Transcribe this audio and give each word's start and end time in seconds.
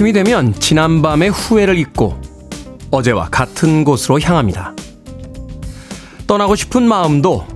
아침이 0.00 0.14
되면 0.14 0.54
지난밤의 0.54 1.28
후회를 1.28 1.76
잊고 1.76 2.18
어제와 2.90 3.28
같은 3.28 3.84
곳으로 3.84 4.18
향합니다. 4.18 4.74
떠나고 6.26 6.56
싶은 6.56 6.84
마음도 6.84 7.46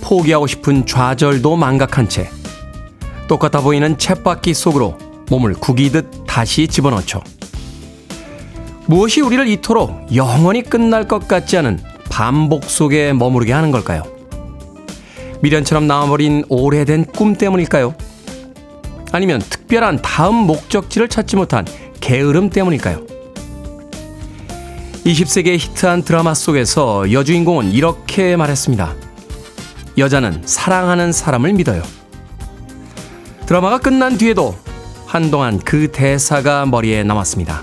포기하고 0.00 0.48
싶은 0.48 0.84
좌절도 0.84 1.54
망각한 1.54 2.08
채 2.08 2.28
똑같아 3.28 3.60
보이는 3.60 3.96
쳇바퀴 3.98 4.52
속으로 4.52 4.98
몸을 5.30 5.54
구기듯 5.54 6.24
다시 6.26 6.66
집어넣죠. 6.66 7.22
무엇이 8.86 9.20
우리를 9.20 9.46
이토록 9.46 10.12
영원히 10.12 10.62
끝날 10.62 11.06
것 11.06 11.28
같지 11.28 11.56
않은 11.58 11.78
반복 12.10 12.64
속에 12.64 13.12
머무르게 13.12 13.52
하는 13.52 13.70
걸까요? 13.70 14.02
미련처럼 15.40 15.86
나와버린 15.86 16.42
오래된 16.48 17.04
꿈 17.04 17.36
때문일까요? 17.36 17.94
아니면 19.12 19.38
특별한 19.38 20.02
다음 20.02 20.34
목적지를 20.34 21.06
찾지 21.06 21.36
못한 21.36 21.64
게으름 22.02 22.50
때문일까요? 22.50 23.06
20세기의 25.06 25.58
히트한 25.58 26.02
드라마 26.02 26.34
속에서 26.34 27.10
여주인공은 27.10 27.72
이렇게 27.72 28.36
말했습니다. 28.36 28.94
여자는 29.96 30.42
사랑하는 30.44 31.12
사람을 31.12 31.54
믿어요. 31.54 31.82
드라마가 33.46 33.78
끝난 33.78 34.18
뒤에도 34.18 34.56
한동안 35.06 35.58
그 35.58 35.90
대사가 35.90 36.66
머리에 36.66 37.02
남았습니다. 37.04 37.62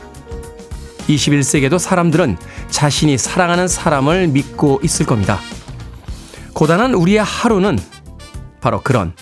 21세기에도 1.08 1.78
사람들은 1.80 2.38
자신이 2.70 3.18
사랑하는 3.18 3.68
사람을 3.68 4.28
믿고 4.28 4.80
있을 4.84 5.06
겁니다. 5.06 5.40
고단한 6.54 6.94
우리의 6.94 7.24
하루는 7.24 7.78
바로 8.62 8.82
그런 8.82 9.14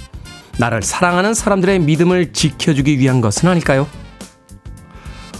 나를 0.59 0.81
사랑하는 0.81 1.33
사람들의 1.33 1.79
믿음을 1.79 2.33
지켜주기 2.33 2.99
위한 2.99 3.21
것은 3.21 3.47
아닐까요? 3.47 3.87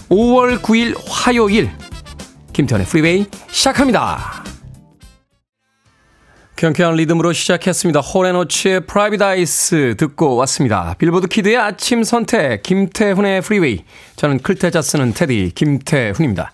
5월 0.09 0.61
9일 0.61 0.95
화요일 1.05 1.69
김태훈의 2.53 2.87
프리웨이 2.87 3.25
시작합니다. 3.49 4.43
경쾌한 6.55 6.95
리듬으로 6.95 7.33
시작했습니다. 7.33 7.99
Hall & 7.99 8.40
Oates의 8.40 8.87
Private 8.87 9.21
Eyes 9.21 9.95
듣고 9.97 10.37
왔습니다. 10.37 10.95
빌보드 10.97 11.27
kid의 11.27 11.57
아침 11.57 12.03
선택 12.03 12.63
김태훈의 12.63 13.41
프리웨이 13.41 13.83
저는 14.15 14.39
클 14.39 14.58
태 14.58 14.72
자 14.72 14.81
쓰는 14.81 15.13
테디 15.13 15.51
김태훈입니다. 15.53 16.51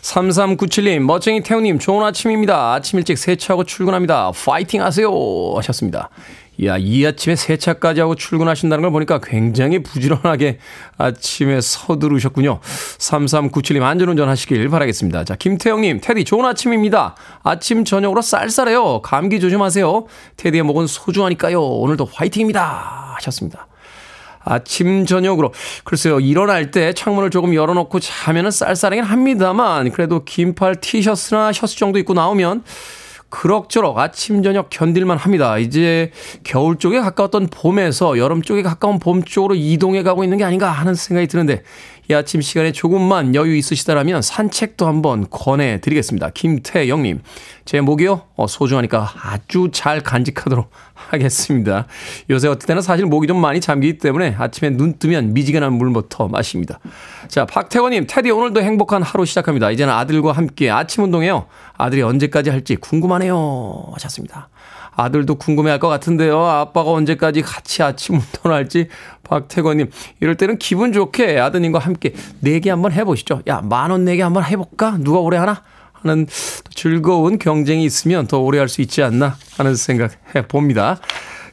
3397님 0.00 1.00
멋쟁이 1.00 1.42
태훈님 1.42 1.78
좋은 1.78 2.04
아침입니다. 2.04 2.74
아침 2.74 2.98
일찍 2.98 3.16
세차하고 3.16 3.64
출근합니다. 3.64 4.32
파이팅 4.32 4.82
하세요 4.82 5.10
하셨습니다. 5.56 6.10
야, 6.62 6.76
이 6.78 7.04
아침에 7.04 7.34
세차까지 7.34 8.00
하고 8.00 8.14
출근하신다는 8.14 8.82
걸 8.82 8.92
보니까 8.92 9.18
굉장히 9.20 9.82
부지런하게 9.82 10.58
아침에 10.96 11.60
서두르셨군요. 11.60 12.60
3397님 12.98 13.82
안전운전 13.82 14.28
하시길 14.28 14.68
바라겠습니다. 14.68 15.24
자, 15.24 15.34
김태영님, 15.34 16.00
테디 16.00 16.24
좋은 16.24 16.44
아침입니다. 16.44 17.16
아침, 17.42 17.84
저녁으로 17.84 18.22
쌀쌀해요. 18.22 19.02
감기 19.02 19.40
조심하세요. 19.40 20.06
테디의 20.36 20.62
목은 20.62 20.86
소중하니까요. 20.86 21.60
오늘도 21.60 22.08
화이팅입니다. 22.12 23.14
하셨습니다. 23.16 23.66
아침, 24.44 25.06
저녁으로. 25.06 25.52
글쎄요, 25.84 26.20
일어날 26.20 26.70
때 26.70 26.92
창문을 26.92 27.30
조금 27.30 27.54
열어놓고 27.54 27.98
자면은 27.98 28.50
쌀쌀하긴 28.50 29.02
합니다만, 29.02 29.90
그래도 29.90 30.24
긴팔 30.24 30.76
티셔츠나 30.76 31.52
셔츠 31.52 31.76
정도 31.76 31.98
입고 31.98 32.14
나오면 32.14 32.62
그럭저럭 33.34 33.98
아침 33.98 34.44
저녁 34.44 34.70
견딜만 34.70 35.18
합니다. 35.18 35.58
이제 35.58 36.12
겨울 36.44 36.78
쪽에 36.78 37.00
가까웠던 37.00 37.48
봄에서 37.48 38.16
여름 38.16 38.42
쪽에 38.42 38.62
가까운 38.62 39.00
봄 39.00 39.24
쪽으로 39.24 39.56
이동해 39.56 40.04
가고 40.04 40.22
있는 40.22 40.38
게 40.38 40.44
아닌가 40.44 40.70
하는 40.70 40.94
생각이 40.94 41.26
드는데 41.26 41.64
이 42.10 42.14
아침 42.14 42.40
시간에 42.40 42.72
조금만 42.72 43.34
여유 43.34 43.56
있으시다라면 43.56 44.20
산책도 44.20 44.86
한번 44.86 45.26
권해 45.30 45.80
드리겠습니다. 45.80 46.30
김태영님, 46.30 47.22
제 47.64 47.80
목이요 47.80 48.22
어, 48.36 48.46
소중하니까 48.46 49.10
아주 49.22 49.70
잘 49.72 50.00
간직하도록 50.00 50.70
하겠습니다. 50.94 51.86
요새 52.28 52.48
어떨 52.48 52.66
때는 52.66 52.82
사실 52.82 53.06
목이 53.06 53.26
좀 53.26 53.40
많이 53.40 53.60
잠기기 53.60 53.98
때문에 53.98 54.34
아침에 54.38 54.70
눈 54.70 54.98
뜨면 54.98 55.32
미지근한 55.32 55.72
물부터 55.72 56.28
마십니다. 56.28 56.78
자, 57.28 57.46
박태원님, 57.46 58.06
테디 58.06 58.30
오늘도 58.30 58.60
행복한 58.60 59.02
하루 59.02 59.24
시작합니다. 59.24 59.70
이제는 59.70 59.92
아들과 59.92 60.32
함께 60.32 60.70
아침 60.70 61.04
운동해요. 61.04 61.46
아들이 61.76 62.02
언제까지 62.02 62.50
할지 62.50 62.76
궁금하네요. 62.76 63.92
하셨습니다. 63.94 64.48
아들도 64.96 65.34
궁금해할 65.36 65.78
것 65.78 65.88
같은데요. 65.88 66.38
아빠가 66.44 66.90
언제까지 66.90 67.42
같이 67.42 67.82
아침 67.82 68.16
운동을 68.16 68.56
할지 68.56 68.88
박태권님 69.24 69.90
이럴 70.20 70.36
때는 70.36 70.58
기분 70.58 70.92
좋게 70.92 71.38
아드님과 71.38 71.78
함께 71.78 72.12
내기 72.40 72.68
한번 72.68 72.92
해보시죠. 72.92 73.42
야 73.48 73.60
만 73.62 73.90
원 73.90 74.04
내기 74.04 74.22
한번 74.22 74.44
해볼까? 74.44 74.98
누가 75.00 75.18
오래 75.20 75.36
하나? 75.36 75.62
하는 75.92 76.26
즐거운 76.74 77.38
경쟁이 77.38 77.84
있으면 77.84 78.26
더 78.26 78.38
오래 78.38 78.58
할 78.58 78.68
수 78.68 78.82
있지 78.82 79.02
않나 79.02 79.36
하는 79.56 79.74
생각 79.74 80.12
해봅니다. 80.34 80.98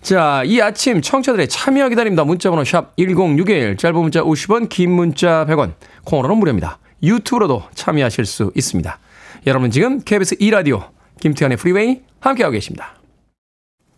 자, 0.01 0.41
이 0.45 0.59
아침 0.59 1.01
청취자들의 1.01 1.47
참여 1.47 1.87
기다립니다. 1.89 2.23
문자번호 2.23 2.63
샵 2.63 2.95
1061, 2.97 3.77
짧은 3.77 3.95
문자 4.01 4.21
50원, 4.21 4.67
긴 4.67 4.91
문자 4.91 5.45
100원, 5.45 5.73
콩으로는 6.05 6.37
무료입니다. 6.37 6.79
유튜브로도 7.03 7.63
참여하실 7.75 8.25
수 8.25 8.51
있습니다. 8.55 8.99
여러분 9.47 9.71
지금 9.71 10.01
KBS 10.01 10.37
2라디오 10.37 10.87
김태훈의 11.21 11.57
프리웨이 11.57 12.01
함께하고 12.19 12.51
계십니다. 12.53 12.95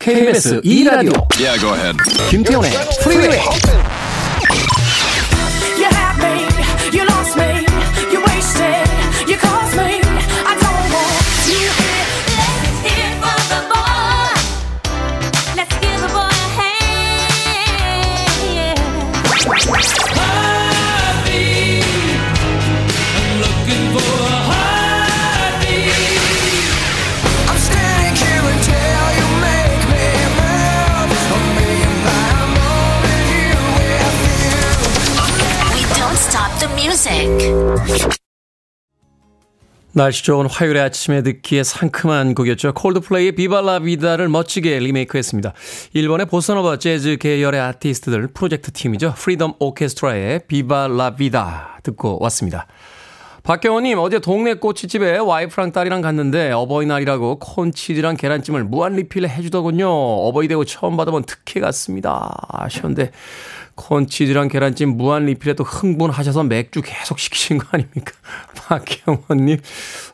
KBS 0.03 0.61
2라디오 0.63 1.13
Yeah, 1.41 1.59
go 1.61 1.75
ahead. 1.75 1.97
김태현의 2.31 2.71
프리웨이 3.03 3.41
Music. 37.04 38.10
날씨 39.96 40.24
좋은 40.24 40.48
화요일의 40.48 40.82
아침에 40.82 41.22
듣기에 41.22 41.64
상큼한 41.64 42.34
곡이었죠. 42.34 42.74
콜드플레이의 42.74 43.34
Viva 43.34 43.61
La 43.61 43.74
Vida를 43.74 44.28
멋지게 44.28 44.80
리메이크했습니다. 44.80 45.54
일본의 45.94 46.26
보사노바 46.28 46.80
재즈 46.80 47.18
계열의 47.18 47.60
아티스트들 47.60 48.28
프로젝트 48.28 48.72
팀이죠. 48.72 49.14
프리덤 49.16 49.54
오케스트라의 49.60 50.48
Viva 50.48 51.01
La 51.01 51.28
Vida 51.28 51.82
듣고 51.84 52.18
왔습니다. 52.22 52.66
박경호님 53.44 54.00
어제 54.00 54.20
동네 54.20 54.54
꼬치집에 54.54 55.18
와이프랑 55.18 55.74
딸이랑 55.74 56.00
갔는데 56.00 56.54
어버이날이라고 56.54 57.40
콘치즈랑 57.40 58.16
계란찜을 58.16 58.64
무한 58.64 58.96
리필 58.96 59.28
해주더군요. 59.28 59.86
어버이 59.86 60.48
되고 60.48 60.64
처음 60.64 60.96
받아본 60.96 61.24
특혜 61.24 61.60
같습니다. 61.60 62.34
하셨는데 62.48 63.12
콘치즈랑 63.76 64.48
계란찜 64.48 64.96
무한 64.96 65.26
리필에 65.26 65.56
또 65.56 65.66
흥분하셔서 65.66 66.44
맥주 66.44 66.82
계속 66.82 67.20
시키신 67.20 67.58
거 67.58 67.68
아닙니까? 67.72 68.14
박경호님 68.56 69.60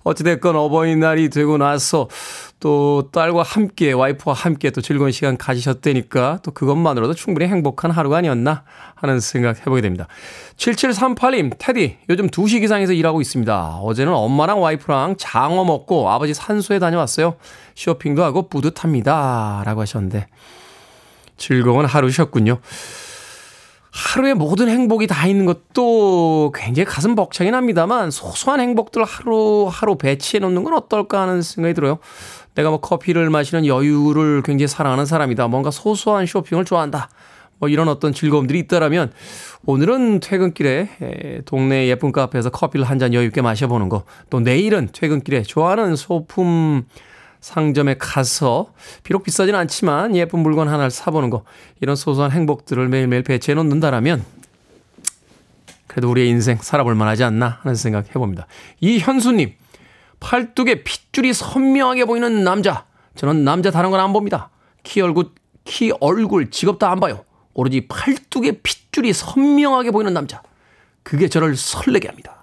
어찌됐건 0.05 0.55
어버이날이 0.55 1.29
되고 1.29 1.59
나서 1.59 2.09
또 2.59 3.09
딸과 3.13 3.43
함께 3.43 3.93
와이프와 3.93 4.35
함께 4.35 4.69
또 4.71 4.81
즐거운 4.81 5.11
시간 5.11 5.37
가지셨다니까 5.37 6.39
또 6.43 6.51
그것만으로도 6.51 7.13
충분히 7.13 7.47
행복한 7.47 7.89
하루가 7.89 8.17
아니었나 8.17 8.63
하는 8.95 9.19
생각 9.21 9.59
해보게 9.59 9.81
됩니다. 9.81 10.07
7738님, 10.57 11.53
테디, 11.57 11.97
요즘 12.09 12.27
2시 12.27 12.59
기상에서 12.59 12.91
일하고 12.91 13.21
있습니다. 13.21 13.79
어제는 13.81 14.13
엄마랑 14.13 14.61
와이프랑 14.61 15.15
장어 15.17 15.63
먹고 15.63 16.09
아버지 16.09 16.33
산소에 16.33 16.79
다녀왔어요. 16.79 17.35
쇼핑도 17.75 18.23
하고 18.23 18.49
뿌듯합니다. 18.49 19.63
라고 19.65 19.81
하셨는데, 19.81 20.27
즐거운 21.37 21.85
하루셨군요. 21.85 22.59
하루에 23.91 24.33
모든 24.33 24.69
행복이 24.69 25.07
다 25.07 25.25
있는 25.25 25.45
것도 25.45 26.53
굉장히 26.55 26.85
가슴 26.85 27.15
벅차긴 27.15 27.55
합니다만 27.55 28.11
소소한 28.11 28.59
행복들 28.59 29.03
하루하루 29.03 29.97
배치해 29.97 30.39
놓는 30.39 30.63
건 30.63 30.73
어떨까 30.73 31.21
하는 31.21 31.41
생각이 31.41 31.73
들어요. 31.73 31.97
내가 32.59 32.71
뭐 32.71 32.81
커피를 32.81 33.29
마시는 33.29 33.65
여유를 33.65 34.41
굉장히 34.43 34.67
사랑하는 34.67 35.05
사람이다. 35.05 35.47
뭔가 35.47 35.71
소소한 35.71 36.25
쇼핑을 36.25 36.65
좋아한다. 36.65 37.09
뭐 37.57 37.69
이런 37.69 37.87
어떤 37.87 38.11
즐거움들이 38.11 38.59
있다라면 38.59 39.13
오늘은 39.65 40.19
퇴근길에 40.19 40.89
에, 41.01 41.41
동네 41.45 41.87
예쁜 41.87 42.11
카페에서 42.11 42.49
커피를 42.49 42.85
한 42.85 42.99
잔 42.99 43.13
여유 43.13 43.27
있게 43.27 43.41
마셔보는 43.41 43.87
거. 43.87 44.03
또 44.29 44.41
내일은 44.41 44.89
퇴근길에 44.91 45.43
좋아하는 45.43 45.95
소품 45.95 46.83
상점에 47.39 47.95
가서 47.97 48.73
비록 49.03 49.23
비싸진 49.23 49.55
않지만 49.55 50.17
예쁜 50.17 50.39
물건 50.39 50.67
하나를 50.67 50.91
사보는 50.91 51.29
거 51.29 51.45
이런 51.79 51.95
소소한 51.95 52.31
행복들을 52.31 52.89
매일매일 52.89 53.23
배치해 53.23 53.55
놓는다라면 53.55 54.25
그래도 55.87 56.11
우리의 56.11 56.27
인생 56.27 56.57
살아볼 56.57 56.93
만하지 56.93 57.23
않나 57.23 57.59
하는 57.61 57.75
생각 57.75 58.09
해봅니다. 58.09 58.47
이현수님, 58.81 59.53
팔뚝에 60.19 60.83
핏줄이 60.83 61.33
선명하게 61.33 62.05
보이는 62.05 62.43
남자. 62.43 62.85
저는 63.15 63.43
남자 63.43 63.71
다른 63.71 63.91
건 63.91 63.99
안 63.99 64.13
봅니다. 64.13 64.49
키 64.83 65.01
얼굴, 65.01 65.31
키 65.65 65.91
얼굴, 65.99 66.49
직업도 66.51 66.85
안 66.87 66.99
봐요. 66.99 67.25
오로지 67.53 67.87
팔뚝에 67.87 68.61
핏줄이 68.63 69.13
선명하게 69.13 69.91
보이는 69.91 70.13
남자. 70.13 70.41
그게 71.03 71.27
저를 71.27 71.55
설레게 71.55 72.07
합니다. 72.07 72.35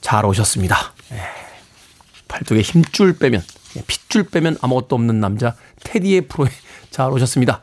잘 0.00 0.24
오셨습니다. 0.24 0.76
예. 1.12 1.22
팔뚝에 2.28 2.60
힘줄 2.60 3.18
빼면, 3.18 3.42
예, 3.76 3.82
핏줄 3.86 4.24
빼면 4.24 4.58
아무것도 4.60 4.94
없는 4.94 5.18
남자, 5.20 5.56
테디의 5.84 6.28
프로에 6.28 6.50
잘 6.90 7.10
오셨습니다. 7.10 7.62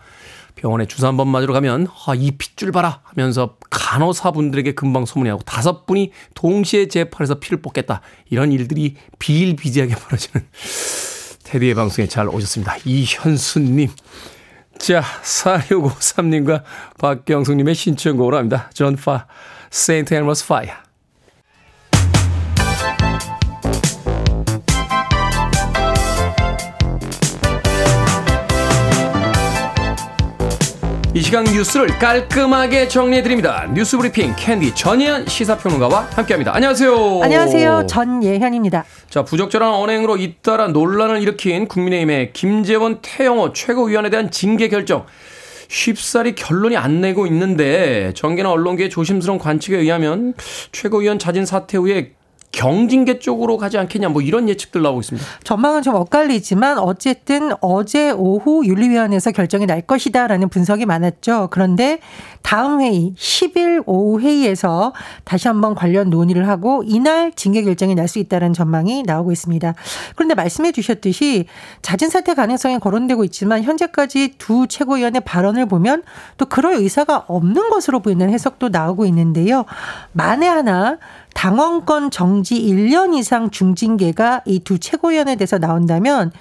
병원에 0.55 0.85
주사 0.85 1.07
한 1.07 1.17
번 1.17 1.27
맞으러 1.27 1.53
가면, 1.53 1.87
아, 2.07 2.15
이 2.15 2.31
핏줄 2.31 2.71
봐라 2.71 3.01
하면서 3.03 3.57
간호사분들에게 3.69 4.73
금방 4.73 5.05
소문이 5.05 5.29
나고 5.29 5.41
다섯 5.43 5.85
분이 5.85 6.11
동시에 6.33 6.87
제 6.87 7.05
팔에서 7.05 7.35
피를 7.35 7.61
뽑겠다. 7.61 8.01
이런 8.29 8.51
일들이 8.51 8.95
비일비재하게 9.19 9.95
벌어지는 9.95 10.47
테디의 11.43 11.75
방송에 11.75 12.07
잘 12.07 12.27
오셨습니다. 12.27 12.77
이현수님. 12.85 13.89
자, 14.79 15.01
4653님과 15.23 16.63
박경숙님의 16.99 17.75
신청곡으로 17.75 18.37
합니다. 18.37 18.69
존 18.73 18.95
파, 18.95 19.27
St. 19.69 20.13
Elmo's 20.13 20.47
Fire. 20.47 20.84
이 31.15 31.21
시간 31.21 31.45
뉴스를 31.45 31.87
깔끔하게 31.97 32.89
정리해드립니다. 32.89 33.71
뉴스 33.73 33.95
브리핑 33.95 34.33
캔디 34.37 34.75
전예현 34.75 35.25
시사평론가와 35.27 36.09
함께합니다. 36.11 36.53
안녕하세요. 36.53 37.21
안녕하세요. 37.23 37.85
전예현입니다. 37.87 38.83
자, 39.09 39.23
부적절한 39.23 39.75
언행으로 39.75 40.17
잇따라 40.17 40.67
논란을 40.67 41.21
일으킨 41.21 41.69
국민의힘의 41.69 42.33
김재원 42.33 42.99
태영호 43.01 43.53
최고위원에 43.53 44.09
대한 44.09 44.29
징계 44.29 44.67
결정. 44.67 45.05
쉽사리 45.69 46.35
결론이 46.35 46.75
안 46.75 46.99
내고 46.99 47.25
있는데 47.27 48.11
정계나 48.13 48.51
언론계의 48.51 48.89
조심스러운 48.89 49.39
관측에 49.39 49.77
의하면 49.77 50.33
최고위원 50.73 51.17
자진 51.17 51.45
사퇴 51.45 51.77
후에 51.77 52.11
경징계 52.55 53.19
쪽으로 53.19 53.57
가지 53.57 53.77
않겠냐 53.77 54.09
뭐 54.09 54.21
이런 54.21 54.49
예측들 54.49 54.81
나오고 54.81 55.01
있습니다. 55.01 55.27
전망은 55.43 55.81
좀 55.81 55.93
엇갈리지만 55.95 56.79
어쨌든 56.79 57.51
어제 57.61 58.11
오후 58.11 58.65
윤리위원회에서 58.65 59.31
결정이 59.31 59.65
날 59.65 59.81
것이다라는 59.81 60.49
분석이 60.49 60.85
많았죠. 60.85 61.49
그런데 61.51 61.99
다음 62.41 62.79
회의 62.81 63.13
10일 63.17 63.83
오후 63.85 64.19
회의에서 64.21 64.93
다시 65.23 65.47
한번 65.47 65.75
관련 65.75 66.09
논의를 66.09 66.47
하고 66.47 66.83
이날 66.85 67.31
징계 67.33 67.61
결정이 67.61 67.93
날 67.93 68.05
수 68.05 68.19
있다는 68.19 68.53
전망이 68.53 69.03
나오고 69.03 69.31
있습니다. 69.31 69.73
그런데 70.15 70.35
말씀해 70.35 70.71
주셨듯이 70.71 71.45
자진 71.81 72.09
사퇴 72.09 72.35
가능성이 72.35 72.79
거론되고 72.79 73.23
있지만 73.25 73.63
현재까지 73.63 74.35
두 74.37 74.67
최고위원의 74.67 75.21
발언을 75.21 75.65
보면 75.65 76.03
또 76.37 76.45
그럴 76.45 76.75
의사가 76.75 77.25
없는 77.27 77.69
것으로 77.71 77.99
보이는 77.99 78.29
해석도 78.29 78.69
나오고 78.69 79.05
있는데요. 79.07 79.65
만에 80.11 80.47
하나 80.47 80.97
당원권 81.35 82.09
정지 82.11 82.55
1년 82.59 83.13
이상 83.13 83.51
중징계가 83.51 84.41
이 84.45 84.59
두 84.61 84.79
최고위원에 84.79 85.35
대해서 85.35 85.59
나온다면 85.59 86.31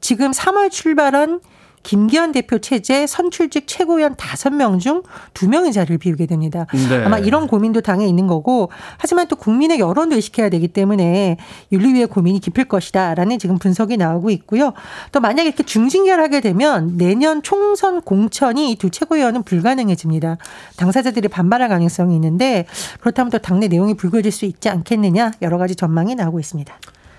지금 0.00 0.30
3월 0.30 0.70
출발한 0.70 1.40
김기현 1.84 2.32
대표 2.32 2.58
체제 2.58 3.06
선출직 3.06 3.66
최고위원 3.66 4.14
5명 4.16 4.80
중 4.80 5.02
2명의 5.34 5.72
자리를 5.72 5.98
비우게 5.98 6.26
됩니다. 6.26 6.66
네. 6.88 7.04
아마 7.04 7.18
이런 7.18 7.46
고민도 7.46 7.80
당에 7.82 8.06
있는 8.06 8.26
거고 8.26 8.70
하지만 8.98 9.28
또 9.28 9.36
국민의 9.36 9.78
여론도 9.78 10.16
의식해야 10.16 10.48
되기 10.48 10.68
때문에 10.68 11.36
윤리위의 11.72 12.06
고민이 12.08 12.40
깊을 12.40 12.64
것이다라는 12.64 13.38
지금 13.38 13.58
분석이 13.58 13.96
나오고 13.96 14.30
있고요. 14.30 14.72
또 15.12 15.20
만약에 15.20 15.48
이렇게 15.48 15.62
중징계를 15.62 16.22
하게 16.22 16.40
되면 16.40 16.96
내년 16.96 17.42
총선 17.42 18.00
공천이 18.00 18.70
이 18.72 18.76
두 18.76 18.90
최고위원은 18.90 19.44
불가능해집니다. 19.44 20.36
당사자들이 20.76 21.28
반발할 21.28 21.68
가능성이 21.68 22.14
있는데 22.16 22.66
그렇다면 23.00 23.30
또 23.30 23.38
당내 23.38 23.68
내용이 23.68 23.94
불거질 23.94 24.32
수 24.32 24.44
있지 24.44 24.68
않겠느냐 24.68 25.32
여러 25.42 25.58
가지 25.58 25.74
전망이 25.74 26.14
나오고 26.14 26.40
있습니다. 26.40 26.74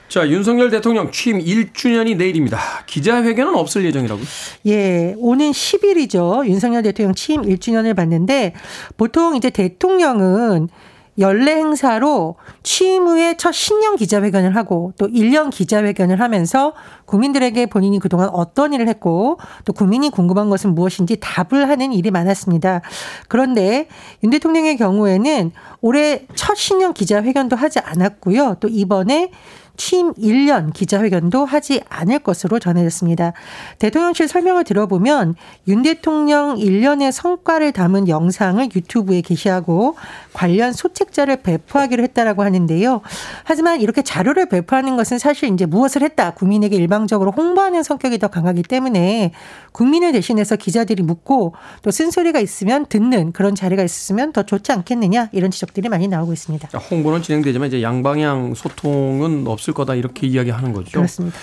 자, 0.07 0.29
윤석열 0.29 0.69
대통령 0.69 1.11
취임 1.11 1.39
1주년이 1.39 2.15
내일입니다. 2.17 2.59
기자회견은 2.85 3.55
없을 3.55 3.85
예정이라고요? 3.85 4.25
예, 4.67 5.15
오는 5.17 5.51
10일이죠. 5.51 6.45
윤석열 6.45 6.83
대통령 6.83 7.15
취임 7.15 7.41
1주년을 7.41 7.95
봤는데 7.95 8.53
보통 8.97 9.35
이제 9.35 9.49
대통령은 9.49 10.69
연례 11.17 11.55
행사로 11.55 12.35
취임 12.61 13.07
후에 13.07 13.37
첫 13.37 13.53
신년 13.53 13.95
기자회견을 13.95 14.55
하고 14.55 14.91
또 14.97 15.07
1년 15.07 15.49
기자회견을 15.49 16.19
하면서 16.19 16.73
국민들에게 17.05 17.67
본인이 17.67 17.99
그동안 17.99 18.29
어떤 18.29 18.73
일을 18.73 18.89
했고 18.89 19.39
또 19.63 19.71
국민이 19.71 20.09
궁금한 20.09 20.49
것은 20.49 20.75
무엇인지 20.75 21.17
답을 21.21 21.69
하는 21.69 21.93
일이 21.93 22.11
많았습니다. 22.11 22.81
그런데 23.29 23.87
윤 24.23 24.29
대통령의 24.29 24.75
경우에는 24.75 25.51
올해 25.79 26.25
첫 26.35 26.55
신년 26.55 26.93
기자회견도 26.93 27.55
하지 27.55 27.79
않았고요. 27.79 28.57
또 28.59 28.67
이번에 28.67 29.31
취임 29.77 30.13
1년 30.13 30.73
기자회견도 30.73 31.45
하지 31.45 31.81
않을 31.89 32.19
것으로 32.19 32.59
전해졌습니다. 32.59 33.33
대통령실 33.79 34.27
설명을 34.27 34.63
들어보면 34.63 35.35
윤 35.67 35.81
대통령 35.81 36.55
1년의 36.55 37.11
성과를 37.11 37.71
담은 37.71 38.07
영상을 38.07 38.63
유튜브에 38.75 39.21
게시하고 39.21 39.95
관련 40.33 40.73
소책자를 40.73 41.37
배포하기로 41.37 42.03
했다라고 42.03 42.43
하는데요. 42.43 43.01
하지만 43.43 43.81
이렇게 43.81 44.01
자료를 44.01 44.47
배포하는 44.47 44.95
것은 44.97 45.17
사실 45.17 45.51
이제 45.53 45.65
무엇을 45.65 46.03
했다 46.03 46.31
국민에게 46.31 46.75
일방적으로 46.75 47.31
홍보하는 47.31 47.83
성격이 47.83 48.19
더 48.19 48.27
강하기 48.27 48.63
때문에 48.63 49.31
국민을 49.71 50.11
대신해서 50.11 50.55
기자들이 50.55 51.03
묻고 51.03 51.53
또 51.81 51.91
쓴소리가 51.91 52.39
있으면 52.39 52.85
듣는 52.85 53.31
그런 53.31 53.55
자리가 53.55 53.83
있으면 53.83 54.33
더 54.33 54.43
좋지 54.43 54.71
않겠느냐 54.71 55.29
이런 55.31 55.51
지적들이 55.51 55.89
많이 55.89 56.07
나오고 56.07 56.33
있습니다. 56.33 56.69
자, 56.69 56.77
홍보는 56.77 57.21
진행되지만 57.21 57.67
이제 57.67 57.81
양방향 57.81 58.53
소통은 58.55 59.43
없을 59.65 59.73
거다 59.73 59.95
이렇게 59.95 60.27
이야기하는 60.27 60.73
거죠. 60.73 60.91
그렇습니다. 60.91 61.37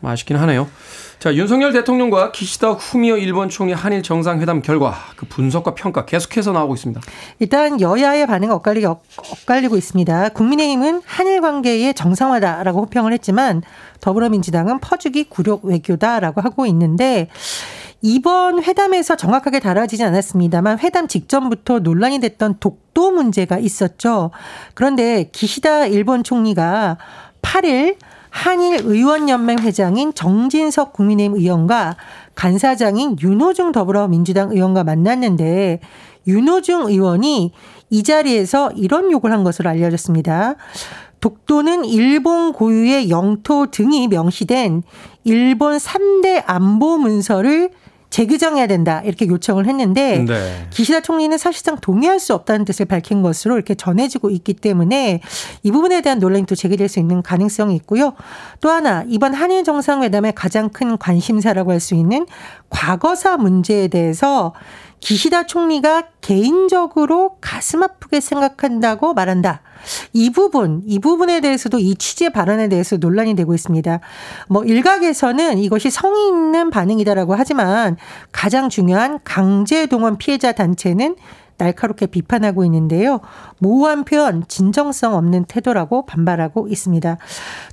좀 0.00 0.10
아쉽긴 0.10 0.36
하네요. 0.36 0.68
자, 1.18 1.34
윤석열 1.34 1.72
대통령과 1.72 2.32
기시다 2.32 2.72
후미오 2.72 3.16
일본 3.16 3.48
총리 3.48 3.72
한일 3.72 4.02
정상회담 4.02 4.60
결과 4.60 4.94
그 5.16 5.24
분석과 5.26 5.74
평가 5.74 6.04
계속해서 6.04 6.52
나오고 6.52 6.74
있습니다. 6.74 7.00
일단 7.38 7.80
여야의 7.80 8.26
반응이 8.26 8.52
엇갈리게 8.52 8.86
엇- 8.86 9.00
엇갈리고 9.16 9.76
있습니다. 9.78 10.28
국민의힘은 10.30 11.00
한일 11.06 11.40
관계의 11.40 11.94
정상화다라고 11.94 12.82
호평을 12.82 13.12
했지만 13.14 13.62
더불어민주당은 14.02 14.80
퍼주기 14.80 15.24
굴욕 15.30 15.64
외교다라고 15.64 16.42
하고 16.42 16.66
있는데 16.66 17.28
이번 18.02 18.62
회담에서 18.62 19.16
정확하게 19.16 19.60
다뤄지진 19.60 20.04
않았습니다만 20.04 20.78
회담 20.80 21.08
직전부터 21.08 21.78
논란이 21.78 22.18
됐던 22.18 22.56
독도 22.60 23.12
문제가 23.12 23.56
있었죠. 23.58 24.30
그런데 24.74 25.30
기시다 25.32 25.86
일본 25.86 26.22
총리가 26.22 26.98
8일 27.44 27.96
한일 28.30 28.80
의원연맹 28.84 29.60
회장인 29.60 30.12
정진석 30.12 30.92
국민의힘 30.92 31.38
의원과 31.38 31.96
간사장인 32.34 33.16
윤호중 33.20 33.70
더불어민주당 33.70 34.50
의원과 34.50 34.82
만났는데 34.82 35.78
윤호중 36.26 36.86
의원이 36.88 37.52
이 37.90 38.02
자리에서 38.02 38.72
이런 38.72 39.12
욕을 39.12 39.30
한 39.30 39.44
것으로 39.44 39.70
알려졌습니다. 39.70 40.56
독도는 41.20 41.84
일본 41.84 42.52
고유의 42.52 43.08
영토 43.08 43.70
등이 43.70 44.08
명시된 44.08 44.82
일본 45.22 45.76
3대 45.76 46.42
안보 46.46 46.98
문서를 46.98 47.70
재규정해야 48.14 48.68
된다 48.68 49.02
이렇게 49.04 49.26
요청을 49.26 49.66
했는데 49.66 50.18
네. 50.18 50.68
기시다 50.70 51.00
총리는 51.00 51.36
사실상 51.36 51.76
동의할 51.80 52.20
수 52.20 52.32
없다는 52.32 52.64
뜻을 52.64 52.86
밝힌 52.86 53.22
것으로 53.22 53.56
이렇게 53.56 53.74
전해지고 53.74 54.30
있기 54.30 54.54
때문에 54.54 55.20
이 55.64 55.72
부분에 55.72 56.00
대한 56.00 56.20
논란이 56.20 56.46
또 56.46 56.54
제기될 56.54 56.88
수 56.88 57.00
있는 57.00 57.22
가능성이 57.22 57.74
있고요. 57.74 58.12
또 58.60 58.70
하나 58.70 59.02
이번 59.08 59.34
한일 59.34 59.64
정상회담의 59.64 60.32
가장 60.36 60.68
큰 60.68 60.96
관심사라고 60.96 61.72
할 61.72 61.80
수 61.80 61.96
있는 61.96 62.24
과거사 62.70 63.36
문제에 63.36 63.88
대해서 63.88 64.54
기시다 65.04 65.44
총리가 65.44 66.04
개인적으로 66.22 67.36
가슴 67.42 67.82
아프게 67.82 68.20
생각한다고 68.20 69.12
말한다. 69.12 69.60
이 70.14 70.30
부분, 70.30 70.80
이 70.86 70.98
부분에 70.98 71.42
대해서도 71.42 71.78
이 71.78 71.94
취재 71.96 72.30
발언에 72.30 72.70
대해서 72.70 72.96
논란이 72.96 73.36
되고 73.36 73.54
있습니다. 73.54 74.00
뭐 74.48 74.64
일각에서는 74.64 75.58
이것이 75.58 75.90
성의 75.90 76.28
있는 76.28 76.70
반응이다라고 76.70 77.34
하지만 77.34 77.98
가장 78.32 78.70
중요한 78.70 79.18
강제 79.24 79.84
동원 79.84 80.16
피해자 80.16 80.52
단체는 80.52 81.16
날카롭게 81.58 82.06
비판하고 82.06 82.64
있는데요. 82.64 83.20
모호한 83.58 84.04
표현, 84.04 84.44
진정성 84.48 85.14
없는 85.14 85.44
태도라고 85.44 86.04
반발하고 86.06 86.68
있습니다. 86.68 87.18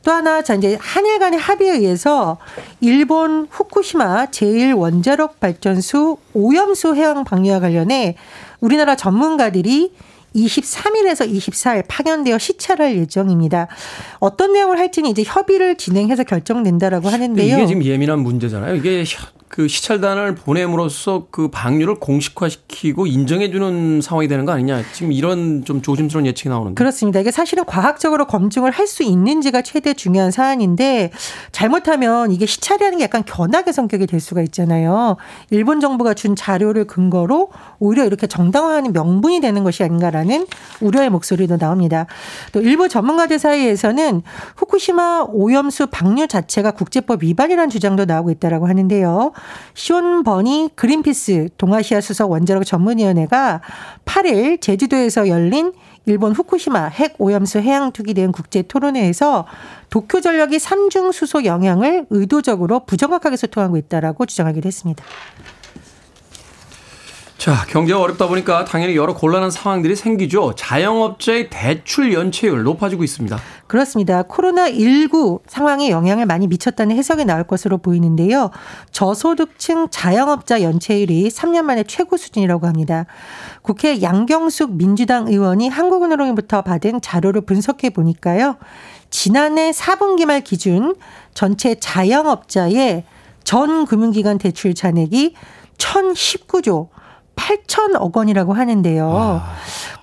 또 0.03 0.11
하나, 0.11 0.41
자, 0.43 0.53
이제 0.55 0.77
한일 0.79 1.19
간의 1.19 1.39
합의에 1.39 1.71
의해서 1.77 2.38
일본 2.79 3.47
후쿠시마 3.50 4.27
제1원자력 4.27 5.39
발전소 5.39 6.17
오염수 6.33 6.95
해양 6.95 7.23
방류와 7.23 7.59
관련해 7.59 8.15
우리나라 8.59 8.95
전문가들이 8.95 9.93
23일에서 10.35 11.29
24일 11.29 11.83
파견되어 11.88 12.38
시찰할 12.38 12.95
예정입니다. 12.97 13.67
어떤 14.19 14.53
내용을 14.53 14.79
할지는 14.79 15.09
이제 15.09 15.23
협의를 15.25 15.75
진행해서 15.75 16.23
결정된다라고 16.23 17.09
하는데요. 17.09 17.57
이게 17.57 17.65
지금 17.65 17.83
예민한 17.83 18.19
문제잖아요. 18.19 18.75
이게 18.75 19.03
혀- 19.03 19.27
그 19.51 19.67
시찰단을 19.67 20.36
보냄으로써 20.36 21.27
그 21.29 21.50
방류를 21.50 21.96
공식화시키고 21.96 23.05
인정해주는 23.05 24.00
상황이 24.00 24.29
되는 24.29 24.46
거 24.46 24.53
아니냐. 24.53 24.81
지금 24.93 25.12
이런 25.12 25.65
좀 25.65 25.81
조심스러운 25.81 26.25
예측이 26.25 26.48
나오는데. 26.48 26.75
그렇습니다. 26.75 27.20
이게 27.20 27.31
사실은 27.31 27.65
과학적으로 27.65 28.25
검증을 28.25 28.72
할 28.72 28.91
수 28.91 29.03
있는지가 29.03 29.62
최대 29.62 29.93
중요한 29.93 30.31
사안인데 30.31 31.12
잘못하면 31.53 32.31
이게 32.31 32.46
시찰이라는 32.46 32.98
게 32.98 33.05
약간 33.05 33.24
견학의 33.24 33.72
성격이 33.72 34.08
될 34.08 34.20
수가 34.20 34.41
있잖아요. 34.41 35.15
일본 35.50 35.79
정부가 35.79 36.13
준 36.13 36.36
자료를 36.36 36.86
근거로 36.86 37.50
오히려 37.79 38.05
이렇게 38.05 38.27
정당화하는 38.27 38.91
명분이 38.91 39.39
되는 39.39 39.63
것이 39.63 39.84
아닌가라는 39.84 40.46
우려의 40.81 41.10
목소리도 41.10 41.58
나옵니다. 41.58 42.05
또 42.51 42.60
일부 42.62 42.89
전문가들 42.89 43.39
사이에서는 43.39 44.24
후쿠시마 44.58 45.27
오염수 45.29 45.88
방류 45.88 46.27
자체가 46.27 46.72
국제법 46.72 47.24
위반이라는 47.24 47.70
주장도 47.70 48.05
나오고 48.05 48.31
있다라고 48.31 48.67
하는데요. 48.67 49.31
시온 49.74 50.24
버니 50.24 50.69
그린피스 50.75 51.50
동아시아 51.57 52.01
수석 52.01 52.31
원자력 52.31 52.65
전문위원회가 52.65 53.62
8일 54.05 54.62
제주도에서 54.62 55.27
열린 55.27 55.74
일본 56.05 56.33
후쿠시마 56.33 56.86
핵 56.88 57.15
오염수 57.19 57.60
해양 57.60 57.91
투기 57.91 58.13
대응 58.13 58.31
국제 58.31 58.62
토론회에서 58.63 59.45
도쿄 59.89 60.21
전력이 60.21 60.60
삼중 60.60 61.12
수소 61.12 61.45
영향을 61.45 62.07
의도적으로 62.10 62.86
부정확하게 62.86 63.38
소통하고 63.38 63.77
있다라고 63.77 64.25
주장하기도 64.25 64.67
했습니다. 64.67 65.03
자, 67.41 67.65
경제가 67.67 68.00
어렵다 68.00 68.27
보니까 68.27 68.65
당연히 68.65 68.95
여러 68.95 69.15
곤란한 69.15 69.50
상황들이 69.50 69.95
생기죠. 69.95 70.53
자영업자의 70.55 71.50
대출 71.50 72.13
연체율 72.13 72.62
높아지고 72.62 73.03
있습니다. 73.03 73.36
그렇습니다. 73.65 74.21
코로나19 74.21 75.39
상황에 75.48 75.89
영향을 75.89 76.27
많이 76.27 76.45
미쳤다는 76.45 76.95
해석이 76.95 77.25
나올 77.25 77.43
것으로 77.43 77.79
보이는데요. 77.79 78.51
저소득층 78.91 79.88
자영업자 79.89 80.62
연체율이 80.62 81.29
3년 81.29 81.63
만에 81.63 81.83
최고 81.88 82.15
수준이라고 82.15 82.67
합니다. 82.67 83.07
국회 83.63 84.03
양경숙 84.03 84.75
민주당 84.75 85.27
의원이 85.27 85.67
한국은행으로부터 85.67 86.62
받은 86.62 87.01
자료를 87.01 87.41
분석해 87.41 87.89
보니까요. 87.89 88.57
지난해 89.10 89.71
4분기 89.71 90.25
말 90.25 90.41
기준 90.41 90.95
전체 91.33 91.74
자영업자의 91.74 93.03
전 93.43 93.88
금융기관 93.88 94.38
대출 94.38 94.75
잔액이 94.75 95.33
1019조 95.79 96.89
8천억 97.35 98.15
원이라고 98.15 98.53
하는데요. 98.53 99.41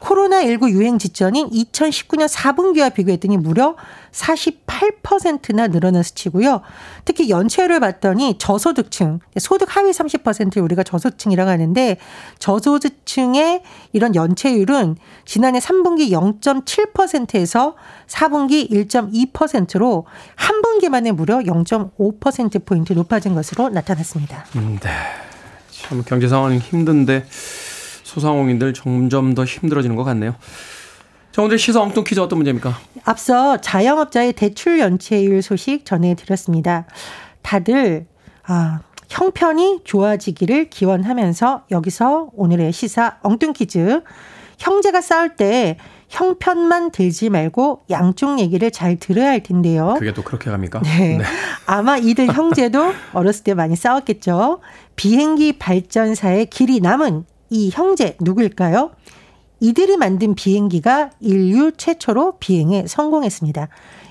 코로나19 0.01 0.71
유행 0.71 0.99
직전인 0.99 1.49
2019년 1.51 2.29
4분기와 2.29 2.93
비교했더니 2.93 3.37
무려 3.37 3.77
48%나 4.13 5.69
늘어난 5.69 6.03
수치고요. 6.03 6.63
특히 7.05 7.31
연체율을 7.31 7.81
봤더니 7.81 8.39
저소득층, 8.39 9.21
소득 9.39 9.77
하위 9.77 9.91
30%를 9.91 10.63
우리가 10.63 10.83
저소득층이라고 10.83 11.51
하는데 11.51 11.97
저소득층의 12.39 13.63
이런 13.93 14.15
연체율은 14.15 14.97
지난해 15.25 15.59
3분기 15.59 16.11
0.7%에서 16.11 17.75
4분기 18.07 18.71
1.2%로 18.71 20.07
한 20.35 20.63
분기 20.63 20.89
만에 20.89 21.13
무려 21.13 21.39
0.5%포인트 21.39 22.93
높아진 22.93 23.35
것으로 23.35 23.69
나타났습니다. 23.69 24.47
음, 24.57 24.79
네. 24.81 25.28
참 25.89 26.03
경제 26.07 26.29
상황이 26.29 26.59
힘든데 26.59 27.25
소상공인들 28.03 28.75
점점 28.75 29.35
더 29.35 29.45
힘들어지는 29.45 29.97
것 29.97 30.05
같네요. 30.05 30.35
자, 31.33 31.43
오늘 31.43 31.59
시사 31.59 31.81
엉뚱 31.81 32.05
퀴즈 32.05 32.21
어떤 32.21 32.39
문제입니까? 32.39 32.79
앞서 33.05 33.59
자영업자의 33.61 34.35
대출 34.35 34.81
연체율 34.81 35.41
소식 35.41 35.85
전해드렸습니다. 35.87 36.85
다들 37.43 38.07
아, 38.45 38.81
형편이 39.09 39.81
좋아지기를 39.85 40.69
기원하면서 40.69 41.65
여기서 41.71 42.31
오늘의 42.35 42.73
시사 42.73 43.19
엉뚱 43.23 43.53
퀴즈. 43.53 44.03
형제가 44.59 45.01
싸울 45.01 45.37
때 45.37 45.79
형편만 46.09 46.91
들지 46.91 47.31
말고 47.31 47.83
양쪽 47.91 48.41
얘기를 48.41 48.71
잘 48.71 48.97
들어야 48.97 49.29
할 49.29 49.43
텐데요. 49.43 49.95
그게 49.99 50.13
또 50.13 50.23
그렇게 50.23 50.51
갑니까? 50.51 50.81
네. 50.81 51.19
아마 51.67 51.97
이들 51.99 52.35
형제도 52.35 52.93
어렸을 53.13 53.45
때 53.45 53.55
많이 53.55 53.77
싸웠겠죠. 53.77 54.61
비행기 54.99 55.59
발전사의 55.59 56.47
길이 56.47 56.81
남은 56.81 57.25
이 57.51 57.71
형제 57.73 58.17
누구일까요? 58.21 58.91
이들이 59.61 59.97
만든 59.97 60.35
비행기가 60.35 61.11
인류 61.21 61.71
최초로 61.71 62.39
비행에 62.39 62.85
성공했습니다. 62.89 63.69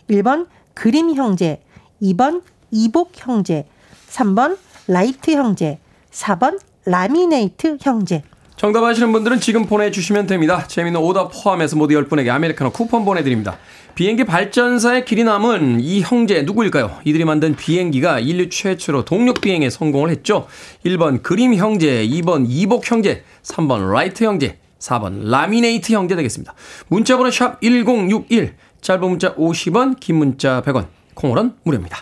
1번 0.10 0.48
그림 0.74 1.14
형제, 1.14 1.62
2번 2.02 2.42
이복 2.72 3.12
형제, 3.16 3.68
3번 4.10 4.58
라이트 4.88 5.32
형제, 5.32 5.80
4번 6.12 6.58
라미네이트 6.86 7.80
형제. 7.82 8.24
정답 8.58 8.84
아시는 8.84 9.12
분들은 9.12 9.40
지금 9.40 9.68
보내주시면 9.68 10.26
됩니다. 10.26 10.66
재미있는 10.68 11.00
오답 11.00 11.32
포함해서 11.32 11.76
모두 11.76 11.94
10분에게 11.94 12.30
아메리카노 12.30 12.72
쿠폰 12.72 13.06
보내드립니다. 13.06 13.60
비행기 13.94 14.24
발전사의 14.24 15.06
길이 15.06 15.24
남을 15.24 15.80
이 15.80 16.02
형제 16.02 16.42
누구일까요? 16.42 16.98
이들이 17.06 17.24
만든 17.24 17.56
비행기가 17.56 18.20
인류 18.20 18.50
최초로 18.50 19.06
동력 19.06 19.42
비행에 19.42 19.70
성공을 19.70 20.10
했죠. 20.10 20.48
1번 20.84 21.22
그림 21.22 21.54
형제, 21.54 22.04
2번 22.08 22.48
이복 22.50 22.90
형제, 22.90 23.24
3번 23.44 23.92
라이트 23.92 24.24
형제, 24.24 24.58
4번 24.80 25.30
라미네이트 25.30 25.94
형제 25.94 26.16
되겠습니다. 26.16 26.56
문자번호 26.88 27.30
샵 27.30 27.62
1061, 27.62 28.56
짧은 28.82 29.08
문자 29.08 29.36
50원, 29.36 30.00
긴 30.00 30.16
문자 30.16 30.64
100원, 30.64 30.88
콩으로는 31.14 31.54
무료입니다. 31.62 32.00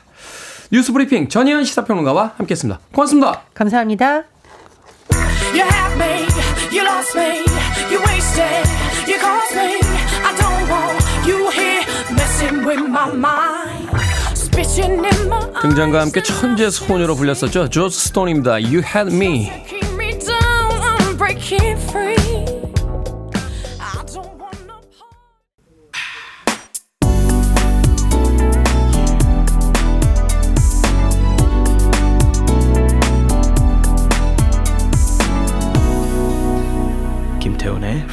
뉴스 0.72 0.94
브리핑 0.94 1.28
전혜연 1.28 1.66
시사평론가와 1.66 2.36
함께했습니다. 2.38 2.80
고맙습니다. 2.94 3.42
감사합니다. 3.54 4.35
You 5.56 5.64
have 5.64 5.98
me, 5.98 6.28
you 6.70 6.84
lost 6.84 7.16
me, 7.16 7.46
you 7.90 8.00
wasted, 8.04 8.66
you 9.08 9.18
caused 9.18 9.56
me. 9.56 9.80
I 10.28 10.32
don't 10.36 10.70
want 10.70 11.00
you 11.26 11.50
here 11.52 11.84
messing 12.12 12.66
with 12.66 12.82
my 12.82 13.14
mind. 13.14 13.90
등장과 15.62 16.02
함께 16.02 16.22
천재 16.22 16.70
소녀로 16.70 17.16
불렸었죠. 17.16 17.70
조스 17.70 18.08
스톤입니다. 18.08 18.60
You 18.62 18.82
had 18.84 19.14
me. 19.14 19.52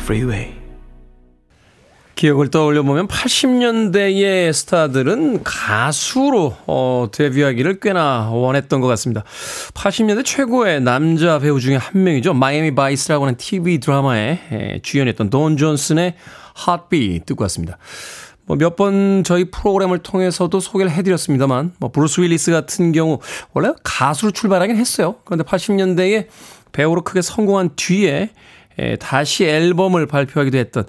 Freeway. 0.02 0.54
기억을 2.14 2.50
떠올려 2.50 2.82
보면 2.82 3.08
80년대의 3.08 4.52
스타들은 4.52 5.42
가수로 5.42 6.56
어, 6.66 7.08
데뷔하기를 7.12 7.80
꽤나 7.80 8.30
원했던 8.30 8.80
것 8.80 8.86
같습니다. 8.88 9.24
80년대 9.74 10.24
최고의 10.24 10.82
남자 10.82 11.38
배우 11.40 11.58
중에 11.58 11.76
한 11.76 12.04
명이죠. 12.04 12.34
마이애미 12.34 12.74
바이스라고 12.74 13.24
하는 13.24 13.36
TV 13.36 13.78
드라마에 13.80 14.38
에, 14.52 14.78
주연했던 14.82 15.30
돈 15.30 15.56
존슨의 15.56 16.14
Heartbeat 16.68 17.24
듣고 17.26 17.42
왔습니다. 17.44 17.78
뭐 18.46 18.56
몇 18.56 18.76
번 18.76 19.22
저희 19.24 19.50
프로그램을 19.50 19.98
통해서도 19.98 20.60
소개를 20.60 20.90
해드렸습니다만, 20.92 21.72
뭐 21.78 21.90
브루스 21.90 22.20
윌리스 22.20 22.50
같은 22.52 22.92
경우 22.92 23.18
원래 23.52 23.72
가수로 23.82 24.32
출발하긴 24.32 24.76
했어요. 24.76 25.16
그런데 25.24 25.44
80년대에 25.44 26.26
배우로 26.72 27.02
크게 27.02 27.22
성공한 27.22 27.70
뒤에 27.76 28.30
에, 28.78 28.96
다시 28.96 29.44
앨범을 29.44 30.06
발표하기도 30.06 30.58
했던 30.58 30.84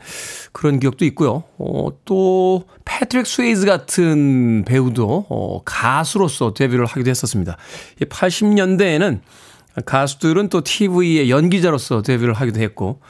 그런 0.51 0.79
기억도 0.79 1.05
있고요. 1.05 1.43
어, 1.57 1.87
또 2.05 2.65
패트릭 2.85 3.25
스웨이즈 3.25 3.65
같은 3.65 4.63
배우도 4.65 5.25
어, 5.29 5.61
가수로서 5.63 6.53
데뷔를 6.53 6.85
하기도 6.85 7.09
했었습니다. 7.09 7.57
80년대에는 8.01 9.19
가수들은 9.85 10.49
또 10.49 10.61
TV의 10.61 11.29
연기자로서 11.29 12.01
데뷔를 12.01 12.33
하기도 12.33 12.61
했고 12.61 13.01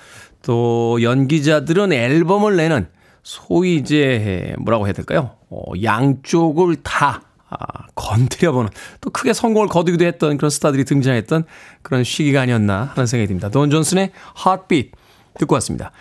또 0.42 1.02
연기자들은 1.02 1.92
앨범을 1.92 2.56
내는 2.56 2.88
소위 3.24 3.76
이제 3.76 4.54
뭐라고 4.60 4.86
해야 4.86 4.94
될까요? 4.94 5.32
어, 5.50 5.64
양쪽을 5.82 6.78
다 6.84 7.22
아, 7.60 7.86
건드려보는 7.96 8.70
또 9.02 9.10
크게 9.10 9.34
성공을 9.34 9.68
거두기도 9.68 10.06
했던 10.06 10.38
그런 10.38 10.50
스타들이 10.50 10.86
등장했던 10.86 11.46
그런 11.82 12.04
시기가 12.04 12.42
아니었나 12.42 12.92
하는 12.94 13.06
생각이 13.08 13.28
듭니다. 13.28 13.50
돈 13.50 13.70
존슨의 13.70 14.12
Heartbeat 14.46 14.92
듣고 15.40 15.56
왔습니다. 15.56 15.92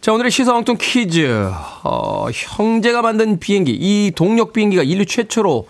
자, 0.00 0.12
오늘의 0.12 0.30
시사 0.30 0.54
엉뚱 0.54 0.76
퀴즈. 0.78 1.50
어, 1.82 2.26
형제가 2.32 3.00
만든 3.02 3.38
비행기, 3.38 3.72
이 3.72 4.12
동력 4.14 4.52
비행기가 4.52 4.82
인류 4.82 5.06
최초로 5.06 5.66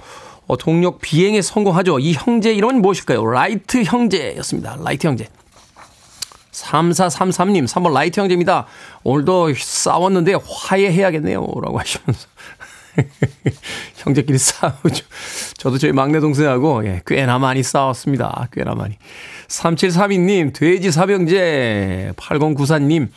어, 0.47 0.57
동력 0.57 1.01
비행에 1.01 1.41
성공하죠. 1.41 1.99
이 2.01 2.13
형제 2.15 2.53
이름은 2.53 2.83
무엇일까요? 2.83 3.25
라이트 3.25 3.85
형제였습니다. 3.85 4.79
라이트 4.83 5.07
형제. 5.07 5.29
3433님, 6.53 7.67
3번 7.67 7.93
라이트 7.93 8.21
형제입니다. 8.21 8.67
오늘도 9.03 9.55
싸웠는데 9.55 10.35
화해해야겠네요. 10.45 11.41
라고 11.41 11.79
하시면서. 11.79 12.29
형제끼리 13.97 14.39
싸우죠. 14.39 15.05
저도 15.57 15.79
저희 15.79 15.93
막내 15.93 16.21
동생하고 16.21 16.87
예, 16.87 17.03
꽤나 17.07 17.39
많이 17.39 17.63
싸웠습니다. 17.63 18.49
꽤나 18.53 18.75
많이. 18.75 18.97
3732님, 19.49 20.53
돼지 20.55 20.91
삼형제. 20.91 22.13
8094님, 22.17 23.09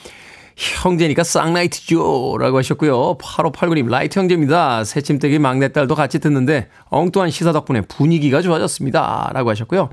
형제니까 0.56 1.24
쌍라이트죠. 1.24 2.38
라고 2.40 2.58
하셨고요. 2.58 3.18
8589님, 3.18 3.90
라이트 3.90 4.20
형제입니다. 4.20 4.84
새침데기 4.84 5.40
막내딸도 5.40 5.94
같이 5.96 6.20
듣는데 6.20 6.70
엉뚱한 6.90 7.30
시사 7.30 7.52
덕분에 7.52 7.82
분위기가 7.82 8.42
좋아졌습니다. 8.42 9.30
라고 9.34 9.50
하셨고요. 9.52 9.90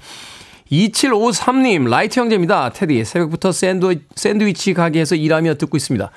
2753님, 0.73 1.89
라이트 1.89 2.19
형제입니다. 2.19 2.71
테디, 2.71 3.05
새벽부터 3.05 3.53
샌드위, 3.53 4.01
샌드위치 4.17 4.73
가게에서 4.73 5.15
일하며 5.15 5.55
듣고 5.55 5.77
있습니다. 5.77 6.11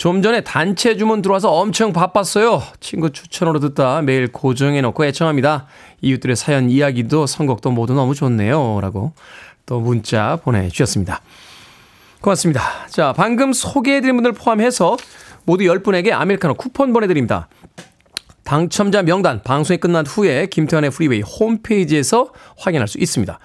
좀 0.00 0.22
전에 0.22 0.40
단체 0.40 0.96
주문 0.96 1.20
들어와서 1.20 1.52
엄청 1.52 1.92
바빴어요. 1.92 2.62
친구 2.80 3.10
추천으로 3.10 3.60
듣다 3.60 4.00
매일 4.00 4.32
고정해놓고 4.32 5.04
애청합니다. 5.04 5.66
이웃들의 6.00 6.36
사연 6.36 6.70
이야기도 6.70 7.26
선곡도 7.26 7.72
모두 7.72 7.92
너무 7.92 8.14
좋네요. 8.14 8.80
라고 8.80 9.12
또 9.66 9.78
문자 9.78 10.36
보내주셨습니다. 10.42 11.20
고맙습니다. 12.22 12.62
자, 12.88 13.12
방금 13.14 13.52
소개해드린 13.52 14.16
분들 14.16 14.32
포함해서 14.32 14.96
모두 15.44 15.64
10분에게 15.64 16.12
아메리카노 16.12 16.54
쿠폰 16.54 16.94
보내드립니다. 16.94 17.48
당첨자 18.42 19.02
명단 19.02 19.42
방송이 19.42 19.76
끝난 19.76 20.06
후에 20.06 20.46
김태훈의 20.46 20.92
Freeway 20.92 21.20
홈페이지에서 21.20 22.30
확인할 22.56 22.88
수 22.88 22.96
있습니다. 22.96 23.38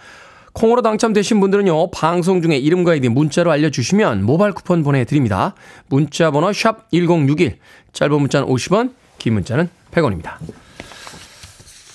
콩으로 0.56 0.82
당첨되신 0.82 1.42
분들은요, 1.42 1.92
방송 1.92 2.42
중에 2.42 2.56
이름과 2.56 2.94
아이디 2.94 3.10
문자로 3.10 3.52
알려주시면 3.52 4.24
모바일 4.24 4.54
쿠폰 4.54 4.84
보내드립니다. 4.84 5.54
문자 5.88 6.32
번호 6.32 6.54
샵 6.54 6.90
1061, 6.92 7.58
짧은 7.92 8.20
문자는 8.20 8.48
50원, 8.48 8.94
긴 9.18 9.34
문자는 9.34 9.70
100원입니다. 9.92 10.36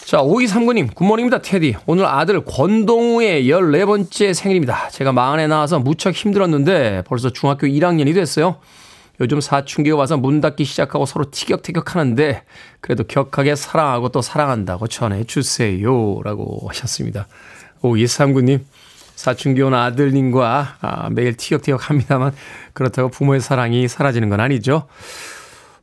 자, 0.05 0.19
5239님, 0.19 0.95
Good 0.95 1.05
morning입니다, 1.05 1.40
테디. 1.40 1.76
오늘 1.87 2.05
아들 2.05 2.45
권동우의 2.45 3.45
14번째 3.45 4.35
생일입니다. 4.35 4.90
제가 4.90 5.12
마흔에 5.12 5.47
나와서 5.47 5.79
무척 5.79 6.14
힘들었는데 6.14 7.05
벌써 7.07 7.31
중학교 7.31 7.67
1학년이 7.67 8.12
됐어요. 8.12 8.57
요즘 9.21 9.40
사춘기가 9.40 9.97
와서 9.97 10.19
문 10.19 10.40
닫기 10.40 10.64
시작하고 10.64 11.07
서로 11.07 11.31
티격태격 11.31 11.95
하는데 11.95 12.43
그래도 12.81 13.05
격하게 13.05 13.55
사랑하고 13.55 14.11
또 14.11 14.21
사랑한다고 14.21 14.88
전해주세요. 14.88 16.21
라고 16.25 16.69
하셨습니다. 16.69 17.26
5239님, 17.83 18.61
사춘기 19.17 19.62
온 19.62 19.75
아들님과 19.75 20.77
아, 20.81 21.09
매일 21.11 21.37
티격태격 21.37 21.88
합니다만 21.90 22.33
그렇다고 22.73 23.09
부모의 23.11 23.40
사랑이 23.40 23.87
사라지는 23.88 24.29
건 24.29 24.40
아니죠. 24.40 24.87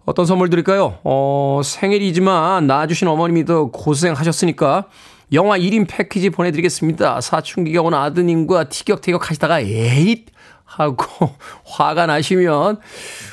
어떤 0.06 0.26
선물 0.26 0.50
드릴까요? 0.50 1.00
어, 1.04 1.62
생일이지만 1.64 2.66
낳아주신 2.66 3.08
어머님이 3.10 3.46
더 3.46 3.66
고생하셨으니까 3.72 4.86
영화 5.34 5.58
1인 5.58 5.86
패키지 5.90 6.30
보내드리겠습니다. 6.30 7.20
사춘기가 7.20 7.82
온 7.82 7.94
아드님과 7.94 8.70
티격태격 8.70 9.30
하시다가 9.30 9.60
에잇! 9.60 10.28
하고 10.70 11.06
화가 11.66 12.08
나시면 12.08 12.80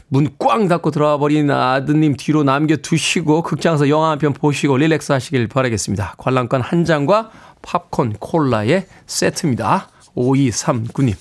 문 0.08 0.28
꽝 0.38 0.68
닫고 0.68 0.90
들어와 0.92 1.18
버린 1.18 1.50
아드님 1.50 2.14
뒤로 2.16 2.44
남겨두시고 2.44 3.42
극장에서 3.42 3.88
영화 3.88 4.10
한 4.10 4.18
편 4.18 4.32
보시고 4.32 4.76
relax 4.76 5.10
하시길 5.12 5.48
바라겠습니다. 5.48 6.14
관람권 6.18 6.60
한 6.60 6.84
장과 6.84 7.30
팝콘 7.64 8.14
콜라의 8.20 8.86
세트입니다. 9.06 9.88
5239님. 10.16 11.14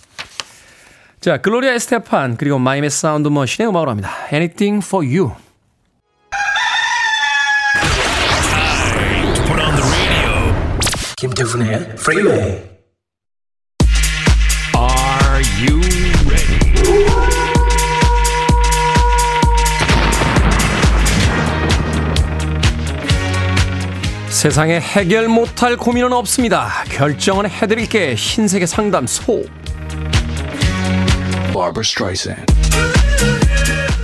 자, 1.19 1.37
글로리아 1.37 1.73
에스테판 1.73 2.37
그리고 2.37 2.59
Miami 2.59 2.89
Sound 2.89 3.29
Machine의 3.29 3.69
음악으로 3.69 3.91
합니다. 3.91 4.11
Anything 4.31 4.85
for 4.85 5.05
you. 5.05 5.31
Put 9.47 9.61
on 9.61 9.75
the 9.75 9.83
radio. 9.89 10.53
김태훈의 11.17 11.75
Freeway. 11.97 12.51
Are 12.51 12.72
세상에 24.43 24.77
해결 24.77 25.29
못할 25.29 25.77
고민은 25.77 26.11
없습니다. 26.11 26.69
결정은 26.89 27.49
해드릴게 27.49 28.17
신세계 28.17 28.65
상담소. 28.65 29.45
Barbara 31.53 31.79
Streisand. 31.79 32.53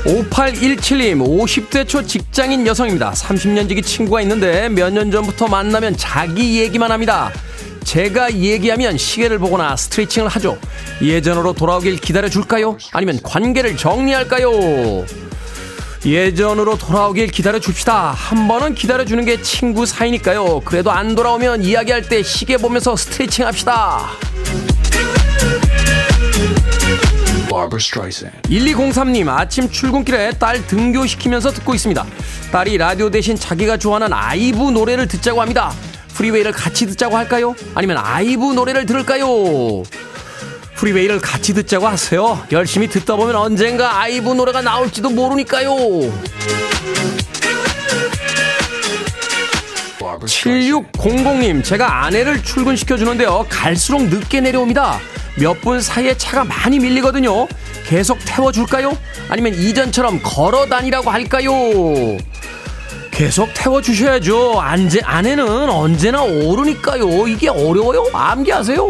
5817님, 0.06 1.18
50대 1.28 1.86
초 1.86 2.02
직장인 2.06 2.66
여성입니다. 2.66 3.12
30년 3.12 3.68
지기 3.68 3.82
친구가 3.82 4.22
있는데 4.22 4.70
몇 4.70 4.94
년 4.94 5.12
전부터 5.12 5.50
만나면 5.50 5.98
자기 5.98 6.62
얘기만 6.62 6.90
합니다. 6.90 7.34
제가 7.84 8.32
얘기하면 8.34 8.98
시계를 8.98 9.40
보거나 9.40 9.76
스트레칭을 9.76 10.30
하죠. 10.30 10.58
예전으로 11.02 11.52
돌아오길 11.52 11.98
기다려 11.98 12.30
줄까요? 12.30 12.78
아니면 12.94 13.20
관계를 13.22 13.76
정리할까요? 13.76 14.50
예전으로 16.06 16.78
돌아오길 16.78 17.28
기다려 17.28 17.60
줍시다. 17.60 18.12
한 18.12 18.48
번은 18.48 18.74
기다려 18.74 19.04
주는 19.04 19.26
게 19.26 19.42
친구 19.42 19.86
사이니까요. 19.86 20.62
그래도 20.64 20.92
안 20.92 21.16
돌아오면 21.16 21.64
이야기할 21.64 22.04
때 22.04 22.24
시계 22.24 22.58
보면서 22.58 22.96
스트레칭 22.96 23.46
합시다. 23.46 24.08
Barbara 27.50 27.78
Streisand. 27.80 28.42
1203님 28.50 29.28
아침 29.28 29.70
출근길에 29.70 30.32
딸 30.34 30.66
등교시키면서 30.68 31.52
듣고 31.52 31.74
있습니다. 31.74 32.06
딸이 32.52 32.78
라디오 32.78 33.10
대신 33.10 33.36
자기가 33.36 33.78
좋아하는 33.78 34.14
아이브 34.14 34.58
노래를 34.72 35.08
듣자고 35.08 35.42
합니다. 35.42 35.74
Freeway를 36.14 36.52
같이 36.52 36.86
듣자고 36.86 37.18
할까요? 37.18 37.56
아니면 37.76 37.98
아이브 37.98 38.54
노래를 38.54 38.86
들을까요? 38.86 39.28
Freeway를 40.84 41.20
같이 41.20 41.54
듣자고 41.54 41.88
하세요. 41.88 42.42
열심히 42.54 42.88
듣다 42.88 43.18
보면 43.18 43.36
언젠가 43.36 44.00
아이브 44.00 44.30
노래가 44.32 44.62
나올지도 44.62 45.10
모르니까요. 45.10 45.76
Barbara 50.00 50.24
Streisand. 50.26 50.92
7600님, 50.94 51.64
제가 51.66 52.06
아내를 52.06 52.42
출근시켜주는데요. 52.44 53.46
갈수록 53.50 54.04
늦게 54.04 54.40
내려옵니다. 54.40 55.00
몇 55.38 55.60
분 55.62 55.82
사이에 55.82 56.16
차가 56.18 56.46
많이 56.46 56.80
밀리거든요. 56.80 57.48
계속 57.86 58.18
태워줄까요? 58.26 58.98
아니면 59.30 59.54
이전처럼 59.56 60.22
걸어 60.24 60.66
다니라고 60.68 61.10
할까요? 61.10 61.52
계속 63.12 63.50
태워주셔야죠. 63.54 64.62
안제, 64.62 65.02
아내는 65.04 65.70
언제나 65.70 66.22
오르니까요. 66.24 67.28
이게 67.28 67.50
어려워요? 67.50 68.06
암기하세요. 68.14 68.88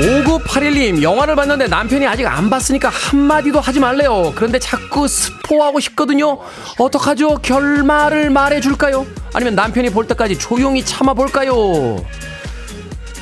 5981님, 0.00 1.02
영화를 1.02 1.36
봤는데 1.36 1.66
남편이 1.66 2.06
아직 2.06 2.26
안 2.26 2.48
봤으니까 2.48 2.88
한마디도 2.88 3.60
하지 3.60 3.80
말래요. 3.80 4.32
그런데 4.34 4.58
자꾸 4.58 5.06
스포하고 5.06 5.78
싶거든요. 5.80 6.38
어떡하죠? 6.78 7.36
결말을 7.42 8.30
말해줄까요? 8.30 9.06
아니면 9.34 9.54
남편이 9.54 9.90
볼 9.90 10.06
때까지 10.06 10.38
조용히 10.38 10.82
참아볼까요? 10.84 12.02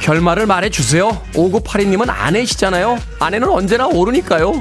결말을 0.00 0.46
말해주세요. 0.46 1.20
5982님은 1.34 2.06
아내시잖아요. 2.08 2.98
아내는 3.18 3.48
언제나 3.48 3.88
오르니까요. 3.88 4.60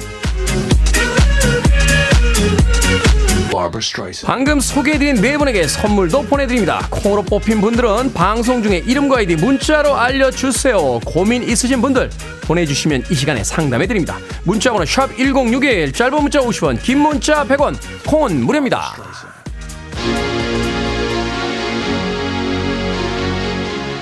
방금 4.25 4.59
소개해드린 4.59 5.15
네 5.15 5.37
분에게 5.37 5.67
선물도 5.67 6.23
보내드립니다. 6.23 6.87
콩으로 6.89 7.23
뽑힌 7.23 7.61
분들은 7.61 8.13
방송 8.13 8.61
중에 8.61 8.83
이름과 8.85 9.17
아이디 9.17 9.35
문자로 9.35 9.95
알려주세요. 9.95 10.99
고민 11.05 11.43
있으신 11.43 11.81
분들 11.81 12.09
보내주시면 12.41 13.05
이 13.09 13.15
시간에 13.15 13.43
상담해드립니다. 13.43 14.17
문자번호 14.43 14.85
샵 14.85 15.15
1061, 15.17 15.91
짧은 15.91 16.21
문자 16.21 16.39
50원, 16.39 16.81
긴 16.81 16.99
문자 16.99 17.43
100원, 17.45 17.75
콩은 18.07 18.45
무료입니다. 18.45 18.93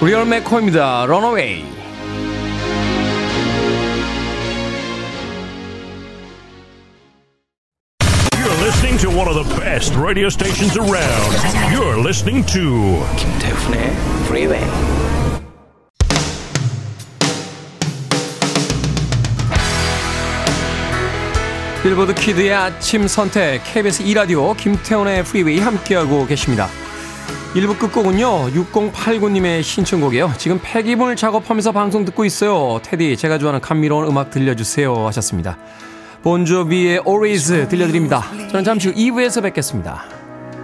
리얼 0.01 0.25
메코입니다. 0.25 1.05
런어웨이. 1.07 1.74
Of 9.35 9.49
the 9.49 9.59
best 9.59 9.95
radio 9.95 10.29
stations 10.29 10.77
around. 10.77 11.33
You're 11.71 11.99
listening 11.99 12.45
to 12.53 13.03
김태훈의 13.17 13.91
Freeway. 14.25 14.65
빌보드 21.83 22.15
kid의 22.15 22.53
아침 22.53 23.07
선택 23.07 23.61
KBS 23.63 24.03
2 24.03 24.13
라디오 24.13 24.53
김태훈의 24.53 25.23
Freeway 25.23 25.59
함께하고 25.59 26.25
계십니다. 26.25 26.67
1부 27.53 27.77
끝곡은요, 27.77 28.51
6089님의 28.51 29.63
신청곡이에요. 29.63 30.33
지금 30.37 30.59
폐기물 30.63 31.15
작업하면서 31.15 31.71
방송 31.73 32.03
듣고 32.05 32.25
있어요. 32.25 32.79
테디, 32.83 33.17
제가 33.17 33.37
좋아하는 33.37 33.61
감미로운 33.61 34.07
음악 34.07 34.31
들려주세요. 34.31 35.07
하셨습니다. 35.07 35.57
본조비의 36.25 37.01
Always 37.07 37.67
들려드립니다. 37.69 38.23
저는 38.49 38.63
잠시 38.63 38.89
후 38.89 38.95
2부에서 38.95 39.43
뵙겠습니다. 39.43 40.05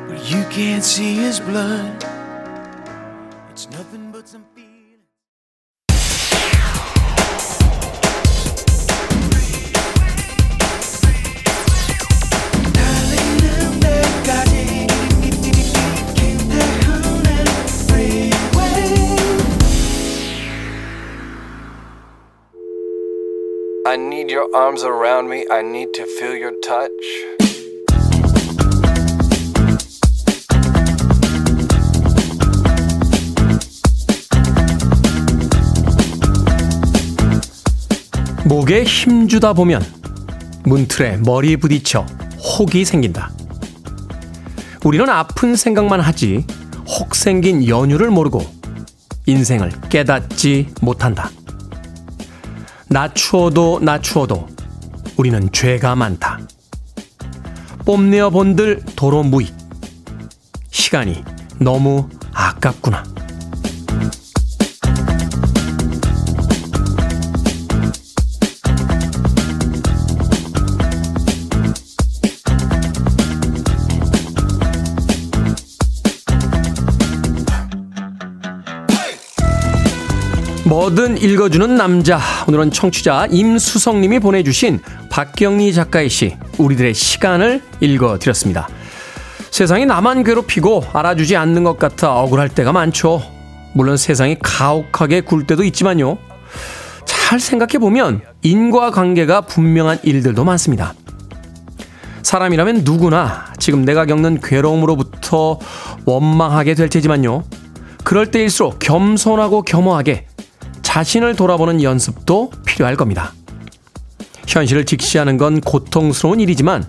You 0.10 0.44
can't 0.50 0.78
see 0.78 1.20
his 1.20 1.40
blood. 1.40 2.11
I 23.92 23.98
need 23.98 24.32
your 24.32 24.48
arms 24.56 24.86
around 24.86 25.28
me. 25.28 25.46
I 25.52 25.62
need 25.62 25.92
to 25.96 26.06
feel 26.06 26.34
your 26.34 26.54
touch. 26.62 26.92
목에 38.46 38.86
힘주다 38.86 39.52
보면 39.52 39.84
문틀에 40.64 41.18
머리에 41.18 41.58
부딪혀 41.58 42.06
혹이 42.40 42.86
생긴다. 42.86 43.30
우리는 44.86 45.10
아픈 45.10 45.58
생각만 45.58 46.00
하지 46.00 46.46
혹 46.88 47.14
생긴 47.14 47.68
연유를 47.68 48.10
모르고 48.10 48.42
인생을 49.26 49.70
깨닫지 49.90 50.68
못한다. 50.82 51.30
낮추어도 52.92 53.80
낮추어도 53.82 54.48
우리는 55.16 55.50
죄가 55.54 55.96
많다. 55.96 56.40
뽐내어 57.86 58.30
본들 58.30 58.84
도로 58.98 59.24
무익. 59.24 59.56
시간이 60.72 61.24
너무 61.58 62.10
아깝구나. 62.34 63.06
뭐든 80.66 81.18
읽어주는 81.18 81.76
남자. 81.76 82.20
오늘은 82.52 82.72
청취자 82.72 83.28
임수성님이 83.32 84.20
보내주신 84.20 84.82
박경리 85.10 85.74
작가의 85.74 86.10
시, 86.10 86.36
우리들의 86.58 86.94
시간을 86.94 87.62
읽어드렸습니다. 87.80 88.68
세상이 89.52 89.86
나만 89.86 90.26
괴롭히고 90.26 90.84
알아주지 90.92 91.38
않는 91.38 91.64
것 91.64 91.80
같아 91.80 92.14
억울할 92.14 92.50
때가 92.50 92.74
많죠. 92.74 93.22
물론 93.72 93.96
세상이 93.96 94.36
가혹하게 94.44 95.22
굴 95.22 95.48
때도 95.48 95.64
있지만요. 95.64 96.18
잘 97.06 97.40
생각해보면 97.40 98.20
인과관계가 98.42 99.42
분명한 99.42 100.00
일들도 100.04 100.44
많습니다. 100.44 100.94
사람이라면 102.22 102.82
누구나 102.84 103.46
지금 103.60 103.86
내가 103.86 104.06
겪는 104.06 104.42
괴로움으로부터 104.42 105.58
원망하게 106.04 106.74
될 106.74 106.90
테지만요. 106.90 107.46
그럴 108.04 108.30
때일수록 108.30 108.80
겸손하고 108.80 109.62
겸허하게 109.62 110.26
자신을 110.92 111.38
돌아보는 111.38 111.82
연습도 111.82 112.52
필요할 112.66 112.98
겁니다. 112.98 113.32
현실을 114.46 114.86
직시하는 114.86 115.38
건 115.38 115.62
고통스러운 115.62 116.42
일이지만 116.42 116.84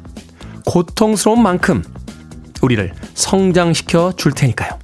고통스러운 0.67 1.41
만큼 1.41 1.85
우리를 2.63 2.93
성장시켜 3.15 4.15
줄 4.17 4.33
테니까요. 4.33 4.77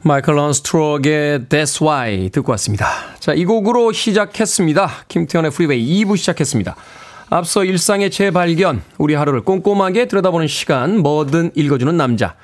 Michael 0.00 0.34
Learns 0.34 0.79
to 0.79 0.95
Rock의 0.95 1.40
That's 1.50 1.82
Why 1.82 2.30
듣고 2.30 2.52
왔습니다. 2.52 2.88
자, 3.18 3.34
이 3.34 3.44
곡으로 3.44 3.92
시작했습니다. 3.92 4.90
김태훈의 5.08 5.50
Freeway 5.50 6.04
2부 6.04 6.16
시작했습니다. 6.16 6.74
앞서 7.28 7.64
일상의 7.64 8.10
재발견, 8.10 8.80
우리 8.96 9.12
하루를 9.12 9.42
꼼꼼하게 9.42 10.08
들여다보는 10.08 10.46
시간, 10.46 11.00
뭐든 11.00 11.50
읽어주는 11.54 11.94
남자. 11.98 12.34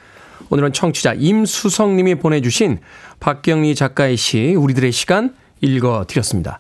오늘은 0.51 0.73
청취자 0.73 1.15
임수성님이 1.15 2.17
보내주신 2.17 2.79
박경리 3.21 3.75
작가의 3.75 4.17
시 4.17 4.55
우리들의 4.55 4.93
시간 4.93 5.35
읽어드렸습니다. 5.61 6.59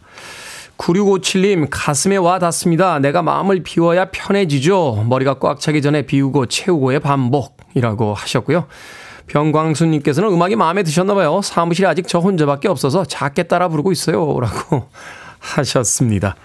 9657님 0.79 1.69
가슴에 1.71 2.17
와 2.17 2.39
닿습니다. 2.39 2.99
내가 2.99 3.23
마음을 3.23 3.63
비워야 3.63 4.07
편해지죠. 4.07 5.05
머리가 5.09 5.39
꽉 5.39 5.61
차기 5.61 5.81
전에 5.83 6.03
비우고 6.03 6.47
채우고의 6.47 7.01
반복이라고 7.01 8.15
하셨고요. 8.15 8.67
병광수님께서는 9.29 10.31
음악이 10.31 10.57
마음에 10.57 10.83
드셨나봐요. 10.83 11.43
사무실에 11.43 11.87
아직 11.87 12.09
저 12.09 12.19
혼자밖에 12.19 12.69
없어서 12.69 13.05
작게 13.05 13.45
따라 13.45 13.69
부르고 13.69 13.93
있어요. 13.93 14.39
라고 14.41 14.89
하셨습니다. 15.39 16.37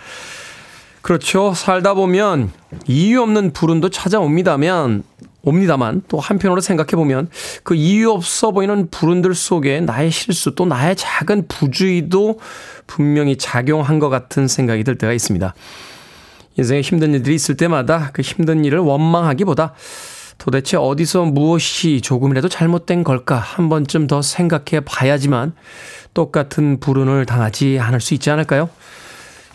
그렇죠. 1.02 1.54
살다 1.54 1.94
보면 1.94 2.52
이유 2.86 3.22
없는 3.22 3.54
불운도 3.54 3.90
찾아옵니다면 3.90 5.04
옵니다만 5.48 6.04
또 6.08 6.20
한편으로 6.20 6.62
생각해 6.62 6.92
보면 6.92 7.30
그 7.64 7.76
이유 7.76 8.12
없어 8.12 8.52
보이는 8.52 8.90
불운들 8.90 9.34
속에 9.34 9.82
나의 9.82 10.12
실수 10.12 10.56
또 10.56 10.66
나의 10.66 10.96
작은 10.96 11.48
부주의도 11.48 12.40
분명히 12.86 13.38
작용한 13.38 14.00
것 14.00 14.10
같은 14.10 14.48
생각이 14.48 14.84
들 14.84 14.98
때가 14.98 15.14
있습니다. 15.14 15.54
인생에 16.58 16.82
힘든 16.82 17.14
일들이 17.14 17.36
있을 17.36 17.56
때마다 17.56 18.10
그 18.14 18.22
힘든 18.22 18.66
일을 18.66 18.80
원망하기보다 18.80 19.74
도대체 20.38 20.78
어디서 20.78 21.26
무엇이 21.26 22.02
조금이라도 22.02 22.50
잘못된 22.50 23.04
걸까 23.04 23.38
한 23.38 23.70
번쯤 23.70 24.08
더 24.08 24.22
생각해 24.22 24.82
봐야지만 24.86 25.54
똑같은 26.14 26.80
불운을 26.80 27.26
당하지 27.26 27.80
않을 27.80 28.02
수 28.02 28.14
있지 28.14 28.30
않을까요? 28.30 28.70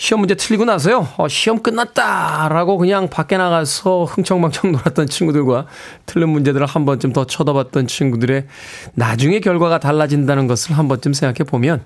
시험 0.02 0.18
문제 0.18 0.34
틀리고 0.34 0.64
나서요, 0.64 1.06
어, 1.16 1.28
시험 1.28 1.62
끝났다라고 1.62 2.76
그냥 2.76 3.08
밖에 3.08 3.36
나가서 3.36 4.06
흥청망청 4.06 4.72
놀았던 4.72 5.06
친구들과 5.06 5.68
틀린 6.06 6.30
문제들을 6.30 6.66
한 6.66 6.84
번쯤 6.84 7.12
더 7.12 7.24
쳐다봤던 7.24 7.86
친구들의 7.86 8.48
나중에 8.94 9.38
결과가 9.38 9.78
달라진다는 9.78 10.48
것을 10.48 10.76
한 10.76 10.88
번쯤 10.88 11.12
생각해 11.12 11.48
보면 11.48 11.84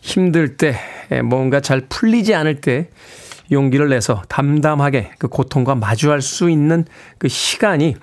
힘들 0.00 0.56
때, 0.56 0.78
뭔가 1.24 1.58
잘 1.58 1.80
풀리지 1.88 2.36
않을 2.36 2.60
때 2.60 2.88
용기를 3.50 3.88
내서 3.88 4.22
담담하게 4.28 5.14
그 5.18 5.26
고통과 5.26 5.74
마주할 5.74 6.22
수 6.22 6.48
있는 6.48 6.84
그 7.18 7.26
시간이 7.26 7.96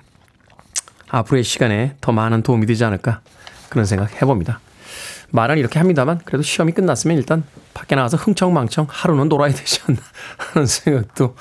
앞으로의 1.08 1.42
시간에 1.42 1.96
더 2.02 2.12
많은 2.12 2.42
도움이 2.42 2.66
되지 2.66 2.84
않을까 2.84 3.22
그런 3.70 3.86
생각 3.86 4.20
해봅니다. 4.20 4.60
말은 5.30 5.56
이렇게 5.56 5.78
합니다만 5.78 6.20
그래도 6.26 6.42
시험이 6.42 6.72
끝났으면 6.72 7.16
일단 7.16 7.44
밖에 7.74 7.94
나가서 7.94 8.16
흥청망청 8.16 8.86
하루는 8.88 9.28
놀아야 9.28 9.52
되지 9.52 9.80
않나 9.86 10.00
하는 10.36 10.66
생각도 10.66 11.34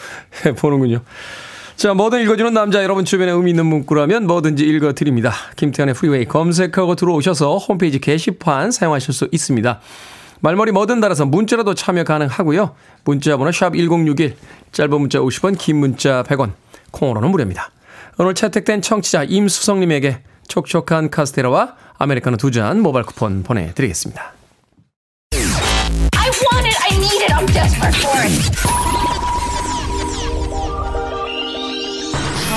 해보는군요. 0.46 1.02
자, 1.76 1.94
뭐든 1.94 2.22
읽어주는 2.22 2.54
남자 2.54 2.84
여러분 2.84 3.06
주변에 3.06 3.32
의미 3.32 3.52
있는 3.52 3.66
문구라면 3.66 4.28
뭐든지 4.28 4.64
읽어드립니다. 4.64 5.34
김태현의 5.56 5.96
프리웨이 5.96 6.26
검색하고 6.26 6.96
들어오셔서 6.96 7.58
홈페이지 7.58 8.00
게시판 8.00 8.72
사용하실 8.72 9.14
수 9.14 9.28
있습니다. 9.32 9.80
말머리 10.42 10.72
뭐든 10.72 11.00
달아서 11.02 11.26
문자라도 11.26 11.74
참여 11.74 12.04
가능하고요. 12.04 12.76
문자 13.04 13.38
번호 13.38 13.52
샵 13.52 13.76
1061, 13.76 14.36
짧은 14.72 15.00
문자 15.00 15.20
50원, 15.20 15.58
긴 15.58 15.78
문자 15.78 16.24
100원, 16.24 16.52
콩으로는 16.92 17.30
무료입니다. 17.30 17.72
오늘 18.18 18.36
채택된 18.36 18.82
청취자 18.82 19.24
임수성님에게 19.24 20.22
촉촉한 20.48 21.10
카스테라와 21.10 21.76
아메리카노 21.98 22.38
두 22.38 22.52
잔 22.52 22.82
모바일 22.82 23.06
쿠폰 23.06 23.44
보내드리겠습니다. 23.44 24.41
I 26.92 26.98
need 26.98 27.22
it. 27.24 27.32
I'm 27.32 27.46
desperate 27.48 27.96
for 27.96 28.18
it. 28.20 28.34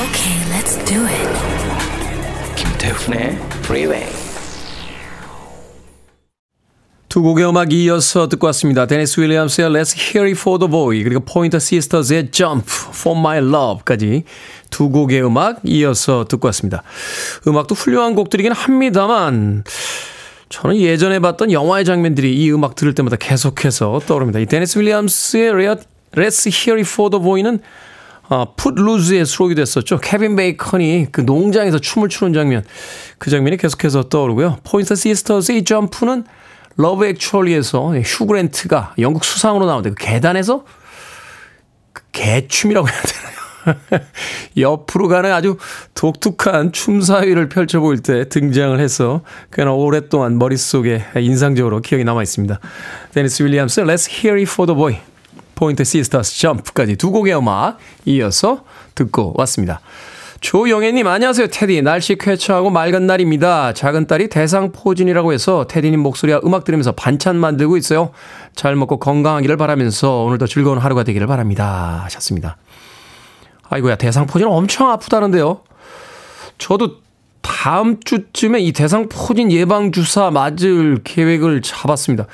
Okay, 0.03 0.37
let's 0.51 0.75
do 0.85 1.07
it. 1.07 1.29
김태훈의 2.57 3.39
freeway. 3.63 4.07
두 7.09 7.23
곡의 7.23 7.49
음악 7.49 7.73
이어서 7.73 8.29
듣고 8.29 8.49
왔습니다. 8.49 8.87
데니스 8.87 9.21
윌리엄스의 9.21 9.69
Let's 9.69 9.97
Hear 9.97 10.29
It 10.29 10.41
For 10.41 10.59
The 10.59 10.69
Boy 10.69 11.05
그리고 11.05 11.21
포인터 11.21 11.61
시스터즈의 11.61 12.33
Jump 12.33 12.67
For 12.67 13.17
My 13.17 13.39
Love까지 13.39 14.25
두 14.71 14.91
곡의 14.91 15.25
음악 15.25 15.61
이어서 15.63 16.25
듣고 16.29 16.47
왔습니다. 16.49 16.83
음악도 17.47 17.77
훌륭한 17.77 18.17
곡들이긴 18.17 18.51
합니다만 18.51 19.63
저는 20.55 20.77
예전에 20.77 21.19
봤던 21.19 21.51
영화의 21.51 21.85
장면들이 21.85 22.33
이 22.33 22.53
음악 22.53 22.77
들을 22.77 22.95
때마다 22.95 23.17
계속해서 23.17 24.01
떠오릅니다. 24.07 24.39
이 24.39 24.47
데니스 24.47 24.79
윌리엄스의 24.79 25.53
Let's 26.13 26.47
Hear 26.47 26.79
It 26.79 26.89
For 26.89 27.11
The 27.11 27.21
Boy는 27.21 27.59
아, 28.29 28.47
Footloose의 28.57 29.27
수록이 29.27 29.57
됐었죠. 29.57 29.99
케빈 29.99 30.37
베이컨이 30.37 31.09
그 31.11 31.23
농장에서 31.23 31.81
춤을 31.81 32.09
추는 32.09 32.33
장면. 32.33 32.65
그 33.19 33.31
장면이 33.31 33.57
계속해서 33.57 34.09
떠오르고요. 34.09 34.59
포인터 34.63 34.95
시스터스의 34.95 35.65
Jump는 35.65 36.25
Love 36.77 37.05
Actually에서 37.05 37.99
휴 37.99 38.18
그랜트가 38.18 38.95
영국 39.01 39.25
수상으로 39.25 39.67
나오는데 39.67 39.91
그 39.91 39.97
계단에서 39.97 40.65
그 41.93 42.03
게춤이라고 42.13 42.89
해야 42.89 43.03
되나요? 43.03 43.44
옆으로 44.57 45.09
가는 45.09 45.33
아주 45.33 45.57
독특한 45.95 46.73
춤사위를 46.73 47.49
펼쳐 47.49 47.81
보일 47.81 48.01
때 48.01 48.29
등장을 48.29 48.79
해서 48.81 49.23
꽤나 49.53 49.73
오랫동안 49.73 50.39
머릿속에 50.39 51.05
인상적으로 51.17 51.81
기억이 51.81 52.05
남아 52.05 52.23
있습니다. 52.23 52.61
데니스 53.13 53.43
윌리엄스 53.43 53.83
Let's 53.83 54.11
Hear 54.11 54.41
It 54.41 54.51
For 54.51 54.67
The 54.67 54.77
Boy 54.77 55.01
포인터 55.55 55.85
시스터스 55.85 56.39
Jump까지 56.41 56.97
두 56.97 57.11
곡의 57.11 57.37
음악 57.37 57.79
이어서 58.05 58.65
듣고 58.95 59.35
왔습니다. 59.37 59.81
조영애님 60.41 61.07
안녕하세요 61.07 61.47
테디. 61.47 61.81
날씨 61.81 62.17
쾌청하고 62.17 62.69
맑은 62.69 63.07
날입니다. 63.07 63.73
작은 63.73 64.07
딸이 64.07 64.29
대상포진이라고 64.29 65.33
해서 65.33 65.67
테디님 65.67 66.01
목소리와 66.01 66.43
음악 66.45 66.65
들으면서 66.65 66.93
반찬 66.93 67.37
만들고 67.37 67.79
있어요. 67.79 68.11
잘 68.55 68.77
먹고 68.77 68.99
건강하기를 68.99 69.57
바라면서 69.57 70.23
오늘도 70.25 70.47
즐거운 70.47 70.77
하루가 70.77 71.03
되기를 71.03 71.27
바랍니다. 71.27 72.03
하셨습니다 72.05 72.59
아이고야 73.69 73.97
대상포진 73.97 74.49
엄청 74.49 74.91
아프다는데요. 74.91 75.61
저도 76.59 76.97
다음 77.41 78.01
주쯤에 78.01 78.61
이 78.61 78.73
대상포진 78.73 79.53
예방 79.53 79.93
주사 79.93 80.31
맞을 80.31 81.01
계획을 81.05 81.63
잡았습니다. 81.63 82.27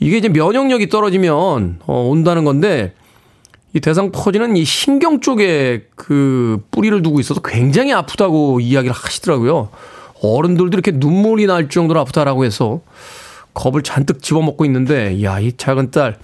이게 0.00 0.18
이제 0.18 0.28
면역력이 0.28 0.88
떨어지면 0.88 1.80
어, 1.86 2.08
온다는 2.08 2.44
건데 2.44 2.94
이 3.74 3.80
대상포진은 3.80 4.56
이 4.56 4.64
신경 4.64 5.20
쪽에 5.20 5.88
그 5.96 6.64
뿌리를 6.70 7.02
두고 7.02 7.18
있어서 7.20 7.40
굉장히 7.42 7.92
아프다고 7.92 8.60
이야기를 8.60 8.94
하시더라고요. 8.94 9.68
어른들도 10.22 10.74
이렇게 10.74 10.92
눈물이 10.92 11.46
날 11.46 11.68
정도로 11.68 12.00
아프다라고 12.00 12.44
해서 12.44 12.80
겁을 13.52 13.82
잔뜩 13.82 14.22
집어먹고 14.22 14.64
있는데, 14.64 15.22
야, 15.22 15.40
이 15.40 15.52
작은 15.56 15.90
딸, 15.90 16.18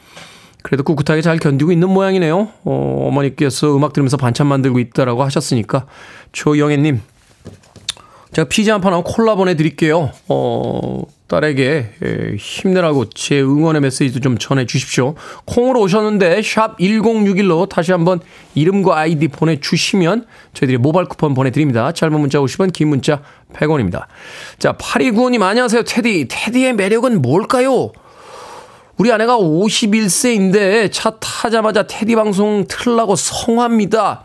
그래도 0.62 0.82
꿋꿋하게 0.84 1.22
잘 1.22 1.38
견디고 1.38 1.72
있는 1.72 1.88
모양이네요. 1.90 2.48
어, 2.64 3.06
어머니께서 3.08 3.76
음악 3.76 3.92
들으면서 3.92 4.16
반찬 4.16 4.46
만들고 4.46 4.78
있다라고 4.78 5.22
하셨으니까, 5.24 5.86
조영애님, 6.32 7.00
제가 8.32 8.48
피자 8.48 8.74
한 8.74 8.80
판하고 8.80 9.02
콜라 9.02 9.34
보내드릴게요. 9.34 10.12
어, 10.28 11.02
딸에게 11.26 12.36
힘내라고 12.38 13.10
제 13.10 13.40
응원의 13.40 13.80
메시지도 13.82 14.20
좀 14.20 14.38
전해 14.38 14.66
주십시오. 14.66 15.14
콩으로 15.46 15.80
오셨는데 15.80 16.42
샵 16.42 16.78
1061로 16.78 17.68
다시 17.68 17.92
한번 17.92 18.20
이름과 18.54 18.98
아이디 18.98 19.28
보내주시면 19.28 20.26
저희들이 20.54 20.78
모바일 20.78 21.06
쿠폰 21.06 21.34
보내드립니다. 21.34 21.92
짧은 21.92 22.18
문자 22.20 22.38
50원 22.38 22.72
긴 22.72 22.88
문자 22.88 23.22
100원입니다. 23.52 24.06
자 24.58 24.72
8295님 24.72 25.42
안녕하세요 25.42 25.84
테디. 25.84 26.26
테디의 26.28 26.74
매력은 26.74 27.22
뭘까요? 27.22 27.92
우리 29.00 29.10
아내가 29.10 29.38
51세인데 29.38 30.92
차 30.92 31.16
타자마자 31.18 31.84
테디 31.84 32.16
방송 32.16 32.66
틀라고 32.68 33.16
성합니다. 33.16 34.24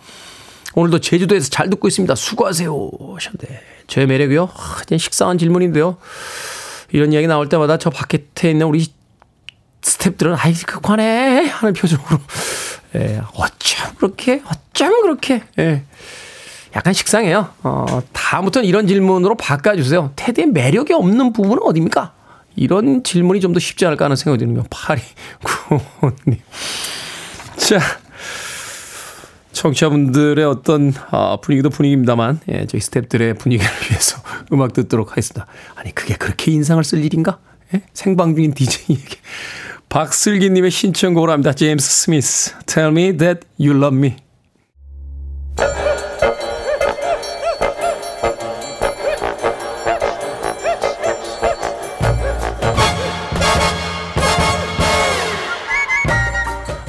오늘도 0.73 0.99
제주도에서 0.99 1.49
잘 1.49 1.69
듣고 1.69 1.87
있습니다. 1.87 2.13
수고하세요. 2.13 2.91
하셨는데. 3.15 3.61
제 3.87 4.05
매력이요? 4.05 4.49
아, 4.53 4.97
식상한 4.97 5.37
질문인데요. 5.37 5.95
이런 6.91 7.13
이야기 7.13 7.25
나올 7.25 7.47
때마다 7.47 7.77
저 7.77 7.89
바깥에 7.89 8.51
있는 8.51 8.65
우리 8.65 8.85
스탭들은 9.81 10.35
아이 10.37 10.53
그관해 10.53 11.47
하는 11.47 11.73
표정으로 11.73 12.19
예, 12.95 13.21
어쩜 13.33 13.95
그렇게 13.95 14.43
어쩜 14.45 15.03
그렇게 15.03 15.41
예. 15.57 15.83
약간 16.75 16.91
식상해요. 16.91 17.47
어, 17.63 18.01
다음부터는 18.11 18.67
이런 18.67 18.87
질문으로 18.87 19.35
바꿔주세요. 19.35 20.11
테디의 20.17 20.47
매력이 20.47 20.91
없는 20.91 21.31
부분은 21.31 21.63
어디입니까? 21.63 22.24
이런 22.55 23.03
질문이 23.03 23.39
좀 23.41 23.53
더 23.53 23.59
쉽지 23.59 23.85
않을까 23.85 24.05
하는 24.05 24.15
생각이 24.15 24.43
드는요. 24.43 24.63
8295님. 24.63 26.39
자, 27.57 27.79
청취자분들의 29.53 30.43
어떤 30.45 30.93
아, 31.11 31.37
분위기도 31.41 31.69
분위기입니다만 31.69 32.41
예, 32.49 32.65
저희 32.67 32.81
스탭들의 32.81 33.39
분위기를 33.39 33.71
위해서 33.89 34.21
음악 34.51 34.73
듣도록 34.73 35.11
하겠습니다. 35.11 35.47
아니 35.75 35.95
그게 35.95 36.15
그렇게 36.15 36.51
인상을 36.51 36.83
쓸 36.83 37.03
일인가? 37.03 37.39
예? 37.73 37.81
생방 37.93 38.35
중인 38.35 38.53
DJ에게 38.53 39.17
박슬기님의 39.89 40.71
신청곡을 40.71 41.29
합니다. 41.29 41.53
제임스 41.53 41.89
스미스 41.89 42.53
Tell 42.65 42.91
me 42.91 43.17
that 43.17 43.47
you 43.57 43.75
love 43.77 43.97
me 43.97 44.17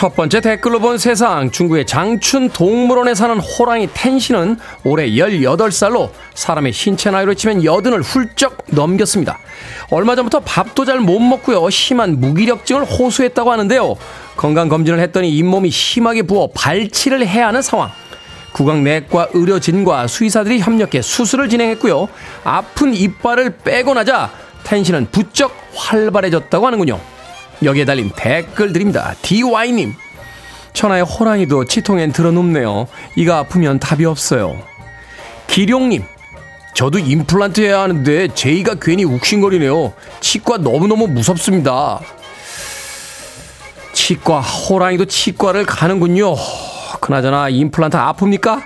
첫 0.00 0.16
번째 0.16 0.40
댓글로 0.40 0.78
본 0.78 0.96
세상 0.96 1.50
중국의 1.50 1.84
장춘 1.84 2.48
동물원에 2.48 3.14
사는 3.14 3.38
호랑이 3.38 3.86
텐시는 3.92 4.56
올해 4.82 5.10
18살로 5.10 6.08
사람의 6.32 6.72
신체 6.72 7.10
나이로 7.10 7.34
치면 7.34 7.66
여든을 7.66 8.00
훌쩍 8.00 8.64
넘겼습니다. 8.68 9.38
얼마 9.90 10.16
전부터 10.16 10.40
밥도 10.40 10.86
잘 10.86 11.00
못 11.00 11.20
먹고요. 11.20 11.68
심한 11.68 12.18
무기력증을 12.18 12.86
호소했다고 12.86 13.52
하는데요. 13.52 13.94
건강검진을 14.38 15.00
했더니 15.00 15.36
잇몸이 15.36 15.68
심하게 15.68 16.22
부어 16.22 16.48
발치를 16.54 17.26
해야 17.26 17.48
하는 17.48 17.60
상황. 17.60 17.90
구강내과 18.52 19.28
의료진과 19.34 20.06
수의사들이 20.06 20.60
협력해 20.60 21.02
수술을 21.02 21.50
진행했고요. 21.50 22.08
아픈 22.44 22.94
이빨을 22.94 23.58
빼고 23.58 23.92
나자 23.92 24.30
텐시는 24.64 25.08
부쩍 25.10 25.54
활발해졌다고 25.74 26.66
하는군요. 26.66 27.19
여기에 27.62 27.84
달린 27.84 28.10
댓글들입니다. 28.14 29.14
DY님. 29.22 29.94
천하의 30.72 31.04
호랑이도 31.04 31.64
치통엔 31.64 32.12
들어눕네요. 32.12 32.86
이가 33.16 33.38
아프면 33.38 33.78
답이 33.78 34.04
없어요. 34.04 34.56
기룡님. 35.46 36.04
저도 36.74 36.98
임플란트 36.98 37.60
해야 37.60 37.80
하는데 37.80 38.28
제이가 38.28 38.76
괜히 38.80 39.04
욱신거리네요. 39.04 39.92
치과 40.20 40.56
너무너무 40.56 41.08
무섭습니다. 41.08 42.00
치과, 43.92 44.40
호랑이도 44.40 45.04
치과를 45.06 45.66
가는군요. 45.66 46.34
그나저나 47.00 47.48
임플란트 47.48 47.96
아픕니까? 47.96 48.62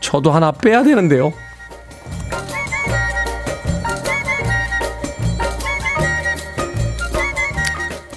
저도 0.00 0.30
하나 0.30 0.52
빼야 0.52 0.82
되는데요. 0.82 1.32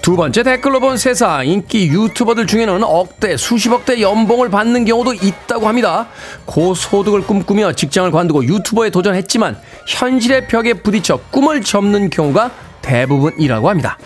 두 0.04 0.18
번째 0.18 0.44
댓글로 0.44 0.82
본 0.82 0.98
세상 0.98 1.48
인기 1.48 1.88
유튜버들 1.88 2.46
중에는 2.46 2.84
억대 2.84 3.38
수십억대 3.38 4.02
연봉을 4.02 4.50
받는 4.50 4.84
경우도 4.84 5.13
있다고 5.13 5.66
합니다. 5.66 6.10
고소득을 6.44 7.22
꿈꾸며 7.22 7.72
직장을 7.72 8.12
관두고 8.12 8.44
유튜버에 8.44 8.89
도전했지만 8.89 9.58
현실의 9.88 10.50
벽에 10.50 10.74
부딪혀 10.74 11.22
꿈을 11.32 11.62
접는 11.62 12.10
경우가 12.10 12.52
대부분이라고 12.82 13.70
합니다. 13.70 13.98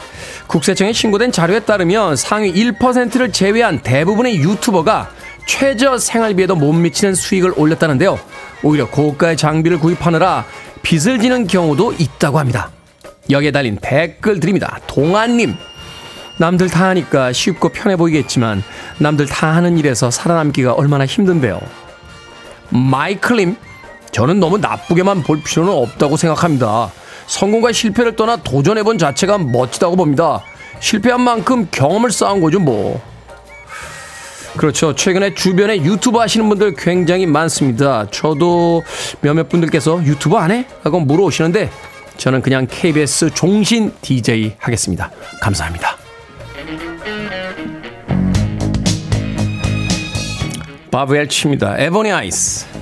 국세청에 0.45 0.93
신고된 0.93 1.31
자료에 1.31 1.61
따르면 1.61 2.15
상위 2.15 2.53
1%를 2.53 3.31
제외한 3.31 3.79
대부분의 3.79 4.35
유튜버가 4.35 5.09
최저 5.47 5.97
생활비에도 5.97 6.55
못 6.55 6.73
미치는 6.73 7.15
수익을 7.15 7.53
올렸다는데요. 7.57 8.19
오히려 8.61 8.87
고가의 8.87 9.35
장비를 9.35 9.79
구입하느라 9.79 10.45
빚을 10.83 11.19
지는 11.19 11.47
경우도 11.47 11.93
있다고 11.93 12.37
합니다. 12.37 12.69
여기에 13.31 13.49
달린 13.49 13.79
댓글 13.81 14.39
드립니다. 14.39 14.79
동안님. 14.85 15.55
남들 16.37 16.69
다 16.69 16.89
하니까 16.89 17.33
쉽고 17.33 17.69
편해 17.69 17.95
보이겠지만 17.95 18.63
남들 18.99 19.25
다 19.25 19.55
하는 19.55 19.77
일에서 19.77 20.11
살아남기가 20.11 20.73
얼마나 20.73 21.05
힘든데요. 21.05 21.59
마이클님, 22.69 23.55
저는 24.11 24.39
너무 24.39 24.57
나쁘게만 24.57 25.23
볼 25.23 25.41
필요는 25.41 25.71
없다고 25.71 26.17
생각합니다. 26.17 26.91
성공과 27.27 27.71
실패를 27.71 28.15
떠나 28.15 28.37
도전해본 28.37 28.97
자체가 28.97 29.37
멋지다고 29.37 29.95
봅니다. 29.95 30.43
실패한 30.79 31.21
만큼 31.21 31.67
경험을 31.71 32.11
쌓은 32.11 32.39
거죠, 32.39 32.59
뭐. 32.59 33.01
그렇죠. 34.55 34.95
최근에 34.95 35.35
주변에 35.35 35.77
유튜브 35.83 36.17
하시는 36.17 36.47
분들 36.49 36.75
굉장히 36.75 37.25
많습니다. 37.25 38.07
저도 38.09 38.83
몇몇 39.21 39.49
분들께서 39.49 40.03
유튜브 40.03 40.37
안 40.37 40.51
해? 40.51 40.65
하고 40.83 40.99
물어오시는데 40.99 41.69
저는 42.17 42.41
그냥 42.41 42.65
KBS 42.69 43.31
종신 43.35 43.93
DJ 44.01 44.55
하겠습니다. 44.57 45.11
감사합니다. 45.41 46.06
바브 50.91 51.15
엘치입니다. 51.15 51.77
에보니 51.77 52.11
아이스. 52.11 52.76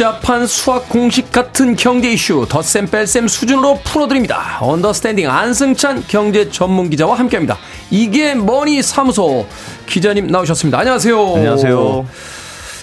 복잡한 0.00 0.46
수학 0.46 0.88
공식 0.88 1.30
같은 1.30 1.76
경제 1.76 2.10
이슈 2.10 2.46
덧셈 2.48 2.86
뺄셈 2.86 3.28
수준으로 3.28 3.80
풀어드립니다. 3.84 4.56
언더스탠딩 4.62 5.28
안승찬 5.28 6.04
경제 6.08 6.48
전문 6.48 6.88
기자와 6.88 7.18
함께합니다. 7.18 7.58
이게 7.90 8.34
뭐니 8.34 8.82
사무소 8.82 9.46
기자님 9.84 10.28
나오셨습니다. 10.28 10.78
안녕하세요. 10.78 11.34
안녕하세요. 11.36 12.06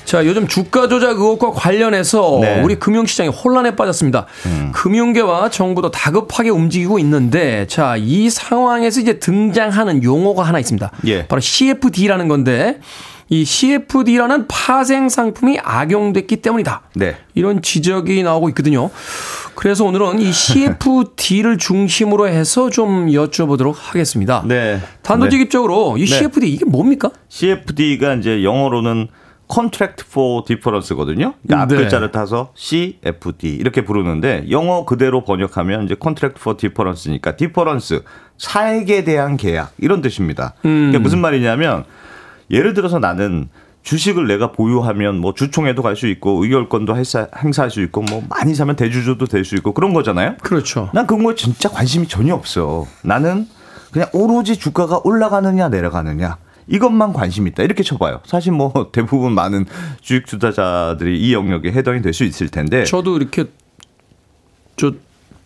자, 0.06 0.28
요즘 0.28 0.48
주가 0.48 0.88
조작 0.88 1.18
의혹과 1.18 1.54
관련해서 1.54 2.38
네. 2.40 2.62
우리 2.62 2.76
금융시장이 2.76 3.32
혼란에 3.32 3.76
빠졌습니다. 3.76 4.28
금융계와 4.74 5.50
정부도 5.50 5.90
다급하게 5.90 6.52
움직이고 6.52 7.00
있는데, 7.00 7.66
자, 7.66 7.96
이 7.98 8.30
상황에서 8.30 9.02
이제 9.02 9.18
등장하는 9.18 10.04
용어가 10.04 10.44
하나 10.44 10.60
있습니다. 10.60 10.92
예. 11.08 11.26
바로 11.26 11.42
CFD라는 11.42 12.28
건데, 12.28 12.80
이 13.30 13.44
CFD라는 13.44 14.48
파생 14.48 15.10
상품이 15.10 15.60
악용됐기 15.62 16.38
때문이다. 16.38 16.82
네. 16.96 17.18
이런 17.34 17.62
지적이 17.62 18.24
나오고 18.24 18.50
있거든요. 18.50 18.90
그래서 19.56 19.86
오늘은 19.86 20.20
이 20.20 20.32
CFD를 20.32 21.58
중심으로 21.60 22.28
해서 22.28 22.70
좀 22.70 23.08
여쭤보도록 23.08 23.74
하겠습니다. 23.76 24.44
네. 24.46 24.80
단도직입적으로 25.02 25.98
이 25.98 26.02
네. 26.02 26.06
CFD 26.06 26.48
이게 26.48 26.66
뭡니까? 26.66 27.10
CFD가 27.28 28.16
이제 28.16 28.44
영어로는 28.44 29.08
Contract 29.50 30.06
for 30.08 30.44
Difference거든요. 30.46 31.34
그러니까 31.42 31.56
네. 31.56 31.56
앞 31.56 31.68
글자를 31.70 32.12
타서 32.12 32.52
CFD 32.56 33.56
이렇게 33.56 33.84
부르는데 33.84 34.46
영어 34.50 34.86
그대로 34.86 35.24
번역하면 35.24 35.86
이제 35.86 35.96
Contract 36.02 36.40
for 36.40 36.58
Difference니까 36.58 37.36
Difference 37.36 38.00
차액에 38.38 39.04
대한 39.04 39.38
계약 39.38 39.74
이런 39.80 40.02
뜻입니다. 40.02 40.54
음. 40.66 40.92
그게 40.92 41.00
무슨 41.02 41.20
말이냐면 41.20 41.86
예를 42.52 42.74
들어서 42.74 43.00
나는 43.00 43.50
주식을 43.84 44.28
내가 44.28 44.52
보유하면 44.52 45.20
뭐 45.20 45.34
주총회도 45.34 45.82
갈 45.82 45.96
수 45.96 46.08
있고 46.08 46.44
의결권도 46.44 46.96
행사, 46.98 47.28
행사할 47.42 47.72
수 47.72 47.82
있고 47.84 48.02
뭐 48.02 48.22
많이 48.30 48.54
사면 48.54 48.76
대주주도 48.76 49.26
될 49.28 49.46
수 49.46 49.56
있고 49.56 49.74
그런 49.74 49.94
거잖아요. 49.94 50.36
그렇죠. 50.42 50.90
난 50.94 51.08
그런 51.08 51.24
거에 51.24 51.36
진짜 51.36 51.70
관심이 51.70 52.08
전혀 52.08 52.34
없어. 52.36 52.86
나는 53.04 53.48
그냥 53.92 54.10
오로지 54.12 54.58
주가가 54.58 55.00
올라가느냐 55.06 55.70
내려가느냐 55.70 56.38
이것만 56.68 57.14
관심 57.14 57.48
있다 57.48 57.64
이렇게 57.64 57.82
쳐봐요. 57.84 58.20
사실 58.26 58.52
뭐 58.52 58.74
대부분 58.92 59.32
많은 59.34 59.66
주식 60.02 60.26
투자자들이 60.26 61.18
이 61.22 61.34
영역에 61.34 61.72
해당이 61.72 62.02
될 62.02 62.14
수 62.14 62.26
있을 62.26 62.50
텐데 62.50 62.84
저도 62.84 63.16
이렇게 63.16 63.46
저 64.76 64.92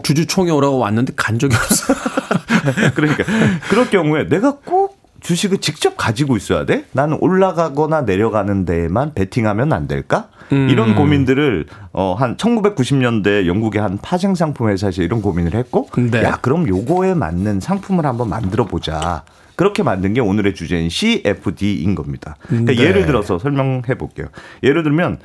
주주총회 0.02 0.52
오라고 0.52 0.80
왔는데 0.80 1.14
간 1.16 1.38
적이 1.38 1.56
없어요. 1.56 1.96
그러니까 2.96 3.24
그럴 3.70 3.88
경우에 3.92 4.28
내가 4.28 4.58
꼭 4.66 4.81
주식을 5.22 5.60
직접 5.60 5.96
가지고 5.98 6.36
있어야 6.36 6.66
돼? 6.66 6.86
나는 6.92 7.18
올라가거나 7.22 8.02
내려가는 8.02 8.66
데에만 8.66 9.14
베팅하면 9.14 9.72
안 9.72 9.88
될까? 9.88 10.30
음. 10.52 10.68
이런 10.70 10.96
고민들을 10.96 11.66
어 11.94 12.16
한 12.16 12.36
1990년대 12.38 13.46
영국의 13.48 13.82
한 13.82 13.98
파생 14.02 14.36
상품 14.36 14.70
회사에서 14.70 15.02
이런 15.02 15.22
고민을 15.22 15.54
했고 15.54 15.88
네. 15.96 16.24
야 16.24 16.38
그럼 16.42 16.68
요거에 16.68 17.14
맞는 17.14 17.60
상품을 17.60 18.06
한번 18.06 18.30
만들어 18.30 18.66
보자. 18.66 19.24
그렇게 19.56 19.84
만든 19.84 20.14
게 20.14 20.22
오늘의 20.22 20.56
주제인 20.56 20.90
CFD인 20.90 21.94
겁니다. 21.96 22.36
그러니까 22.48 22.74
네. 22.74 22.80
예를 22.80 23.06
들어서 23.06 23.38
설명해 23.38 23.96
볼게요. 23.98 24.28
예를 24.64 24.82
들면 24.84 25.20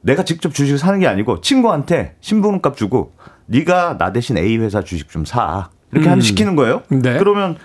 내가 0.00 0.24
직접 0.24 0.52
주식을 0.52 0.78
사는 0.78 0.98
게 0.98 1.06
아니고 1.06 1.40
친구한테 1.40 2.16
신분값 2.20 2.76
주고 2.76 3.12
네가 3.46 3.96
나 3.98 4.12
대신 4.12 4.36
A 4.38 4.58
회사 4.58 4.82
주식 4.82 5.08
좀 5.08 5.24
사. 5.24 5.68
이렇게 5.92 6.08
하면 6.08 6.20
시키는 6.20 6.56
거예요. 6.56 6.82
네. 6.88 7.16
그러면 7.18 7.56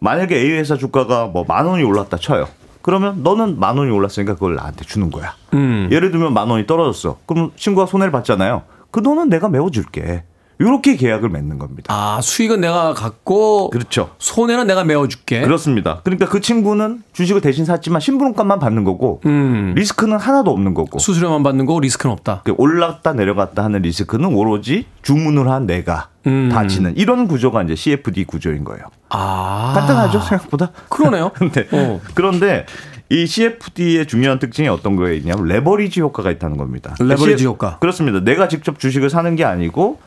만약에 0.00 0.36
A 0.36 0.52
회사 0.52 0.76
주가가 0.76 1.26
뭐 1.26 1.44
만 1.46 1.66
원이 1.66 1.82
올랐다 1.84 2.16
쳐요. 2.18 2.46
그러면 2.82 3.22
너는 3.22 3.58
만 3.58 3.76
원이 3.76 3.90
올랐으니까 3.90 4.34
그걸 4.34 4.54
나한테 4.54 4.84
주는 4.84 5.10
거야. 5.10 5.34
음. 5.54 5.88
예를 5.90 6.10
들면 6.10 6.32
만 6.32 6.48
원이 6.48 6.66
떨어졌어. 6.66 7.18
그럼 7.26 7.50
친구가 7.56 7.86
손해를 7.86 8.12
봤잖아요. 8.12 8.62
그 8.90 9.02
돈은 9.02 9.28
내가 9.28 9.48
메워줄게. 9.48 10.24
이렇게 10.60 10.96
계약을 10.96 11.28
맺는 11.28 11.58
겁니다. 11.60 11.94
아, 11.94 12.20
수익은 12.20 12.60
내가 12.60 12.92
갖고 12.92 13.70
그렇죠. 13.70 14.10
손해는 14.18 14.66
내가 14.66 14.82
메워줄게. 14.82 15.42
그렇습니다. 15.42 16.00
그러니까 16.02 16.26
그 16.26 16.40
친구는 16.40 17.04
주식을 17.12 17.40
대신 17.40 17.64
샀지만 17.64 18.00
신분값만 18.00 18.58
받는 18.58 18.82
거고 18.82 19.20
음. 19.26 19.74
리스크는 19.76 20.18
하나도 20.18 20.50
없는 20.50 20.74
거고 20.74 20.98
수수료만 20.98 21.44
받는 21.44 21.64
거고 21.64 21.78
리스크는 21.78 22.12
없다. 22.12 22.40
그 22.44 22.54
올랐다 22.58 23.12
내려갔다 23.12 23.62
하는 23.62 23.82
리스크는 23.82 24.34
오로지 24.34 24.86
주문을 25.02 25.48
한 25.48 25.66
내가 25.68 26.08
음. 26.28 26.48
다 26.50 26.66
지는 26.66 26.94
이런 26.96 27.26
구조가 27.28 27.62
이제 27.62 27.74
CFD 27.74 28.24
구조인 28.24 28.64
거예요. 28.64 28.84
아. 29.08 29.72
간단하죠 29.74 30.20
생각보다. 30.20 30.70
그러네요. 30.88 31.30
근데 31.36 31.66
어. 31.72 32.00
그런데 32.14 32.66
이 33.08 33.26
CFD의 33.26 34.06
중요한 34.06 34.38
특징이 34.38 34.68
어떤 34.68 34.96
거에 34.96 35.16
있냐면 35.16 35.46
레버리지 35.46 36.00
효과가 36.00 36.30
있다는 36.30 36.56
겁니다. 36.58 36.94
레버리지 37.00 37.38
CF 37.38 37.44
효과. 37.44 37.78
그렇습니다. 37.78 38.20
내가 38.20 38.48
직접 38.48 38.78
주식을 38.78 39.08
사는 39.10 39.34
게 39.34 39.44
아니고 39.44 39.98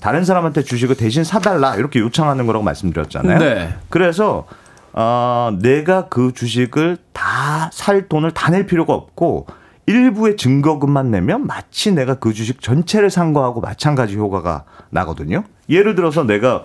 다른 0.00 0.24
사람한테 0.24 0.62
주식을 0.62 0.96
대신 0.96 1.24
사달라 1.24 1.76
이렇게 1.76 2.00
요청하는 2.00 2.46
거라고 2.46 2.64
말씀드렸잖아요. 2.64 3.38
네. 3.38 3.74
그래서 3.88 4.46
어, 4.92 5.56
내가 5.60 6.08
그 6.08 6.32
주식을 6.34 6.98
다 7.12 7.70
살 7.72 8.08
돈을 8.08 8.30
다 8.32 8.50
낼 8.50 8.66
필요가 8.66 8.94
없고 8.94 9.46
일부의 9.88 10.36
증거금만 10.36 11.10
내면 11.10 11.46
마치 11.46 11.92
내가 11.92 12.14
그 12.14 12.34
주식 12.34 12.60
전체를 12.60 13.08
산 13.08 13.32
거하고 13.32 13.62
마찬가지 13.62 14.16
효과가 14.16 14.64
나거든요. 14.90 15.44
예를 15.70 15.94
들어서 15.94 16.24
내가 16.24 16.62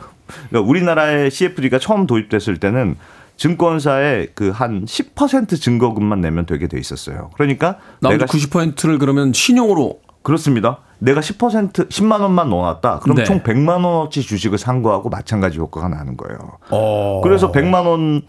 그러니까 0.49 0.69
우리나라의 0.69 1.31
CFD가 1.31 1.79
처음 1.79 2.05
도입됐을 2.05 2.57
때는 2.57 2.97
증권사에 3.37 4.27
그 4.35 4.51
한 4.51 4.83
10% 4.85 5.59
증거금만 5.59 6.19
내면 6.21 6.45
되게 6.45 6.67
돼 6.67 6.77
있었어요. 6.77 7.31
그러니까 7.35 7.77
내가 8.01 8.25
90%를 8.25 8.99
그러면 8.99 9.31
신용으로 9.31 10.01
그렇습니다. 10.21 10.79
내가 10.99 11.21
10% 11.21 11.89
10만 11.89 12.21
원만 12.21 12.49
넣어놨다. 12.49 12.99
그럼 12.99 13.17
네. 13.17 13.23
총 13.23 13.41
100만 13.41 13.83
원어치 13.85 14.21
주식을 14.21 14.57
산 14.57 14.81
거하고 14.83 15.09
마찬가지 15.09 15.59
효과가 15.59 15.87
나는 15.87 16.17
거예요. 16.17 16.37
어. 16.71 17.21
그래서 17.23 17.51
100만 17.51 17.85
원 17.85 18.21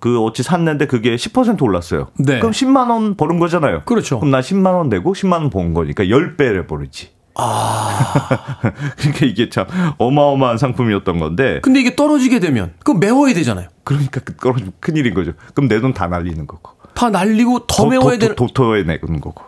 그 0.00 0.20
어치 0.22 0.42
샀는데 0.42 0.86
그게 0.86 1.16
10% 1.16 1.62
올랐어요. 1.62 2.08
네. 2.18 2.38
그럼 2.38 2.52
10만 2.52 2.90
원 2.90 3.16
버는 3.16 3.38
거잖아요. 3.38 3.82
그렇죠. 3.84 4.18
그럼 4.20 4.30
나 4.30 4.40
10만 4.40 4.74
원 4.74 4.88
내고 4.88 5.12
10만 5.12 5.32
원 5.32 5.50
번 5.50 5.74
거니까 5.74 6.04
10배를 6.04 6.66
버리지. 6.66 7.10
아. 7.36 8.56
그러니까 8.96 9.26
이게 9.26 9.48
참 9.48 9.66
어마어마한 9.98 10.56
상품이었던 10.58 11.18
건데 11.18 11.60
근데 11.62 11.80
이게 11.80 11.96
떨어지게 11.96 12.38
되면 12.40 12.72
그거 12.78 12.98
메워야 12.98 13.34
되잖아요. 13.34 13.68
그러니까 13.84 14.20
그 14.20 14.36
떨어지면 14.36 14.72
큰일인 14.80 15.14
거죠. 15.14 15.32
그럼 15.54 15.68
내 15.68 15.80
돈 15.80 15.92
다 15.92 16.06
날리는 16.06 16.46
거고. 16.46 16.70
다 16.94 17.10
날리고 17.10 17.66
더 17.66 17.86
메워야 17.86 18.18
되는 18.18 18.36
도, 18.36 18.46
도토에 18.46 18.84
내는 18.84 19.20
거고. 19.20 19.42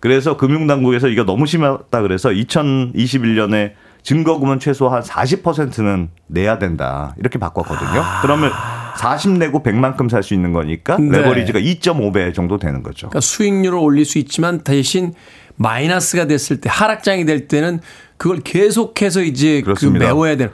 그래서 0.00 0.36
금융당국에서 0.36 1.06
이거 1.08 1.24
너무 1.24 1.46
심하다 1.46 2.02
그래서 2.02 2.30
2021년에 2.30 3.72
증거금은 4.02 4.58
최소 4.58 4.88
한 4.88 5.02
40%는 5.02 6.10
내야 6.26 6.58
된다. 6.58 7.14
이렇게 7.18 7.38
바꿨거든요. 7.38 8.02
그러면 8.22 8.50
40 8.96 9.32
내고 9.38 9.62
100만큼 9.62 10.10
살 10.10 10.22
수 10.22 10.34
있는 10.34 10.52
거니까 10.52 10.96
네. 10.98 11.18
레버리지가 11.18 11.58
2.5배 11.60 12.34
정도 12.34 12.58
되는 12.58 12.82
거죠. 12.82 13.08
그러니까 13.08 13.20
수익률을 13.20 13.78
올릴 13.78 14.04
수 14.04 14.18
있지만 14.18 14.60
대신 14.62 15.14
마이너스가 15.56 16.26
됐을 16.26 16.60
때 16.60 16.68
하락장이 16.72 17.24
될 17.24 17.46
때는 17.48 17.80
그걸 18.16 18.40
계속해서 18.40 19.22
이제 19.22 19.60
그 19.60 19.66
그렇습니다. 19.66 20.06
메워야 20.06 20.36
되는. 20.36 20.52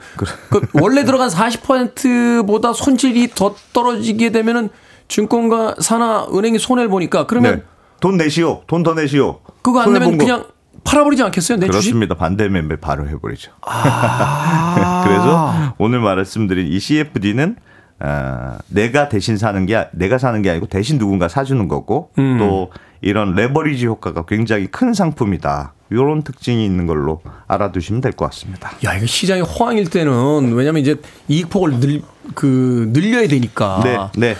그 0.49 0.61
원래 0.73 1.03
들어간 1.03 1.29
40%보다 1.29 2.73
손실이 2.73 3.29
더 3.35 3.55
떨어지게 3.73 4.31
되면은 4.31 4.69
증권가 5.07 5.75
사나 5.79 6.27
은행이 6.33 6.59
손해를 6.59 6.89
보니까 6.89 7.25
그러면 7.27 7.55
네. 7.57 7.63
돈 7.99 8.17
내시오. 8.17 8.63
돈 8.67 8.83
더 8.83 8.93
내시오. 8.93 9.39
그거 9.61 9.81
안 9.81 9.93
내면 9.93 10.09
본 10.09 10.17
거. 10.19 10.25
그냥 10.25 10.43
팔아버리지 10.83 11.23
않겠어요? 11.23 11.57
내 11.59 11.67
주식? 11.67 11.91
그렇습니다. 11.91 12.15
반대 12.15 12.47
매매 12.49 12.75
바로 12.75 13.07
해버리죠. 13.07 13.51
아. 13.61 15.03
그래서 15.07 15.73
오늘 15.77 15.99
말씀드린 15.99 16.67
이 16.67 16.79
CFD는 16.79 17.55
어, 18.01 18.57
내가 18.69 19.09
대신 19.09 19.37
사는 19.37 19.65
게 19.65 19.87
내가 19.91 20.17
사는 20.17 20.41
게 20.41 20.49
아니고 20.49 20.67
대신 20.67 20.97
누군가 20.97 21.27
사주는 21.27 21.67
거고 21.67 22.11
음. 22.17 22.37
또 22.39 22.71
이런 23.01 23.35
레버리지 23.35 23.85
효과가 23.87 24.25
굉장히 24.25 24.67
큰 24.67 24.93
상품이다. 24.93 25.73
이런 25.91 26.21
특징이 26.21 26.63
있는 26.65 26.85
걸로 26.85 27.21
알아두시면 27.47 28.01
될 28.01 28.11
것 28.11 28.25
같습니다. 28.25 28.71
야, 28.83 28.93
이거 28.93 29.05
시장이 29.07 29.41
호황일 29.41 29.89
때는 29.89 30.53
왜냐면 30.53 30.81
이제 30.81 30.95
이익폭을 31.27 31.79
늘 31.79 32.01
그 32.35 32.91
늘려야 32.93 33.27
되니까. 33.27 33.81
네, 33.83 33.97
네. 34.15 34.35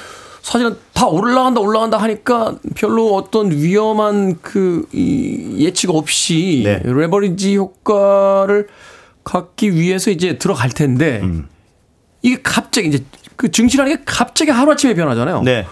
사실은 0.49 0.75
다 0.93 1.05
올라간다 1.05 1.61
올라간다 1.61 1.97
하니까 1.97 2.55
별로 2.73 3.13
어떤 3.13 3.51
위험한 3.51 4.39
그 4.41 4.87
이, 4.91 5.57
예측 5.59 5.91
없이 5.91 6.63
네. 6.65 6.81
레버리지 6.83 7.55
효과를 7.55 8.67
갖기 9.23 9.75
위해서 9.75 10.09
이제 10.09 10.39
들어갈 10.39 10.71
텐데 10.71 11.19
음. 11.21 11.47
이게 12.23 12.41
갑자기 12.41 12.87
이제 12.87 13.03
그 13.35 13.51
증시라는 13.51 13.95
게 13.95 14.01
갑자기 14.07 14.49
하루아침에 14.49 14.95
변하잖아요. 14.95 15.43
네. 15.43 15.67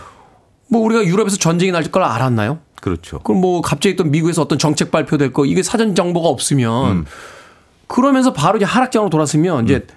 뭐 0.69 0.81
우리가 0.81 1.03
유럽에서 1.05 1.37
전쟁이 1.37 1.71
날 1.71 1.83
걸 1.89 2.03
알았나요? 2.03 2.59
그렇죠. 2.79 3.17
그럼 3.19 3.41
뭐 3.41 3.61
갑자기 3.61 3.95
또 3.95 4.03
미국에서 4.03 4.43
어떤 4.43 4.59
정책 4.59 4.91
발표될 4.91 5.33
거 5.33 5.47
이게 5.47 5.63
사전 5.63 5.95
정보가 5.95 6.29
없으면 6.29 6.91
음. 6.91 7.05
그러면서 7.87 8.31
바로 8.31 8.57
이제 8.57 8.65
하락장으로 8.65 9.09
돌았으면 9.09 9.65
이제 9.65 9.87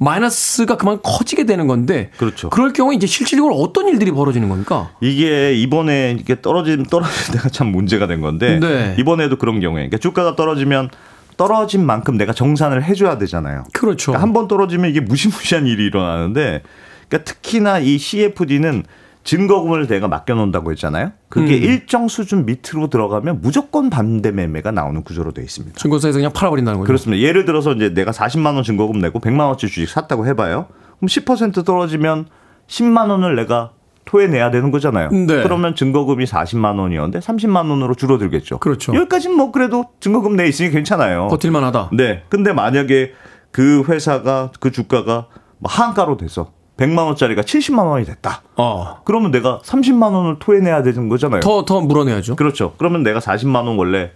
마이너스가 0.00 0.78
그만 0.78 0.98
커지게 1.02 1.44
되는 1.44 1.66
건데 1.66 2.10
그렇죠. 2.16 2.48
그럴 2.48 2.72
경우에 2.72 2.96
이제 2.96 3.06
실질적으로 3.06 3.54
어떤 3.56 3.86
일들이 3.86 4.10
벌어지는 4.10 4.48
겁니까? 4.48 4.90
이게 5.02 5.52
이번에 5.54 6.16
이게 6.18 6.40
떨어짐 6.40 6.84
떨어질 6.84 7.34
때가 7.34 7.50
참 7.50 7.68
문제가 7.68 8.06
된 8.06 8.22
건데 8.22 8.58
네. 8.58 8.96
이번에도 8.98 9.36
그런 9.36 9.60
경우에 9.60 9.82
그러니까 9.82 9.98
주가가 9.98 10.36
떨어지면 10.36 10.88
떨어진 11.36 11.84
만큼 11.84 12.16
내가 12.16 12.32
정산을 12.32 12.82
해줘야 12.82 13.18
되잖아요. 13.18 13.64
그렇죠. 13.74 14.14
한번 14.14 14.48
떨어지면 14.48 14.90
이게 14.90 15.00
무시무시한 15.00 15.66
일이 15.66 15.84
일어나는데 15.84 16.62
그러니까 17.08 17.30
특히나 17.30 17.78
이 17.80 17.98
CFD는 17.98 18.84
증거금을 19.30 19.86
내가 19.86 20.08
맡겨놓는다고 20.08 20.72
했잖아요. 20.72 21.12
그게 21.28 21.56
음. 21.56 21.62
일정 21.62 22.08
수준 22.08 22.46
밑으로 22.46 22.88
들어가면 22.90 23.40
무조건 23.42 23.88
반대 23.88 24.32
매매가 24.32 24.72
나오는 24.72 25.04
구조로 25.04 25.30
돼 25.30 25.42
있습니다. 25.42 25.78
증권사에서 25.78 26.18
그냥 26.18 26.32
팔아버린다는 26.32 26.80
거죠. 26.80 26.86
그렇습니다. 26.88 27.22
예를 27.22 27.44
들어서 27.44 27.72
이제 27.72 27.94
내가 27.94 28.10
40만 28.10 28.56
원 28.56 28.64
증거금 28.64 28.98
내고 28.98 29.20
100만 29.20 29.46
원짜리 29.46 29.70
주식 29.70 29.88
샀다고 29.88 30.26
해봐요. 30.26 30.66
그럼 30.98 31.06
10% 31.06 31.64
떨어지면 31.64 32.26
10만 32.66 33.08
원을 33.08 33.36
내가 33.36 33.70
토해내야 34.04 34.50
되는 34.50 34.72
거잖아요. 34.72 35.10
네. 35.10 35.44
그러면 35.44 35.76
증거금이 35.76 36.24
40만 36.24 36.80
원이었는데 36.80 37.20
30만 37.20 37.70
원으로 37.70 37.94
줄어들겠죠. 37.94 38.58
그렇죠. 38.58 38.92
여기까지는 38.96 39.36
뭐 39.36 39.52
그래도 39.52 39.84
증거금 40.00 40.34
내 40.34 40.48
있으니 40.48 40.70
괜찮아요. 40.70 41.28
버틸만 41.28 41.62
하다. 41.62 41.90
네. 41.92 42.24
근데 42.30 42.52
만약에 42.52 43.12
그 43.52 43.84
회사가 43.86 44.50
그 44.58 44.72
주가가 44.72 45.28
뭐 45.58 45.70
하한가로 45.70 46.16
돼서 46.16 46.50
100만 46.80 47.04
원짜리가 47.06 47.42
70만 47.42 47.86
원이 47.86 48.06
됐다. 48.06 48.42
어. 48.56 49.02
그러면 49.04 49.30
내가 49.30 49.60
30만 49.62 50.12
원을 50.14 50.36
토해내야 50.38 50.82
되는 50.82 51.08
거잖아요. 51.10 51.40
더, 51.40 51.64
더 51.66 51.80
물어내야죠. 51.82 52.36
그렇죠. 52.36 52.72
그러면 52.78 53.02
내가 53.02 53.20
40만 53.20 53.66
원 53.66 53.76
원래 53.76 54.12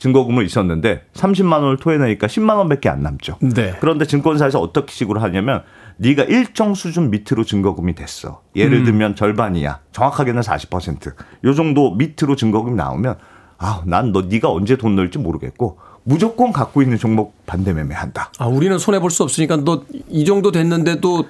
증거금을 0.00 0.44
있었는데 0.44 1.04
30만 1.14 1.52
원을 1.62 1.76
토해내니까 1.76 2.26
10만 2.26 2.56
원밖에 2.58 2.88
안 2.88 3.02
남죠. 3.02 3.36
네. 3.40 3.74
그런데 3.80 4.04
증권사에서 4.04 4.60
어떻게 4.60 4.92
식으로 4.92 5.20
하냐면 5.20 5.62
네가 5.98 6.24
일정 6.24 6.74
수준 6.74 7.10
밑으로 7.10 7.44
증거금이 7.44 7.94
됐어. 7.94 8.42
예를 8.54 8.78
음. 8.78 8.84
들면 8.84 9.16
절반이야. 9.16 9.80
정확하게는 9.92 10.42
40%. 10.42 11.12
요 11.44 11.54
정도 11.54 11.94
밑으로 11.94 12.36
증거금이 12.36 12.76
나오면 12.76 13.16
아, 13.58 13.82
난 13.86 14.12
너 14.12 14.22
네가 14.22 14.50
언제 14.50 14.76
돈 14.76 14.94
넣을지 14.96 15.18
모르겠고 15.18 15.78
무조건 16.04 16.52
갖고 16.52 16.80
있는 16.82 16.96
종목 16.96 17.34
반대 17.46 17.72
매매한다. 17.72 18.30
아, 18.38 18.46
우리는 18.46 18.78
손해 18.78 18.98
볼 19.00 19.10
수 19.10 19.22
없으니까 19.24 19.56
너 19.58 19.82
이 20.08 20.24
정도 20.24 20.52
됐는데도 20.52 21.26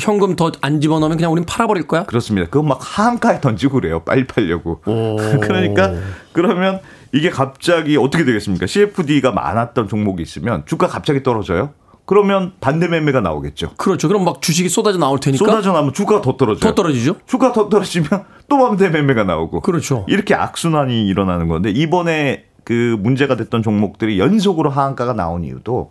현금 0.00 0.36
더 0.36 0.50
안 0.62 0.80
집어넣으면 0.80 1.16
그냥 1.16 1.32
우린 1.32 1.44
팔아버릴 1.44 1.86
거야? 1.86 2.04
그렇습니다. 2.04 2.48
그거 2.48 2.62
막 2.66 2.78
하한가에 2.80 3.40
던지고 3.40 3.74
그래요. 3.80 4.00
빨리 4.00 4.26
팔려고. 4.26 4.80
그러니까 5.40 5.94
그러면 6.32 6.80
이게 7.12 7.30
갑자기 7.30 7.96
어떻게 7.96 8.24
되겠습니까? 8.24 8.66
CFD가 8.66 9.32
많았던 9.32 9.88
종목이 9.88 10.22
있으면 10.22 10.64
주가 10.66 10.86
갑자기 10.86 11.22
떨어져요. 11.22 11.70
그러면 12.06 12.52
반대 12.60 12.88
매매가 12.88 13.20
나오겠죠. 13.20 13.74
그렇죠. 13.76 14.08
그럼 14.08 14.24
막 14.24 14.42
주식이 14.42 14.68
쏟아져 14.68 14.98
나올 14.98 15.20
테니까 15.20 15.44
쏟아져 15.44 15.72
나면 15.72 15.92
주가가 15.92 16.20
더 16.22 16.36
떨어져요. 16.36 16.60
더 16.68 16.74
떨어지죠. 16.74 17.16
주가 17.26 17.52
더 17.52 17.68
떨어지면 17.68 18.08
또 18.48 18.58
반대 18.58 18.88
매매가 18.88 19.24
나오고. 19.24 19.60
그렇죠. 19.60 20.04
이렇게 20.08 20.34
악순환이 20.34 21.06
일어나는 21.06 21.46
건데 21.46 21.70
이번에 21.70 22.46
그 22.64 22.96
문제가 23.00 23.36
됐던 23.36 23.62
종목들이 23.62 24.18
연속으로 24.18 24.70
하한가가 24.70 25.12
나온 25.12 25.44
이유도 25.44 25.88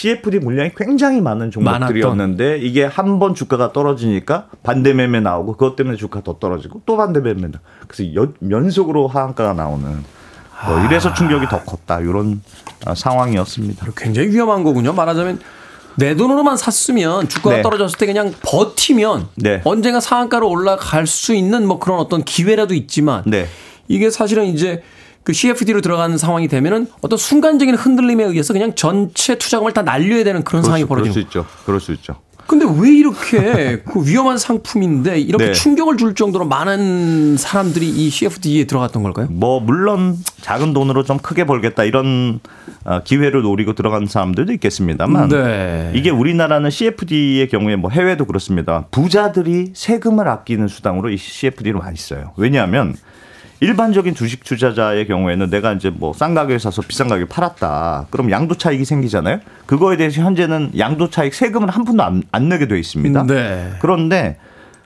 CFD 0.00 0.40
물량이 0.40 0.72
굉장히 0.76 1.22
많은 1.22 1.50
종목들이었는데 1.50 2.58
이게 2.58 2.84
한 2.84 3.18
번 3.18 3.34
주가가 3.34 3.72
떨어지니까 3.72 4.48
반대 4.62 4.92
매매 4.92 5.20
나오고 5.20 5.52
그것 5.54 5.74
때문에 5.74 5.96
주가 5.96 6.20
더 6.20 6.38
떨어지고 6.38 6.82
또 6.84 6.98
반대 6.98 7.20
매매 7.20 7.48
나. 7.48 7.60
그래서 7.88 8.14
연, 8.14 8.34
연속으로 8.50 9.08
하한가가 9.08 9.54
나오는 9.54 10.04
뭐 10.66 10.84
이래서 10.84 11.14
충격이 11.14 11.46
더 11.46 11.62
컸다 11.64 12.00
이런 12.00 12.42
아, 12.84 12.94
상황이었습니다. 12.94 13.86
굉장히 13.96 14.28
위험한 14.28 14.64
거군요. 14.64 14.92
말하자면 14.92 15.40
내 15.94 16.14
돈으로만 16.14 16.58
샀으면 16.58 17.30
주가가 17.30 17.56
네. 17.56 17.62
떨어졌을 17.62 17.96
때 17.98 18.04
그냥 18.04 18.34
버티면 18.42 19.28
네. 19.36 19.62
언젠가 19.64 20.00
상한가로 20.00 20.46
올라갈 20.46 21.06
수 21.06 21.34
있는 21.34 21.66
뭐 21.66 21.78
그런 21.78 21.98
어떤 22.00 22.22
기회라도 22.22 22.74
있지만 22.74 23.22
네. 23.24 23.46
이게 23.88 24.10
사실은 24.10 24.44
이제 24.44 24.82
그 25.26 25.32
CFD로 25.32 25.80
들어가는 25.80 26.16
상황이 26.18 26.46
되면은 26.46 26.86
어떤 27.00 27.18
순간적인 27.18 27.74
흔들림에 27.74 28.22
의해서 28.22 28.52
그냥 28.52 28.76
전체 28.76 29.34
투자금을 29.34 29.72
다 29.72 29.82
날려야 29.82 30.22
되는 30.22 30.44
그런 30.44 30.62
상황이 30.62 30.84
그럴 30.84 30.98
수 30.98 31.02
벌어지는 31.02 31.26
있죠. 31.26 31.44
그럴 31.64 31.80
수 31.80 31.90
있죠. 31.94 32.14
근데 32.46 32.64
왜 32.64 32.96
이렇게 32.96 33.82
그 33.84 34.06
위험한 34.06 34.38
상품인데 34.38 35.18
이렇게 35.18 35.46
네. 35.46 35.52
충격을 35.52 35.96
줄 35.96 36.14
정도로 36.14 36.46
많은 36.46 37.36
사람들이 37.36 37.88
이 37.88 38.08
CFD에 38.08 38.68
들어갔던 38.68 39.02
걸까요? 39.02 39.26
뭐 39.30 39.58
물론 39.58 40.16
작은 40.42 40.72
돈으로 40.72 41.02
좀 41.02 41.18
크게 41.18 41.44
벌겠다 41.44 41.82
이런 41.82 42.38
어, 42.84 43.00
기회를 43.02 43.42
노리고 43.42 43.72
들어간 43.72 44.06
사람들도 44.06 44.52
있겠습니다만 44.52 45.28
네. 45.30 45.90
이게 45.96 46.10
우리나라는 46.10 46.70
CFD의 46.70 47.48
경우에 47.48 47.74
뭐 47.74 47.90
해외도 47.90 48.26
그렇습니다. 48.26 48.86
부자들이 48.92 49.72
세금을 49.74 50.28
아끼는 50.28 50.68
수단으로 50.68 51.10
이 51.10 51.16
CFD를 51.16 51.80
많이 51.80 51.96
써요. 51.96 52.32
왜냐하면 52.36 52.94
일반적인 53.60 54.14
주식 54.14 54.44
투자자의 54.44 55.06
경우에는 55.06 55.48
내가 55.50 55.72
이제 55.72 55.90
뭐 55.90 56.12
싼 56.12 56.34
가격에 56.34 56.58
사서 56.58 56.82
비싼 56.82 57.08
가격에 57.08 57.28
팔았다. 57.28 58.06
그럼 58.10 58.30
양도 58.30 58.54
차익이 58.54 58.84
생기잖아요. 58.84 59.40
그거에 59.66 59.96
대해서 59.96 60.22
현재는 60.22 60.72
양도 60.78 61.08
차익 61.10 61.34
세금을 61.34 61.70
한 61.70 61.84
푼도 61.84 62.02
안, 62.02 62.22
안 62.32 62.48
내게 62.48 62.68
돼 62.68 62.78
있습니다. 62.78 63.24
네. 63.26 63.70
그런데 63.80 64.38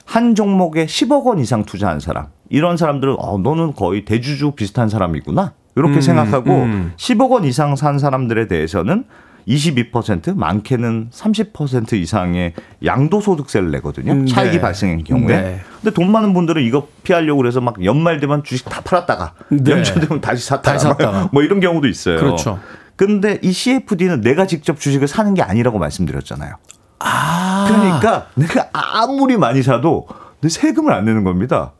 한 0.05 0.35
종목에 0.35 0.85
10억 0.85 1.25
원 1.25 1.39
이상 1.39 1.63
투자한 1.63 1.99
사람 1.99 2.27
이런 2.49 2.75
사람들은 2.77 3.15
어 3.19 3.37
너는 3.37 3.73
거의 3.73 4.03
대주주 4.03 4.51
비슷한 4.51 4.89
사람이구나 4.89 5.53
이렇게 5.75 5.95
음, 5.95 6.01
생각하고 6.01 6.51
음. 6.51 6.93
10억 6.97 7.29
원 7.31 7.45
이상 7.45 7.75
산 7.77 7.97
사람들에 7.99 8.47
대해서는 8.47 9.05
22% 9.47 10.35
많게는 10.35 11.09
30% 11.11 11.93
이상의 11.93 12.53
양도소득세를 12.83 13.71
내거든요. 13.71 14.13
음, 14.13 14.25
차익이 14.25 14.57
네. 14.57 14.61
발생한 14.61 15.03
경우에. 15.03 15.41
네. 15.41 15.61
근데 15.81 15.93
돈 15.93 16.11
많은 16.11 16.33
분들은 16.33 16.63
이거 16.63 16.87
피하려고 17.03 17.37
그래서 17.37 17.61
막 17.61 17.83
연말 17.83 18.19
되면 18.19 18.43
주식 18.43 18.69
다 18.69 18.81
팔았다가 18.81 19.33
네. 19.49 19.71
연초 19.71 19.99
되면 19.99 20.21
다시 20.21 20.45
샀다가, 20.45 20.73
다시 20.73 20.83
샀다가. 20.85 21.29
뭐 21.31 21.43
이런 21.43 21.59
경우도 21.59 21.87
있어요. 21.87 22.17
그렇죠. 22.17 22.59
근데 22.95 23.39
이 23.41 23.51
CFD는 23.51 24.21
내가 24.21 24.45
직접 24.45 24.79
주식을 24.79 25.07
사는 25.07 25.33
게 25.33 25.41
아니라고 25.41 25.79
말씀드렸잖아요. 25.79 26.55
아. 26.99 27.65
그러니까 27.67 28.27
내가 28.35 28.69
아무리 28.73 29.37
많이 29.37 29.63
사도 29.63 30.07
내 30.41 30.49
세금을 30.49 30.93
안 30.93 31.05
내는 31.05 31.23
겁니다. 31.23 31.71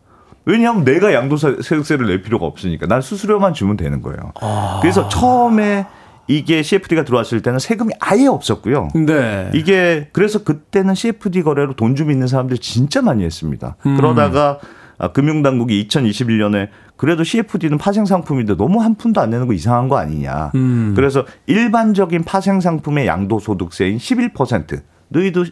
왜냐하면 0.45 0.83
내가 0.83 1.13
양도세를 1.13 2.07
낼 2.07 2.23
필요가 2.23 2.45
없으니까 2.47 2.87
난 2.87 3.01
수수료만 3.01 3.53
주면 3.53 3.77
되는 3.77 4.01
거예요. 4.01 4.31
아. 4.41 4.79
그래서 4.81 5.07
처음에 5.07 5.85
이게 6.27 6.61
CFD가 6.63 7.03
들어왔을 7.03 7.41
때는 7.41 7.59
세금이 7.59 7.93
아예 7.99 8.27
없었고요. 8.27 8.89
네. 9.05 9.49
이게 9.53 10.09
그래서 10.13 10.43
그때는 10.43 10.95
CFD 10.95 11.41
거래로 11.43 11.73
돈 11.75 11.95
좀 11.95 12.09
있는 12.09 12.27
사람들이 12.27 12.59
진짜 12.59 13.01
많이 13.01 13.23
했습니다. 13.25 13.75
음. 13.85 13.97
그러다가 13.97 14.59
아, 14.97 15.11
금융당국이 15.11 15.87
2021년에 15.87 16.69
그래도 16.95 17.23
CFD는 17.23 17.77
파생 17.79 18.05
상품인데 18.05 18.55
너무 18.55 18.81
한 18.81 18.95
푼도 18.95 19.19
안 19.19 19.31
내는 19.31 19.47
거 19.47 19.53
이상한 19.53 19.89
거 19.89 19.97
아니냐. 19.97 20.51
음. 20.55 20.93
그래서 20.95 21.25
일반적인 21.47 22.23
파생 22.23 22.61
상품의 22.61 23.07
양도소득세인 23.07 23.97
11% 23.97 24.81
너희도 25.09 25.45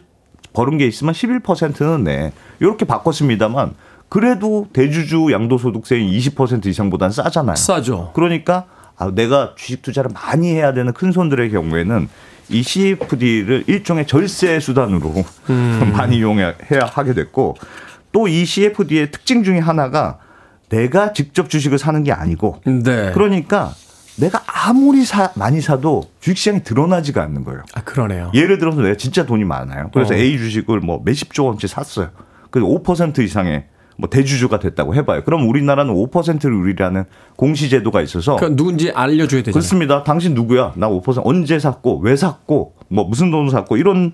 버는 0.52 0.78
게 0.78 0.86
있으면 0.86 1.12
11%는 1.12 2.04
내. 2.04 2.32
이렇게 2.60 2.84
바꿨습니다만 2.84 3.74
그래도 4.08 4.66
대주주 4.72 5.28
양도소득세인 5.32 6.10
20% 6.10 6.66
이상보다는 6.66 7.12
싸잖아요. 7.12 7.56
싸죠. 7.56 8.12
그러니까 8.14 8.66
아, 9.00 9.10
내가 9.10 9.54
주식 9.56 9.80
투자를 9.82 10.10
많이 10.12 10.52
해야 10.52 10.72
되는 10.74 10.92
큰 10.92 11.10
손들의 11.10 11.50
경우에는 11.50 12.08
이 12.50 12.62
CFD를 12.62 13.64
일종의 13.66 14.06
절세 14.06 14.60
수단으로 14.60 15.24
음. 15.48 15.92
많이 15.96 16.18
이용해야 16.18 16.54
하게 16.92 17.14
됐고 17.14 17.56
또 18.12 18.28
이 18.28 18.44
CFD의 18.44 19.10
특징 19.10 19.42
중에 19.42 19.58
하나가 19.58 20.18
내가 20.68 21.12
직접 21.12 21.48
주식을 21.48 21.78
사는 21.78 22.02
게 22.04 22.12
아니고 22.12 22.60
네. 22.64 23.10
그러니까 23.12 23.72
내가 24.16 24.42
아무리 24.46 25.04
사, 25.06 25.30
많이 25.34 25.60
사도 25.62 26.10
주식시장이 26.20 26.62
드러나지가 26.62 27.22
않는 27.22 27.44
거예요. 27.44 27.62
아, 27.72 27.80
그러네요. 27.82 28.30
예를 28.34 28.58
들어서 28.58 28.82
내가 28.82 28.96
진짜 28.96 29.24
돈이 29.24 29.44
많아요. 29.44 29.90
그래서 29.94 30.12
어. 30.12 30.16
A 30.16 30.36
주식을 30.36 30.80
뭐 30.80 31.00
몇십 31.02 31.32
조 31.32 31.46
원치 31.46 31.66
샀어요. 31.68 32.10
그래서 32.50 32.68
5% 32.68 33.20
이상의 33.20 33.64
뭐 34.00 34.08
대주주가 34.10 34.58
됐다고 34.58 34.94
해봐요. 34.94 35.22
그럼 35.24 35.48
우리나라는 35.48 35.94
5%를 35.94 36.52
우리라는 36.54 37.04
공시제도가 37.36 38.00
있어서 38.02 38.36
그러니까 38.36 38.56
누군지 38.56 38.90
알려줘야 38.90 39.42
되잖아요. 39.42 39.52
그렇습니다. 39.52 40.02
당신 40.02 40.34
누구야? 40.34 40.72
나 40.76 40.88
5% 40.88 41.20
언제 41.24 41.58
샀고 41.58 41.98
왜 42.00 42.16
샀고 42.16 42.74
뭐 42.88 43.04
무슨 43.04 43.30
돈으로 43.30 43.50
샀고 43.50 43.76
이런 43.76 44.12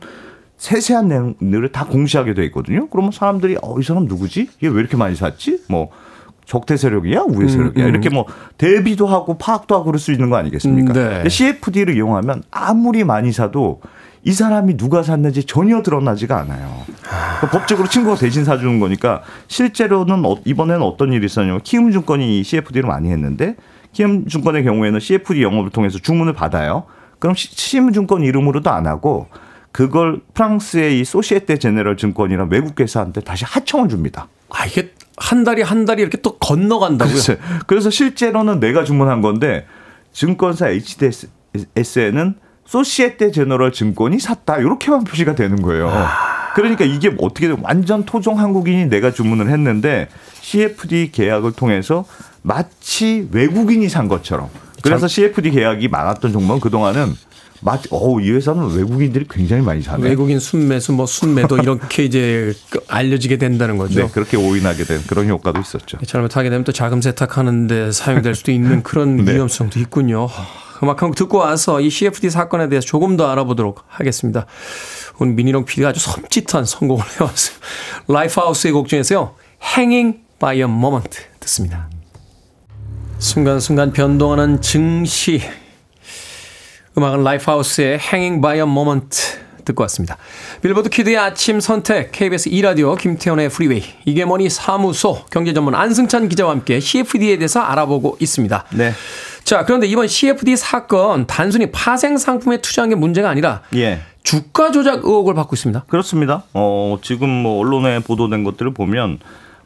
세세한 0.57 1.09
내용들을 1.09 1.71
다 1.73 1.85
공시하게 1.87 2.35
돼 2.35 2.45
있거든요. 2.47 2.89
그러면 2.89 3.13
사람들이 3.13 3.57
어, 3.63 3.79
이 3.79 3.83
사람 3.83 4.05
누구지? 4.07 4.49
얘 4.65 4.69
왜 4.69 4.81
이렇게 4.81 4.97
많이 4.97 5.15
샀지? 5.15 5.61
뭐 5.69 5.89
적대 6.47 6.77
세력이야, 6.77 7.23
우회 7.29 7.49
세력이야. 7.49 7.85
음, 7.85 7.89
음. 7.89 7.91
이렇게 7.91 8.09
뭐 8.09 8.25
대비도 8.57 9.07
하고 9.07 9.37
파악도 9.37 9.75
하고 9.75 9.87
그럴 9.87 9.99
수 9.99 10.13
있는 10.13 10.31
거 10.31 10.37
아니겠습니까? 10.37 10.93
음, 10.93 11.23
네. 11.23 11.29
CFD를 11.29 11.97
이용하면 11.97 12.43
아무리 12.51 13.05
많이 13.05 13.33
사도 13.33 13.81
이 14.27 14.33
사람이 14.33 14.77
누가 14.77 15.05
샀는지 15.05 15.45
전혀 15.45 15.83
드러나지가 15.83 16.37
않아요. 16.41 16.83
그러니까 17.01 17.51
법적으로 17.51 17.87
친구가 17.89 18.17
대신 18.17 18.45
사주는 18.45 18.81
거니까 18.81 19.23
실제로는 19.47 20.25
어- 20.25 20.39
이번에는 20.45 20.83
어떤 20.83 21.13
일이 21.13 21.27
있었냐면 21.27 21.61
키움증권이 21.63 22.41
이 22.41 22.43
CFD를 22.43 22.89
많이 22.89 23.09
했는데 23.13 23.55
키움증권의 23.93 24.65
경우에는 24.65 24.99
CFD 24.99 25.45
영업을 25.45 25.71
통해서 25.71 26.01
주문을 26.01 26.33
받아요. 26.33 26.87
그럼 27.21 27.37
시- 27.37 27.51
키움증권 27.55 28.23
이름으로도 28.25 28.69
안 28.69 28.89
하고 28.89 29.29
그걸 29.71 30.21
프랑스의 30.35 30.99
이 30.99 31.05
소시에테 31.05 31.59
제네럴 31.59 31.97
증권이랑 31.97 32.49
외국 32.51 32.81
회사한테 32.81 33.21
다시 33.21 33.45
하청을 33.45 33.89
줍니다. 33.89 34.27
아, 34.51 34.67
이게 34.67 34.91
한 35.19 35.45
달이 35.45 35.63
한 35.63 35.85
달이 35.85 36.03
이렇게 36.03 36.19
또 36.21 36.37
건너간다고요? 36.39 37.15
글쎄. 37.15 37.39
그래서 37.69 37.91
실제로는 37.91 38.59
내가 38.59 38.83
주문한 38.83 39.21
건데 39.21 39.67
증권사 40.13 40.69
HDS에는 40.71 42.35
소시에테 42.67 43.31
제너럴 43.31 43.73
증권이 43.73 44.19
샀다 44.19 44.59
이렇게만 44.59 45.05
표시가 45.05 45.35
되는 45.35 45.61
거예요. 45.63 45.91
그러니까 46.55 46.85
이게 46.85 47.15
어떻게 47.19 47.49
든 47.49 47.59
완전 47.63 48.05
토종 48.05 48.39
한국인이 48.39 48.87
내가 48.87 49.13
주문을 49.13 49.51
했는데 49.51 50.09
CFD 50.41 51.11
계약을 51.13 51.53
통해서 51.53 52.05
마치 52.43 53.29
외국인이 53.31 53.89
산 53.89 54.09
것처럼. 54.09 54.49
그래서 54.83 55.09
CFD 55.09 55.51
계약이 55.51 55.89
많았던 55.89 56.33
종목은 56.33 56.61
그동안은 56.61 57.15
마치 57.61 57.89
어우 57.91 58.21
이 58.21 58.31
회사는 58.31 58.75
외국인들이 58.75 59.27
굉장히 59.29 59.63
많이 59.63 59.83
사네. 59.83 60.03
외국인 60.03 60.39
순매수, 60.39 60.93
뭐 60.93 61.07
순매도 61.07 61.59
이렇게 61.63 62.05
이제 62.05 62.55
그 62.71 62.81
알려지게 62.89 63.39
된다는 63.39 63.77
거죠. 63.79 64.01
네, 64.01 64.09
그렇게 64.13 64.37
오인하게 64.37 64.85
된 64.85 65.03
그런 65.07 65.29
효과도 65.29 65.61
있었죠. 65.61 65.99
잘못하게 66.07 66.51
되면 66.51 66.65
또 66.65 66.73
자금 66.73 67.01
세탁하는데 67.03 67.93
사용될 67.93 68.35
수도 68.35 68.53
있는 68.53 68.83
그런 68.83 69.17
네. 69.25 69.35
위험성도 69.35 69.79
있군요. 69.81 70.29
음악 70.83 71.01
한곡 71.03 71.17
듣고 71.17 71.39
와서 71.39 71.81
이 71.81 71.89
CFD 71.89 72.29
사건에 72.31 72.69
대해서 72.69 72.87
조금 72.87 73.17
더 73.17 73.29
알아보도록 73.31 73.85
하겠습니다. 73.89 74.47
오늘 75.19 75.33
미니롱 75.35 75.65
PD가 75.65 75.89
아주 75.89 76.01
섬찟한 76.01 76.67
성공을 76.67 77.03
해왔어요. 77.19 77.57
라이프하우스의 78.09 78.73
곡 78.73 78.89
중에서요. 78.89 79.35
Hanging 79.77 80.19
by 80.39 80.57
a 80.57 80.63
Moment 80.65 81.19
듣습니다. 81.41 81.89
순간순간 83.19 83.93
변동하는 83.93 84.61
증시. 84.61 85.41
음악은 86.99 87.25
라이프하우스의 87.25 87.99
Hanging 88.01 88.41
by 88.41 88.57
a 88.57 88.63
Moment 88.63 89.21
듣고 89.67 89.83
왔습니다. 89.83 90.17
빌보드 90.63 90.89
키드의 90.89 91.19
아침 91.19 91.61
선택 91.61 92.11
KBS 92.13 92.49
2라디오 92.51 92.97
김태훈의 92.97 93.51
프리웨이 93.51 93.83
이게 94.07 94.25
머니 94.25 94.49
사무소 94.49 95.25
경제 95.31 95.53
전문 95.53 95.75
안승찬 95.75 96.31
기자와 96.31 96.53
함께 96.53 96.81
CFD에 96.81 97.37
대해서 97.37 97.61
알아보고 97.61 98.17
있습니다. 98.19 98.65
네. 98.75 98.93
자, 99.45 99.65
그런데 99.67 99.87
이번 99.87 100.09
CFD 100.09 100.57
사건 100.57 101.27
단순히 101.27 101.71
파생 101.71 102.17
상품에 102.17 102.63
투자한 102.63 102.89
게 102.89 102.97
문제가 102.97 103.29
아니라 103.29 103.61
예. 103.75 104.01
주가 104.23 104.71
조작 104.71 105.05
의혹을 105.05 105.35
받고 105.35 105.55
있습니다. 105.55 105.85
그렇습니다. 105.89 106.45
어, 106.55 106.99
지금 107.03 107.29
뭐 107.29 107.61
언론에 107.61 107.99
보도된 108.01 108.43
것들을 108.43 108.73
보면 108.73 109.19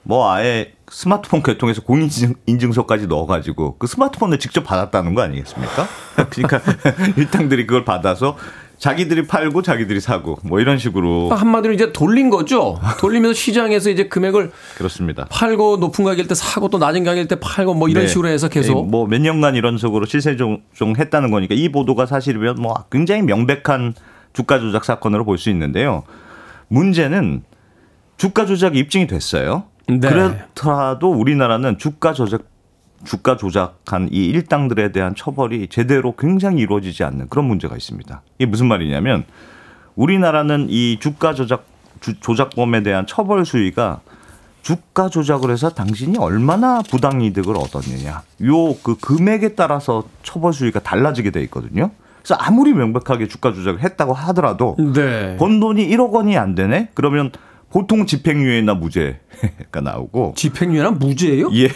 뭐 0.02 0.32
아예 0.32 0.72
스마트폰 0.90 1.42
개통해서 1.42 1.82
공인인증 1.82 2.34
인증서까지 2.46 3.06
넣어가지고 3.06 3.76
그 3.78 3.86
스마트폰을 3.86 4.38
직접 4.38 4.64
받았다는 4.64 5.14
거 5.14 5.22
아니겠습니까? 5.22 5.86
그러니까 6.30 6.60
일당들이 7.16 7.66
그걸 7.66 7.84
받아서 7.84 8.36
자기들이 8.78 9.26
팔고 9.26 9.60
자기들이 9.62 10.00
사고 10.00 10.38
뭐 10.42 10.58
이런 10.58 10.78
식으로 10.78 11.28
한마디로 11.30 11.74
이제 11.74 11.92
돌린 11.92 12.30
거죠. 12.30 12.80
돌리면서 12.98 13.34
시장에서 13.34 13.90
이제 13.90 14.08
금액을 14.08 14.50
그렇습니다. 14.78 15.26
팔고 15.30 15.76
높은 15.76 16.04
가격일 16.04 16.26
때 16.28 16.34
사고 16.34 16.68
또 16.68 16.78
낮은 16.78 17.04
가격일 17.04 17.28
때 17.28 17.36
팔고 17.38 17.74
뭐 17.74 17.88
이런 17.88 18.04
네. 18.04 18.08
식으로 18.08 18.28
해서 18.28 18.48
계속 18.48 18.88
뭐 18.88 19.06
몇 19.06 19.20
년간 19.20 19.54
이런 19.54 19.76
식으로 19.76 20.06
실세 20.06 20.36
조정했다는 20.36 21.30
거니까 21.30 21.54
이 21.54 21.68
보도가 21.68 22.06
사실이면 22.06 22.56
뭐 22.56 22.74
굉장히 22.90 23.22
명백한 23.22 23.94
주가 24.32 24.58
조작 24.58 24.84
사건으로 24.84 25.24
볼 25.26 25.36
수 25.36 25.50
있는데요. 25.50 26.02
문제는 26.68 27.42
주가 28.16 28.46
조작이 28.46 28.78
입증이 28.78 29.06
됐어요. 29.06 29.64
네. 29.98 30.08
그렇더라도 30.08 31.10
우리나라는 31.12 31.78
주가 31.78 32.12
조작 32.12 32.42
주가 33.04 33.36
조작한 33.38 34.08
이 34.12 34.26
일당들에 34.26 34.92
대한 34.92 35.14
처벌이 35.14 35.68
제대로 35.68 36.14
굉장히 36.16 36.60
이루어지지 36.62 37.02
않는 37.04 37.28
그런 37.30 37.46
문제가 37.46 37.74
있습니다. 37.74 38.20
이게 38.38 38.44
무슨 38.46 38.66
말이냐면 38.68 39.24
우리나라는 39.96 40.66
이 40.68 40.98
주가 41.00 41.32
조작 41.34 41.64
주- 42.00 42.18
조작범에 42.20 42.82
대한 42.82 43.06
처벌 43.06 43.44
수위가 43.46 44.00
주가 44.62 45.08
조작을 45.08 45.50
해서 45.50 45.70
당신이 45.70 46.18
얼마나 46.18 46.82
부당 46.82 47.22
이득을 47.22 47.56
얻었느냐. 47.56 48.22
요 48.44 48.74
그 48.82 48.96
금액에 48.98 49.54
따라서 49.54 50.04
처벌 50.22 50.52
수위가 50.52 50.80
달라지게 50.80 51.30
돼 51.30 51.40
있거든요. 51.44 51.90
그래서 52.22 52.34
아무리 52.34 52.74
명백하게 52.74 53.28
주가 53.28 53.52
조작을 53.54 53.80
했다고 53.82 54.12
하더라도 54.12 54.76
네. 54.94 55.36
번 55.38 55.58
돈이 55.60 55.88
1억 55.88 56.10
원이 56.12 56.36
안 56.36 56.54
되네? 56.54 56.90
그러면 56.92 57.32
보통 57.70 58.04
집행유예나 58.06 58.74
무죄가 58.74 59.80
나오고 59.82 60.34
집행유예나 60.36 60.90
무죄예요? 60.92 61.50
예. 61.54 61.68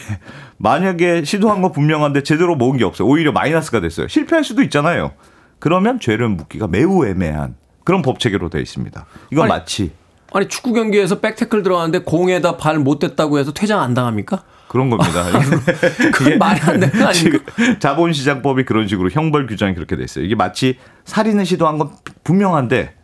만약에 0.59 1.25
시도한 1.25 1.63
거 1.63 1.71
분명한데 1.73 2.23
제대로 2.23 2.57
모은 2.57 2.77
게 2.79 2.85
없어요. 2.85 3.09
오히려 3.09 3.33
마이너스가 3.33 3.81
됐어요. 3.81 4.09
실패할 4.09 4.45
수도 4.45 4.63
있잖아요. 4.63 5.13
그러면 5.59 6.01
죄를 6.01 6.29
묻기가 6.29 6.67
매우 6.67 7.07
애매한 7.07 7.55
그런 7.85 8.03
법 8.03 8.19
체계로 8.19 8.51
되어 8.51 8.61
있습니다. 8.61 9.07
이건 9.31 9.45
아니, 9.45 9.49
마치 9.51 9.93
아니 10.33 10.49
축구 10.49 10.73
경기에서 10.73 11.21
백태클 11.21 11.63
들어갔는데 11.63 12.05
공에다 12.05 12.57
발 12.57 12.79
못 12.79 12.99
댔다고 12.99 13.39
해서 13.39 13.53
퇴장 13.53 13.81
안 13.81 13.95
당합니까? 13.95 14.43
그런 14.69 14.91
겁니다. 14.91 15.23
그건 16.13 16.39
말이 16.39 16.61
안 16.63 16.81
되는 16.81 16.91
거 16.99 17.07
아닙니까? 17.07 17.13
지금 17.13 17.79
자본시장법이 17.79 18.65
그런 18.65 18.89
식으로 18.89 19.11
형벌 19.11 19.47
규정이 19.47 19.75
그렇게 19.75 19.95
돼 19.97 20.03
있어요. 20.03 20.25
이게 20.25 20.35
마치 20.35 20.77
살인을 21.05 21.47
시도한 21.47 21.79
건 21.79 21.91
분명한데 22.25 22.95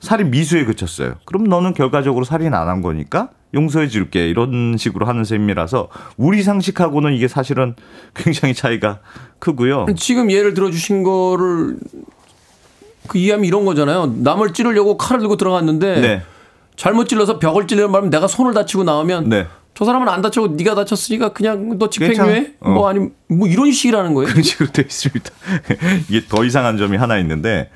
살인 0.00 0.30
미수에 0.30 0.64
그쳤어요. 0.64 1.14
그럼 1.24 1.44
너는 1.44 1.74
결과적으로 1.74 2.24
살인 2.24 2.54
안 2.54 2.68
한 2.68 2.82
거니까 2.82 3.30
용서해 3.54 3.88
줄게 3.88 4.28
이런 4.28 4.76
식으로 4.78 5.06
하는 5.06 5.24
셈이라서 5.24 5.88
우리 6.16 6.42
상식하고는 6.42 7.14
이게 7.14 7.28
사실은 7.28 7.74
굉장히 8.14 8.54
차이가 8.54 9.00
크고요. 9.38 9.86
지금 9.96 10.30
예를 10.30 10.54
들어 10.54 10.70
주신 10.70 11.02
거를 11.02 11.76
그 13.06 13.16
이해하면 13.18 13.46
이런 13.46 13.64
거잖아요. 13.64 14.14
남을 14.18 14.52
찌르려고 14.52 14.98
칼을 14.98 15.20
들고 15.20 15.36
들어갔는데 15.36 16.00
네. 16.00 16.22
잘못 16.76 17.08
찔러서 17.08 17.38
벽을 17.38 17.66
찌르면 17.66 17.90
말면 17.90 18.10
내가 18.10 18.28
손을 18.28 18.52
다치고 18.54 18.84
나오면 18.84 19.30
네. 19.30 19.46
저 19.74 19.84
사람은 19.84 20.08
안 20.08 20.20
다치고 20.20 20.48
네가 20.48 20.74
다쳤으니까 20.74 21.32
그냥 21.32 21.78
너 21.78 21.88
집행유예. 21.88 22.54
어. 22.60 22.70
뭐 22.70 22.88
아니면 22.88 23.12
뭐 23.28 23.48
이런 23.48 23.72
식이라는 23.72 24.12
거예요. 24.12 24.28
그런 24.28 24.42
식으로 24.42 24.70
되어 24.72 24.84
있습니다. 24.84 25.30
이게 26.10 26.26
더 26.28 26.44
이상한 26.44 26.76
점이 26.76 26.96
하나 26.98 27.16
있는데 27.18 27.70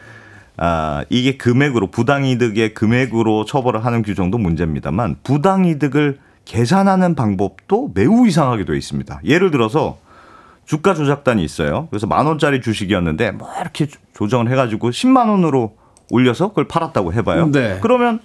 아, 0.56 1.04
이게 1.08 1.36
금액으로 1.36 1.88
부당이득의 1.88 2.74
금액으로 2.74 3.44
처벌을 3.44 3.84
하는 3.84 4.02
규정도 4.02 4.38
문제입니다만 4.38 5.16
부당이득을 5.24 6.18
계산하는 6.44 7.14
방법도 7.14 7.92
매우 7.94 8.26
이상하게 8.26 8.64
되어 8.64 8.74
있습니다. 8.76 9.20
예를 9.24 9.50
들어서 9.50 9.98
주가 10.66 10.94
조작단이 10.94 11.42
있어요. 11.44 11.88
그래서 11.90 12.06
만 12.06 12.26
원짜리 12.26 12.60
주식이었는데 12.60 13.32
뭐 13.32 13.48
이렇게 13.60 13.86
조정을 14.14 14.50
해가지고 14.50 14.90
10만 14.90 15.28
원으로 15.28 15.74
올려서 16.10 16.48
그걸 16.48 16.68
팔았다고 16.68 17.12
해봐요. 17.14 17.50
네. 17.50 17.78
그러면 17.80 18.20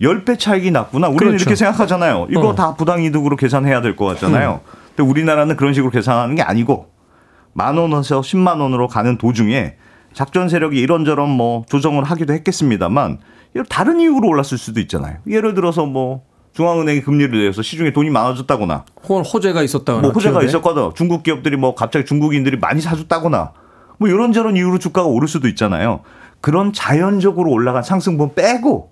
10배 0.00 0.38
차익이 0.38 0.70
났구나. 0.70 1.08
우리는 1.08 1.26
그렇죠. 1.28 1.42
이렇게 1.42 1.56
생각하잖아요. 1.56 2.28
이거 2.30 2.48
어. 2.48 2.54
다 2.54 2.74
부당이득으로 2.74 3.36
계산해야 3.36 3.80
될 3.82 3.96
것 3.96 4.04
같잖아요. 4.06 4.60
근데 4.96 5.08
우리나라는 5.08 5.56
그런 5.56 5.74
식으로 5.74 5.90
계산하는 5.90 6.34
게 6.34 6.42
아니고 6.42 6.88
만 7.52 7.76
원에서 7.76 8.20
10만 8.20 8.60
원으로 8.60 8.88
가는 8.88 9.16
도중에 9.18 9.74
작전 10.18 10.48
세력이 10.48 10.76
이런저런 10.80 11.30
뭐 11.30 11.62
조정을 11.68 12.02
하기도 12.02 12.32
했겠습니다만 12.32 13.18
다른 13.68 14.00
이유로 14.00 14.26
올랐을 14.26 14.58
수도 14.58 14.80
있잖아요. 14.80 15.18
예를 15.28 15.54
들어서 15.54 15.86
뭐 15.86 16.22
중앙은행이 16.54 17.02
금리를 17.02 17.46
내서 17.46 17.62
시중에 17.62 17.92
돈이 17.92 18.10
많아졌다거나 18.10 18.84
혹은 19.08 19.22
호재가 19.24 19.62
있었다거나 19.62 20.02
뭐 20.02 20.10
호재가. 20.10 20.42
있었거나 20.42 20.90
중국 20.96 21.22
기업들이 21.22 21.56
뭐 21.56 21.76
갑자기 21.76 22.04
중국인들이 22.04 22.58
많이 22.58 22.80
사줬다거나 22.80 23.52
뭐 23.98 24.08
이런저런 24.08 24.56
이유로 24.56 24.80
주가가 24.80 25.06
오를 25.06 25.28
수도 25.28 25.46
있잖아요. 25.46 26.00
그런 26.40 26.72
자연적으로 26.72 27.52
올라간 27.52 27.84
상승분 27.84 28.34
빼고 28.34 28.90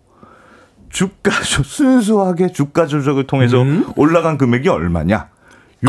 주가 0.90 1.32
조- 1.42 1.64
순수하게 1.64 2.52
주가 2.52 2.86
조작을 2.86 3.26
통해서 3.26 3.62
음? 3.62 3.84
올라간 3.96 4.38
금액이 4.38 4.68
얼마냐? 4.68 5.30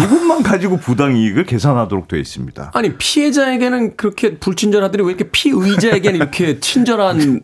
이것만 0.03 0.43
가지고 0.43 0.77
부당 0.77 1.15
이익을 1.15 1.45
계산하도록 1.45 2.07
되어 2.07 2.19
있습니다. 2.19 2.71
아니 2.73 2.95
피해자에게는 2.95 3.95
그렇게 3.97 4.37
불친절하더니 4.37 5.03
왜 5.03 5.09
이렇게 5.09 5.29
피의자에게는 5.31 6.15
이렇게 6.17 6.59
친절한 6.61 7.41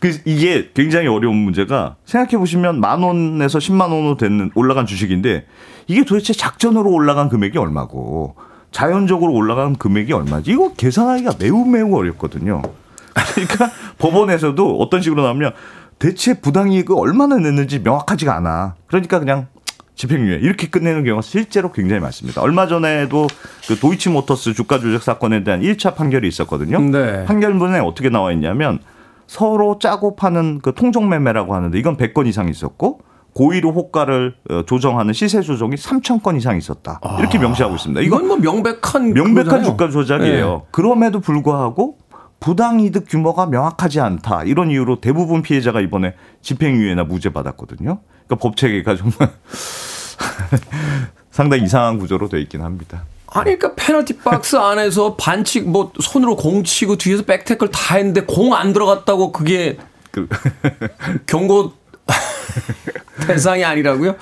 그 0.00 0.20
이게 0.24 0.70
굉장히 0.74 1.06
어려운 1.06 1.36
문제가 1.36 1.96
생각해 2.04 2.36
보시면 2.36 2.80
만 2.80 3.02
원에서 3.02 3.58
10만 3.58 3.90
원으로 3.92 4.16
되는 4.16 4.50
올라간 4.54 4.86
주식인데 4.86 5.46
이게 5.86 6.04
도대체 6.04 6.32
작전으로 6.32 6.90
올라간 6.90 7.28
금액이 7.28 7.56
얼마고 7.58 8.34
자연적으로 8.70 9.32
올라간 9.32 9.76
금액이 9.76 10.12
얼마지? 10.12 10.50
이거 10.50 10.72
계산하기가 10.74 11.34
매우 11.38 11.64
매우 11.64 11.94
어렵거든요. 11.96 12.60
그러니까 13.34 13.70
법원에서도 13.98 14.78
어떤 14.78 15.00
식으로 15.00 15.22
나오면 15.22 15.52
대체 15.98 16.40
부당이익을 16.40 16.96
얼마나 16.98 17.36
냈는지 17.36 17.78
명확하지가 17.78 18.36
않아. 18.36 18.74
그러니까 18.88 19.20
그냥 19.20 19.46
집행유예 19.94 20.36
이렇게 20.36 20.68
끝내는 20.68 21.04
경우가 21.04 21.22
실제로 21.22 21.70
굉장히 21.72 22.00
많습니다. 22.00 22.42
얼마 22.42 22.66
전에도 22.66 23.26
그 23.68 23.76
도이치모터스 23.76 24.54
주가 24.54 24.78
조작 24.78 25.02
사건에 25.02 25.44
대한 25.44 25.60
1차 25.60 25.94
판결이 25.94 26.26
있었거든요. 26.28 26.80
네. 26.80 27.24
판결문에 27.24 27.78
어떻게 27.78 28.08
나와 28.08 28.32
있냐면 28.32 28.80
서로 29.26 29.78
짜고 29.78 30.16
파는 30.16 30.60
그 30.60 30.74
통정 30.74 31.08
매매라고 31.08 31.54
하는데 31.54 31.78
이건 31.78 31.96
100건 31.96 32.26
이상 32.26 32.48
있었고 32.48 33.00
고의로 33.34 33.72
호가를 33.72 34.34
어, 34.50 34.62
조정하는 34.64 35.12
시세 35.12 35.40
조정이 35.40 35.74
3천 35.74 36.22
건 36.22 36.36
이상 36.36 36.56
있었다. 36.56 37.00
이렇게 37.18 37.38
명시하고 37.38 37.74
있습니다. 37.74 38.00
이건 38.02 38.28
뭐 38.28 38.36
명백한 38.36 39.12
명백한 39.12 39.34
그거잖아요. 39.44 39.64
주가 39.64 39.90
조작이에요. 39.90 40.46
네. 40.48 40.62
그럼에도 40.70 41.20
불구하고 41.20 41.98
부당이득 42.44 43.06
규모가 43.08 43.46
명확하지 43.46 44.00
않다. 44.00 44.44
이런 44.44 44.70
이유로 44.70 45.00
대부분 45.00 45.40
피해자가 45.40 45.80
이번에 45.80 46.14
집행유예나 46.42 47.04
무죄 47.04 47.30
받았거든요. 47.32 48.00
그러니까 48.26 48.34
법 48.38 48.58
체계가 48.58 48.96
정말 48.96 49.30
상당히 51.32 51.62
이상한 51.64 51.98
구조로 51.98 52.28
돼 52.28 52.40
있긴 52.42 52.60
합니다. 52.60 53.04
아니 53.28 53.56
그러니까 53.58 53.74
페널티 53.74 54.18
박스 54.18 54.56
안에서 54.56 55.16
반칙 55.16 55.68
뭐 55.68 55.90
손으로 55.98 56.36
공 56.36 56.64
치고 56.64 56.96
뒤에서 56.96 57.22
백태클 57.24 57.70
다 57.70 57.96
했는데 57.96 58.20
공 58.20 58.52
안 58.52 58.74
들어갔다고 58.74 59.32
그게 59.32 59.78
그 60.10 60.28
경고 61.26 61.72
대상이 63.26 63.64
아니라고요? 63.64 64.16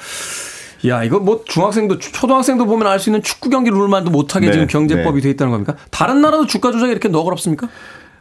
야 0.86 1.02
이거 1.02 1.18
뭐 1.18 1.42
중학생도 1.44 1.98
초등학생도 1.98 2.66
보면 2.66 2.86
알 2.86 3.00
수 3.00 3.10
있는 3.10 3.20
축구 3.22 3.50
경기 3.50 3.70
룰만도 3.70 4.12
못하게 4.12 4.46
네, 4.46 4.52
지금 4.52 4.66
경제법이 4.68 5.20
네. 5.20 5.22
돼 5.24 5.30
있다는 5.30 5.50
겁니까? 5.50 5.74
다른 5.90 6.22
나라도 6.22 6.46
주가 6.46 6.70
조작이 6.70 6.92
이렇게 6.92 7.08
너그럽습니까? 7.08 7.68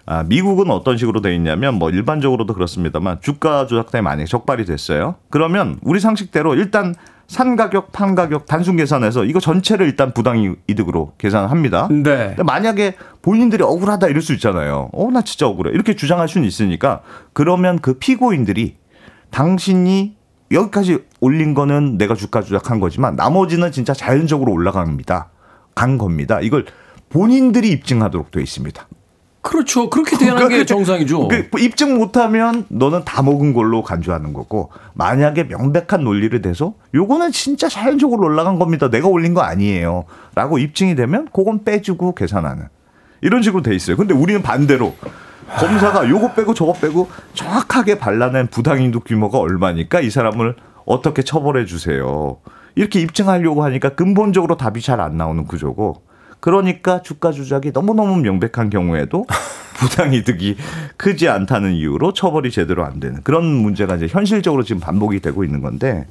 아, 0.06 0.24
미국은 0.24 0.72
어떤 0.72 0.98
식으로 0.98 1.22
돼 1.22 1.36
있냐면 1.36 1.76
뭐 1.76 1.90
일반적으로도 1.90 2.54
그렇습니다만 2.54 3.20
주가 3.22 3.68
조작 3.68 3.92
때문에 3.92 4.10
만약에 4.10 4.26
적발이 4.26 4.66
됐어요. 4.66 5.16
그러면 5.30 5.80
우리 5.84 6.00
상식대로 6.00 6.56
일단 6.56 6.96
산 7.28 7.56
가격, 7.56 7.94
판 7.94 8.14
가격 8.14 8.46
단순 8.46 8.76
계산해서 8.76 9.24
이거 9.24 9.40
전체를 9.40 9.86
일단 9.86 10.14
부당 10.14 10.58
이득으로 10.68 11.14
계산합니다. 11.18 11.88
네. 11.90 12.36
만약에 12.44 12.96
본인들이 13.22 13.64
억울하다 13.64 14.08
이럴 14.08 14.22
수 14.22 14.34
있잖아요. 14.34 14.90
어, 14.92 15.10
나 15.12 15.22
진짜 15.22 15.48
억울해. 15.48 15.72
이렇게 15.72 15.96
주장할 15.96 16.28
수는 16.28 16.46
있으니까 16.46 17.02
그러면 17.32 17.80
그 17.80 17.94
피고인들이 17.94 18.76
당신이 19.30 20.18
여기까지 20.52 21.06
올린 21.22 21.54
거는 21.54 21.98
내가 21.98 22.16
주가 22.16 22.42
조작한 22.42 22.82
거지만 22.82 23.16
나머지는 23.16 23.72
진짜 23.72 23.94
자연적으로 23.94 24.52
올라갑니다. 24.52 25.30
간 25.74 25.98
겁니다. 25.98 26.40
이걸 26.42 26.66
본인들이 27.10 27.70
입증하도록 27.70 28.32
되어 28.32 28.44
있습니다. 28.44 28.88
그렇죠. 29.42 29.90
그렇게 29.90 30.18
대하는 30.18 30.50
게 30.50 30.66
정상이죠. 30.66 31.28
그 31.28 31.60
입증 31.60 31.98
못하면 31.98 32.66
너는 32.70 33.04
다 33.06 33.24
먹은 33.24 33.54
걸로 33.54 33.82
간주하는 33.82 34.34
거고 34.34 34.70
만약에 34.94 35.46
명백한 35.46 36.04
논리를 36.04 36.40
대서 36.42 36.76
요거는 36.94 37.32
진짜 37.32 37.68
자연적으로 37.68 38.24
올라간 38.26 38.60
겁니다. 38.60 38.90
내가 38.90 39.08
올린 39.08 39.34
거 39.34 39.42
아니에요. 39.42 40.06
라고 40.36 40.60
입증이 40.60 40.96
되면 40.96 41.28
그건 41.34 41.64
빼주고 41.64 42.14
계산하는 42.14 42.68
이런 43.22 43.42
식으로 43.42 43.64
돼 43.64 43.74
있어요. 43.76 43.98
근데 43.98 44.14
우리는 44.14 44.42
반대로 44.44 44.94
검사가 45.58 46.08
요거 46.08 46.34
빼고 46.34 46.54
저거 46.54 46.74
빼고 46.74 47.10
정확하게 47.34 47.98
발라낸 47.98 48.48
부당이득 48.48 49.04
규모가 49.06 49.40
얼마니까 49.40 50.02
이 50.02 50.10
사람을 50.10 50.56
어떻게 50.86 51.24
처벌해 51.24 51.66
주세요. 51.66 52.38
이렇게 52.76 53.02
입증하려고 53.02 53.64
하니까 53.64 53.90
근본적으로 53.96 54.56
답이 54.56 54.82
잘 54.82 55.02
안 55.02 55.18
나오는 55.18 55.46
구조고 55.46 56.04
그러니까 56.42 57.02
주가 57.02 57.32
조작이 57.32 57.72
너무너무 57.72 58.18
명백한 58.18 58.70
경우에도 58.70 59.26
부당이득이 59.78 60.58
크지 60.98 61.30
않다는 61.30 61.74
이유로 61.76 62.14
처벌이 62.14 62.52
제대로 62.52 62.84
안 62.84 63.00
되는 63.00 63.22
그런 63.24 63.46
문제가 63.46 63.96
이제 63.96 64.08
현실적으로 64.10 64.64
지금 64.64 64.82
반복이 64.82 65.22
되고 65.22 65.44
있는 65.44 65.62
건데 65.62 66.06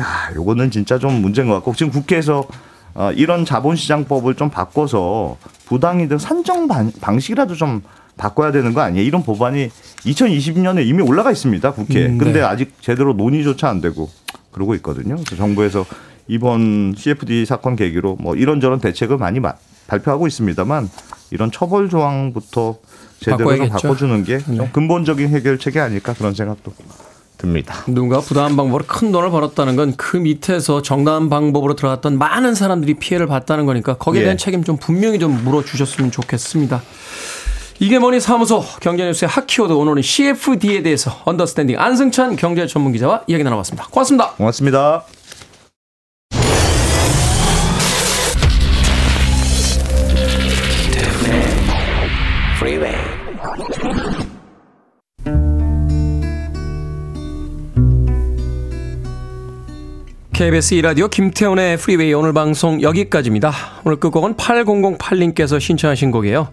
야, 0.00 0.04
요거는 0.34 0.70
진짜 0.70 0.98
좀 0.98 1.22
문제인 1.22 1.48
것 1.48 1.54
같고 1.54 1.74
지금 1.74 1.92
국회에서 1.92 2.46
어, 2.94 3.12
이런 3.12 3.44
자본시장법을 3.44 4.34
좀 4.34 4.48
바꿔서 4.50 5.36
부당이득 5.66 6.18
산정 6.18 6.66
방- 6.66 6.92
방식이라도 7.00 7.54
좀 7.54 7.82
바꿔야 8.16 8.52
되는 8.52 8.72
거 8.72 8.80
아니에요? 8.80 9.04
이런 9.06 9.22
법안이 9.22 9.68
2020년에 10.06 10.86
이미 10.86 11.02
올라가 11.02 11.30
있습니다, 11.30 11.72
국회에. 11.72 12.06
음, 12.06 12.16
근데 12.18 12.40
네. 12.40 12.42
아직 12.46 12.72
제대로 12.80 13.12
논의조차 13.12 13.68
안 13.68 13.82
되고 13.82 14.08
그러고 14.50 14.74
있거든요. 14.76 15.16
그래서 15.16 15.36
정부에서 15.36 15.84
이번 16.28 16.94
CFD 16.96 17.46
사건 17.46 17.76
계기로 17.76 18.16
뭐 18.20 18.34
이런저런 18.34 18.80
대책을 18.80 19.16
많이 19.18 19.40
마- 19.40 19.54
발표하고 19.86 20.26
있습니다만 20.26 20.90
이런 21.30 21.50
처벌 21.52 21.88
조항부터 21.88 22.76
제대로 23.20 23.36
좀 23.38 23.46
바꿔야겠죠. 23.48 23.72
바꿔주는 23.72 24.24
게좀 24.24 24.58
네. 24.58 24.70
근본적인 24.72 25.28
해결책이 25.28 25.78
아닐까 25.78 26.12
그런 26.14 26.34
생각도 26.34 26.72
듭니다. 27.38 27.74
누군가 27.86 28.20
부당한 28.20 28.56
방법으로 28.56 28.84
큰 28.86 29.12
돈을 29.12 29.30
벌었다는 29.30 29.76
건 29.76 29.94
그 29.96 30.16
밑에서 30.16 30.82
정당한 30.82 31.28
방법으로 31.28 31.76
들어갔던 31.76 32.18
많은 32.18 32.54
사람들이 32.54 32.94
피해를 32.94 33.26
봤다는 33.26 33.66
거니까 33.66 33.94
거기에 33.98 34.20
예. 34.20 34.24
대한 34.24 34.38
책임 34.38 34.64
좀 34.64 34.76
분명히 34.78 35.18
좀 35.18 35.44
물어주셨으면 35.44 36.10
좋겠습니다. 36.10 36.82
이게 37.78 37.98
머니 37.98 38.20
사무소 38.20 38.64
경제뉴스의 38.80 39.28
하키워드 39.28 39.72
오늘은 39.74 40.00
CFD에 40.00 40.82
대해서 40.82 41.20
언더스탠딩 41.26 41.78
안승찬 41.78 42.36
경제 42.36 42.66
전문 42.66 42.92
기자와 42.92 43.22
이야기 43.26 43.44
나눠봤습니다. 43.44 43.86
고맙습니다. 43.90 44.30
고맙습니다. 44.32 45.04
KBS 60.36 60.74
2라디오 60.74 61.10
김태훈의 61.10 61.78
프리웨이 61.78 62.12
오늘 62.12 62.34
방송 62.34 62.82
여기까지입니다. 62.82 63.52
오늘 63.86 63.98
끝곡은 63.98 64.34
8008님께서 64.34 65.58
신청하신 65.58 66.10
곡이에요. 66.10 66.48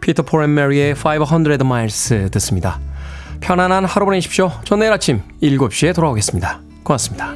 피터 0.00 0.22
폴 0.22 0.44
앤 0.44 0.54
메리의 0.54 0.94
500 0.94 1.60
miles 1.60 2.30
듣습니다. 2.30 2.80
편안한 3.40 3.84
하루 3.84 4.06
보내십시오. 4.06 4.50
전 4.64 4.78
내일 4.78 4.90
아침 4.90 5.20
7시에 5.42 5.94
돌아오겠습니다. 5.94 6.60
고맙습니다. 6.82 7.34